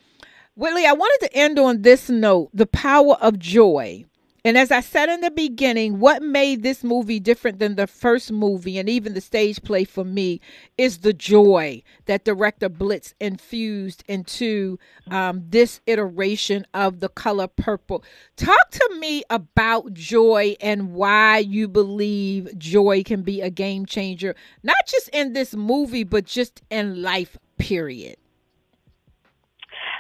Whitley, 0.55 0.87
I 0.87 0.93
wanted 0.93 1.26
to 1.26 1.37
end 1.37 1.59
on 1.59 1.82
this 1.82 2.09
note 2.09 2.51
the 2.53 2.66
power 2.66 3.14
of 3.20 3.39
joy. 3.39 4.05
And 4.47 4.57
as 4.57 4.70
I 4.70 4.78
said 4.78 5.09
in 5.09 5.22
the 5.22 5.32
beginning, 5.32 5.99
what 5.99 6.22
made 6.22 6.62
this 6.62 6.84
movie 6.84 7.18
different 7.18 7.59
than 7.59 7.74
the 7.74 7.88
first 7.88 8.30
movie 8.30 8.78
and 8.78 8.88
even 8.88 9.14
the 9.14 9.20
stage 9.20 9.61
play 9.61 9.82
for 9.82 10.05
me 10.05 10.40
is 10.78 10.99
the 10.99 11.12
joy 11.12 11.82
that 12.05 12.24
director 12.24 12.68
Blitz 12.68 13.12
infused 13.20 14.05
into 14.07 14.78
um, 15.11 15.42
this 15.49 15.80
iteration 15.88 16.64
of 16.74 17.01
the 17.01 17.09
color 17.09 17.49
purple. 17.49 18.05
Talk 18.36 18.70
to 18.70 18.97
me 19.01 19.24
about 19.30 19.92
joy 19.94 20.55
and 20.61 20.92
why 20.92 21.38
you 21.38 21.66
believe 21.66 22.57
joy 22.57 23.03
can 23.03 23.22
be 23.22 23.40
a 23.40 23.51
game 23.51 23.84
changer, 23.84 24.36
not 24.62 24.86
just 24.86 25.09
in 25.09 25.32
this 25.32 25.57
movie, 25.57 26.05
but 26.05 26.24
just 26.24 26.62
in 26.70 27.03
life, 27.03 27.36
period. 27.59 28.16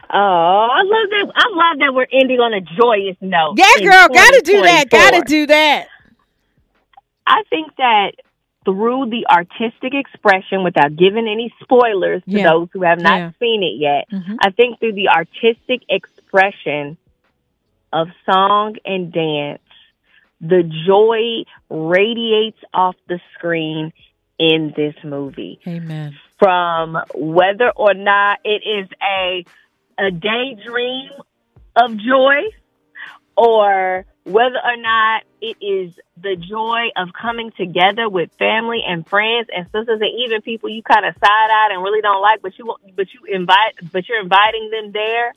Oh, 0.08 0.68
I 0.72 0.82
love 0.82 1.10
that. 1.10 1.32
I 1.34 1.48
love 1.52 1.78
that 1.80 1.94
we're 1.94 2.06
ending 2.12 2.38
on 2.38 2.52
a 2.54 2.60
joyous 2.60 3.16
note. 3.20 3.54
Yeah, 3.58 3.84
girl, 3.84 4.08
gotta 4.08 4.40
do 4.44 4.62
that. 4.62 4.88
Gotta 4.90 5.22
do 5.26 5.46
that. 5.46 5.88
I 7.26 7.42
think 7.50 7.74
that 7.76 8.12
through 8.64 9.10
the 9.10 9.26
artistic 9.28 9.94
expression, 9.94 10.62
without 10.64 10.94
giving 10.96 11.28
any 11.28 11.52
spoilers 11.62 12.22
to 12.24 12.30
Yeah. 12.30 12.50
those 12.50 12.68
who 12.72 12.82
have 12.82 13.00
not 13.00 13.18
Yeah. 13.18 13.30
seen 13.40 13.62
it 13.62 13.76
yet, 13.78 14.08
Mhm. 14.10 14.36
I 14.40 14.50
think 14.50 14.78
through 14.80 14.92
the 14.94 15.08
artistic 15.08 15.82
expression 15.88 16.96
of 17.92 18.08
song 18.24 18.76
and 18.84 19.12
dance, 19.12 19.60
the 20.40 20.62
joy 20.64 21.44
radiates 21.70 22.58
off 22.74 22.96
the 23.08 23.20
screen 23.34 23.92
in 24.38 24.72
this 24.76 24.94
movie. 25.02 25.58
Amen. 25.66 26.14
From 26.38 26.98
whether 27.14 27.70
or 27.70 27.94
not 27.94 28.38
it 28.44 28.62
is 28.66 28.88
a 29.02 29.44
a 29.98 30.10
daydream 30.10 31.10
of 31.74 31.96
joy 31.96 32.42
or 33.36 34.04
whether 34.24 34.56
or 34.56 34.76
not 34.76 35.22
it 35.40 35.56
is 35.60 35.94
the 36.20 36.36
joy 36.36 36.88
of 36.96 37.08
coming 37.12 37.52
together 37.56 38.08
with 38.08 38.30
family 38.38 38.82
and 38.86 39.06
friends 39.06 39.48
and 39.54 39.66
sisters 39.66 40.00
and 40.00 40.10
even 40.24 40.42
people 40.42 40.68
you 40.68 40.82
kind 40.82 41.06
of 41.06 41.14
side 41.14 41.50
eyed 41.50 41.72
and 41.72 41.82
really 41.82 42.00
don't 42.00 42.22
like, 42.22 42.42
but 42.42 42.58
you 42.58 42.74
but 42.94 43.06
you 43.12 43.34
invite 43.34 43.74
but 43.92 44.08
you're 44.08 44.20
inviting 44.20 44.70
them 44.70 44.92
there. 44.92 45.32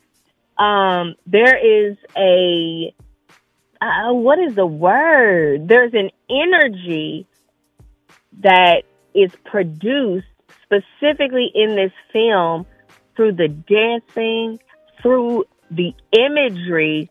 Um, 0.57 1.16
there 1.26 1.57
is 1.57 1.97
a 2.18 2.93
uh, 3.82 4.14
what 4.14 4.39
is 4.39 4.55
the 4.55 4.66
word? 4.66 5.68
There's 5.68 5.93
an 5.93 6.10
energy 6.30 7.28
that 8.39 8.84
is 9.14 9.32
produced 9.45 10.28
specifically 10.64 11.51
in 11.53 11.76
this 11.76 11.91
film 12.12 12.66
through 13.20 13.34
the 13.34 13.49
dancing, 13.49 14.57
through 15.01 15.43
the 15.70 15.93
imagery 16.17 17.09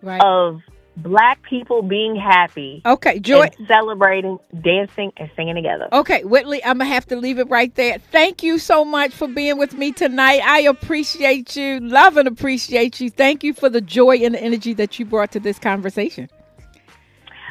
Right. 0.00 0.22
of 0.24 0.60
black 0.96 1.42
people 1.42 1.82
being 1.82 2.14
happy 2.14 2.80
Okay, 2.86 3.18
Joy. 3.18 3.48
celebrating, 3.66 4.38
dancing, 4.62 5.12
and 5.16 5.28
singing 5.34 5.56
together. 5.56 5.88
Okay, 5.92 6.22
Whitley, 6.22 6.62
I'm 6.64 6.78
gonna 6.78 6.84
have 6.84 7.06
to 7.06 7.16
leave 7.16 7.40
it 7.40 7.48
right 7.48 7.74
there. 7.74 7.98
Thank 7.98 8.44
you 8.44 8.58
so 8.58 8.84
much 8.84 9.12
for 9.12 9.26
being 9.26 9.58
with 9.58 9.74
me 9.76 9.90
tonight. 9.90 10.42
I 10.44 10.60
appreciate 10.60 11.56
you, 11.56 11.80
love 11.80 12.16
and 12.16 12.28
appreciate 12.28 13.00
you. 13.00 13.10
Thank 13.10 13.42
you 13.42 13.52
for 13.52 13.68
the 13.68 13.80
joy 13.80 14.18
and 14.18 14.36
the 14.36 14.42
energy 14.42 14.74
that 14.74 15.00
you 15.00 15.04
brought 15.06 15.32
to 15.32 15.40
this 15.40 15.58
conversation. 15.58 16.28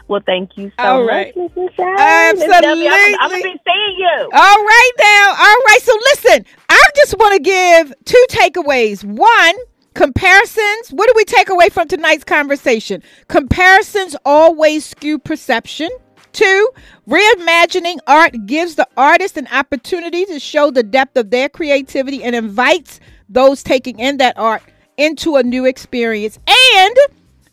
Well, 0.07 0.21
thank 0.25 0.57
you 0.57 0.71
so 0.79 0.85
All 0.85 1.01
much, 1.03 1.09
right. 1.09 1.37
Miss 1.37 1.51
Michelle. 1.55 1.95
Absolutely. 1.97 2.47
Miss 2.47 2.61
W. 2.61 2.89
I'm, 2.89 3.15
I'm 3.19 3.29
gonna 3.29 3.43
be 3.43 3.61
seeing 3.65 3.95
you. 3.97 4.29
All 4.33 4.63
right 4.63 4.91
now. 4.99 5.29
All 5.29 5.57
right. 5.67 5.79
So 5.81 5.93
listen, 6.11 6.45
I 6.69 6.83
just 6.95 7.17
want 7.17 7.33
to 7.33 7.39
give 7.41 7.93
two 8.05 8.25
takeaways. 8.29 9.03
One, 9.03 9.55
comparisons. 9.93 10.89
What 10.91 11.07
do 11.07 11.13
we 11.15 11.25
take 11.25 11.49
away 11.49 11.69
from 11.69 11.87
tonight's 11.87 12.23
conversation? 12.23 13.03
Comparisons 13.27 14.15
always 14.25 14.85
skew 14.85 15.19
perception. 15.19 15.89
Two, 16.31 16.69
reimagining 17.07 17.97
art 18.05 18.33
gives 18.45 18.75
the 18.75 18.87
artist 18.95 19.37
an 19.37 19.47
opportunity 19.51 20.23
to 20.25 20.39
show 20.39 20.69
the 20.69 20.83
depth 20.83 21.17
of 21.17 21.31
their 21.31 21.49
creativity 21.49 22.23
and 22.23 22.35
invites 22.35 22.99
those 23.27 23.63
taking 23.63 23.99
in 23.99 24.17
that 24.17 24.37
art 24.37 24.61
into 24.97 25.35
a 25.35 25.43
new 25.43 25.65
experience. 25.65 26.37
And 26.47 26.95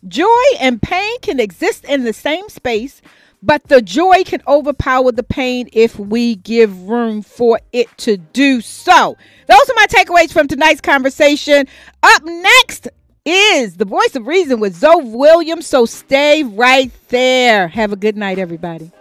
joy 0.07 0.43
and 0.59 0.81
pain 0.81 1.19
can 1.21 1.39
exist 1.39 1.85
in 1.85 2.03
the 2.03 2.13
same 2.13 2.49
space, 2.49 3.01
but 3.41 3.63
the 3.67 3.81
joy 3.81 4.23
can 4.23 4.41
overpower 4.47 5.11
the 5.11 5.23
pain 5.23 5.69
if 5.71 5.99
we 5.99 6.35
give 6.35 6.83
room 6.83 7.21
for 7.21 7.59
it 7.71 7.87
to 7.99 8.17
do 8.17 8.61
so. 8.61 9.15
Those 9.47 9.69
are 9.69 9.75
my 9.75 9.85
takeaways 9.87 10.31
from 10.31 10.47
tonight's 10.47 10.81
conversation. 10.81 11.67
Up 12.01 12.23
next 12.23 12.87
is 13.25 13.77
the 13.77 13.85
voice 13.85 14.15
of 14.15 14.27
reason 14.27 14.59
with 14.59 14.75
Zoe 14.75 15.03
Williams. 15.03 15.67
So 15.67 15.85
stay 15.85 16.43
right 16.43 16.91
there. 17.09 17.67
Have 17.67 17.91
a 17.91 17.95
good 17.95 18.17
night, 18.17 18.39
everybody. 18.39 18.91